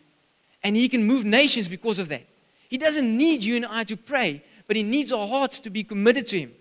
and 0.62 0.74
He 0.74 0.88
can 0.88 1.04
move 1.04 1.26
nations 1.26 1.68
because 1.68 1.98
of 1.98 2.08
that. 2.08 2.22
He 2.70 2.78
doesn't 2.78 3.18
need 3.18 3.44
you 3.44 3.56
and 3.56 3.66
I 3.66 3.84
to 3.84 3.96
pray, 3.96 4.42
but 4.66 4.74
He 4.76 4.82
needs 4.82 5.12
our 5.12 5.28
hearts 5.28 5.60
to 5.60 5.70
be 5.70 5.84
committed 5.84 6.26
to 6.28 6.40
Him. 6.40 6.52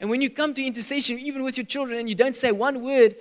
And 0.00 0.08
when 0.08 0.22
you 0.22 0.30
come 0.30 0.54
to 0.54 0.64
intercession, 0.64 1.18
even 1.18 1.42
with 1.42 1.58
your 1.58 1.66
children, 1.66 1.98
and 1.98 2.08
you 2.08 2.14
don't 2.14 2.34
say 2.34 2.52
one 2.52 2.82
word, 2.82 3.16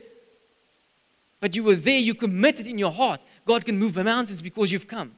but 1.42 1.58
you 1.58 1.64
were 1.64 1.76
there, 1.76 2.00
you 2.00 2.14
committed 2.14 2.66
in 2.66 2.78
your 2.78 2.92
heart, 2.92 3.20
God 3.50 3.66
can 3.66 3.80
move 3.80 3.96
the 3.96 4.04
mountains 4.04 4.44
because 4.44 4.72
you've 4.72 4.88
come. 4.88 5.12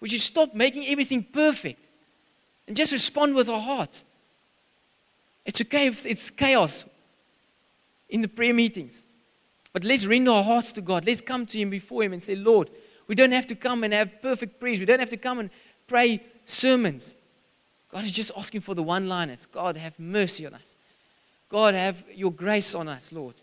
Would 0.00 0.10
you 0.10 0.18
stop 0.18 0.54
making 0.54 0.86
everything 0.86 1.22
perfect? 1.22 1.84
And 2.66 2.74
just 2.74 2.92
respond 2.92 3.34
with 3.34 3.50
our 3.50 3.60
heart. 3.60 4.02
It's 5.44 5.60
okay 5.60 5.88
if 5.88 6.06
it's 6.06 6.30
chaos 6.30 6.86
in 8.08 8.22
the 8.22 8.28
prayer 8.28 8.54
meetings. 8.54 9.02
But 9.74 9.84
let's 9.84 10.06
render 10.06 10.30
our 10.30 10.42
hearts 10.42 10.72
to 10.72 10.80
God. 10.80 11.04
Let's 11.04 11.20
come 11.20 11.44
to 11.44 11.58
Him 11.58 11.68
before 11.68 12.02
Him 12.02 12.14
and 12.14 12.22
say, 12.22 12.36
Lord, 12.36 12.70
we 13.06 13.14
don't 13.14 13.32
have 13.32 13.46
to 13.48 13.54
come 13.54 13.84
and 13.84 13.92
have 13.92 14.22
perfect 14.22 14.58
prayers. 14.58 14.78
We 14.78 14.86
don't 14.86 15.00
have 15.00 15.10
to 15.10 15.18
come 15.18 15.40
and 15.40 15.50
pray 15.86 16.22
sermons. 16.46 17.16
God 17.92 18.04
is 18.04 18.12
just 18.12 18.30
asking 18.34 18.62
for 18.62 18.74
the 18.74 18.82
one 18.82 19.10
liners. 19.10 19.44
God, 19.44 19.76
have 19.76 19.98
mercy 19.98 20.46
on 20.46 20.54
us. 20.54 20.74
God, 21.50 21.74
have 21.74 22.02
your 22.14 22.32
grace 22.32 22.74
on 22.74 22.88
us, 22.88 23.12
Lord. 23.12 23.34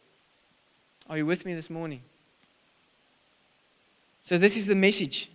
Are 1.07 1.17
you 1.17 1.27
with 1.27 1.45
me 1.45 1.53
this 1.53 1.69
morning? 1.69 2.01
So, 4.23 4.37
this 4.37 4.55
is 4.55 4.67
the 4.67 4.75
message. 4.75 5.29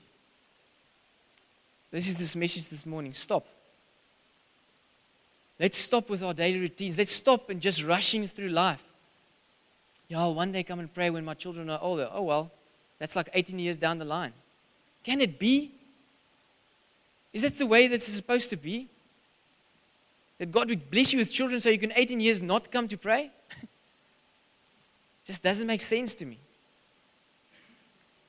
This 1.91 2.09
is 2.09 2.16
this 2.16 2.37
message 2.37 2.68
this 2.68 2.84
morning. 2.84 3.12
Stop. 3.12 3.47
Let's 5.59 5.78
stop 5.78 6.11
with 6.11 6.22
our 6.22 6.34
daily 6.34 6.61
routines. 6.61 6.99
Let's 6.99 7.12
stop 7.12 7.49
and 7.49 7.61
just 7.61 7.82
rushing 7.82 8.26
through 8.26 8.51
life. 8.51 8.82
Yeah, 10.09 10.20
I'll 10.20 10.34
one 10.34 10.53
day 10.53 10.62
come 10.62 10.78
and 10.78 10.93
pray 10.93 11.11
when 11.11 11.24
my 11.24 11.34
children 11.34 11.70
are 11.70 11.78
older. 11.80 12.09
Oh, 12.12 12.22
well, 12.22 12.51
that's 12.99 13.16
like 13.16 13.30
18 13.32 13.59
years 13.59 13.76
down 13.76 13.99
the 13.99 14.05
line. 14.05 14.32
Can 15.05 15.20
it 15.20 15.39
be? 15.39 15.72
Is 17.32 17.43
that 17.43 17.59
the 17.59 17.66
way 17.66 17.89
that's 17.89 18.05
supposed 18.05 18.51
to 18.51 18.57
be? 18.57 18.89
That 20.39 20.53
God 20.53 20.68
would 20.68 20.91
bless 20.91 21.12
you 21.12 21.18
with 21.18 21.32
children 21.32 21.61
so 21.61 21.70
you 21.70 21.78
can 21.78 21.93
18 21.97 22.20
years 22.20 22.43
not 22.43 22.70
come 22.70 22.89
to 22.89 22.99
pray? 22.99 23.30
Just 25.24 25.43
doesn't 25.43 25.66
make 25.66 25.80
sense 25.80 26.14
to 26.16 26.26
me. 26.26 26.39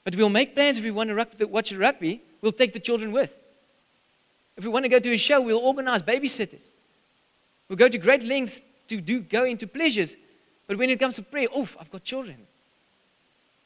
But 0.08 0.16
we'll 0.16 0.30
make 0.30 0.56
plans 0.56 0.78
if 0.78 0.86
we 0.86 0.92
want 0.92 1.10
to 1.10 1.46
watch 1.48 1.74
rugby, 1.74 2.22
we'll 2.42 2.54
take 2.54 2.72
the 2.72 2.80
children 2.80 3.12
with. 3.12 3.38
If 4.56 4.64
we 4.64 4.70
want 4.70 4.86
to 4.86 4.90
go 4.90 5.00
to 5.00 5.12
a 5.12 5.18
show, 5.18 5.42
we'll 5.42 5.60
organize 5.60 6.02
babysitters. 6.02 6.70
We'll 7.68 7.76
go 7.76 7.90
to 7.90 7.98
great 7.98 8.24
lengths 8.24 8.62
to 8.88 9.02
do, 9.02 9.20
go 9.20 9.44
into 9.44 9.68
pleasures. 9.68 10.16
But 10.66 10.78
when 10.78 10.90
it 10.90 10.98
comes 10.98 11.16
to 11.16 11.24
prayer, 11.24 11.50
oh, 11.54 11.68
I've 11.78 11.92
got 11.92 12.06
children. 12.06 12.38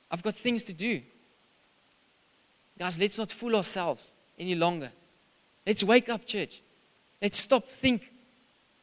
I've 0.09 0.23
got 0.23 0.33
things 0.33 0.63
to 0.63 0.73
do. 0.73 1.03
Guys, 2.79 2.97
let's 2.97 3.19
not 3.19 3.31
fool 3.31 3.55
ourselves 3.55 4.09
any 4.39 4.55
longer. 4.55 4.89
Let's 5.67 5.83
wake 5.83 6.09
up, 6.09 6.25
church. 6.25 6.59
Let's 7.21 7.37
stop, 7.37 7.67
think 7.67 8.09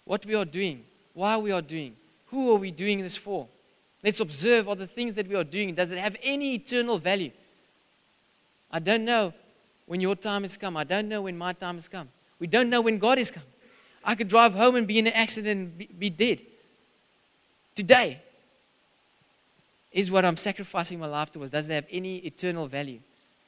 what 0.05 0.25
we 0.25 0.37
are 0.37 0.45
doing, 0.45 0.85
why 1.13 1.37
we 1.39 1.51
are 1.51 1.61
doing, 1.61 1.97
who 2.29 2.53
are 2.53 2.59
we 2.59 2.71
doing 2.71 3.03
this 3.03 3.17
for. 3.17 3.49
Let's 4.05 4.21
observe 4.21 4.69
all 4.69 4.77
the 4.77 4.87
things 4.87 5.17
that 5.17 5.27
we 5.27 5.35
are 5.35 5.43
doing. 5.43 5.75
Does 5.75 5.91
it 5.91 5.99
have 5.99 6.17
any 6.23 6.55
eternal 6.55 6.99
value? 6.99 7.33
I 8.71 8.79
don't 8.79 9.05
know 9.05 9.33
when 9.87 10.01
your 10.01 10.15
time 10.15 10.43
has 10.43 10.57
come. 10.57 10.77
I 10.77 10.85
don't 10.85 11.09
know 11.09 11.23
when 11.23 11.37
my 11.37 11.53
time 11.53 11.77
has 11.77 11.89
come. 11.89 12.09
We 12.39 12.47
don't 12.47 12.71
know 12.71 12.81
when 12.81 12.99
God 12.99 13.19
has 13.19 13.31
come. 13.31 13.43
I 14.05 14.15
could 14.15 14.29
drive 14.29 14.55
home 14.55 14.77
and 14.77 14.87
be 14.87 14.99
in 14.99 15.07
an 15.07 15.13
accident 15.13 15.61
and 15.81 15.99
be, 15.99 16.11
dead. 16.11 16.41
Today 17.75 18.21
is 19.93 20.11
what 20.11 20.25
I'm 20.25 20.37
sacrificing 20.37 20.99
my 20.99 21.07
life 21.07 21.33
towards. 21.33 21.51
Does 21.51 21.69
it 21.69 21.75
have 21.75 21.87
any 21.91 22.19
eternal 22.19 22.67
value? 22.67 23.01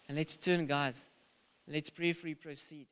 And 0.08 0.16
let's 0.16 0.36
turn, 0.36 0.66
guys. 0.66 1.08
Let's 1.68 1.90
prayerfully 1.90 2.34
proceed. 2.34 2.86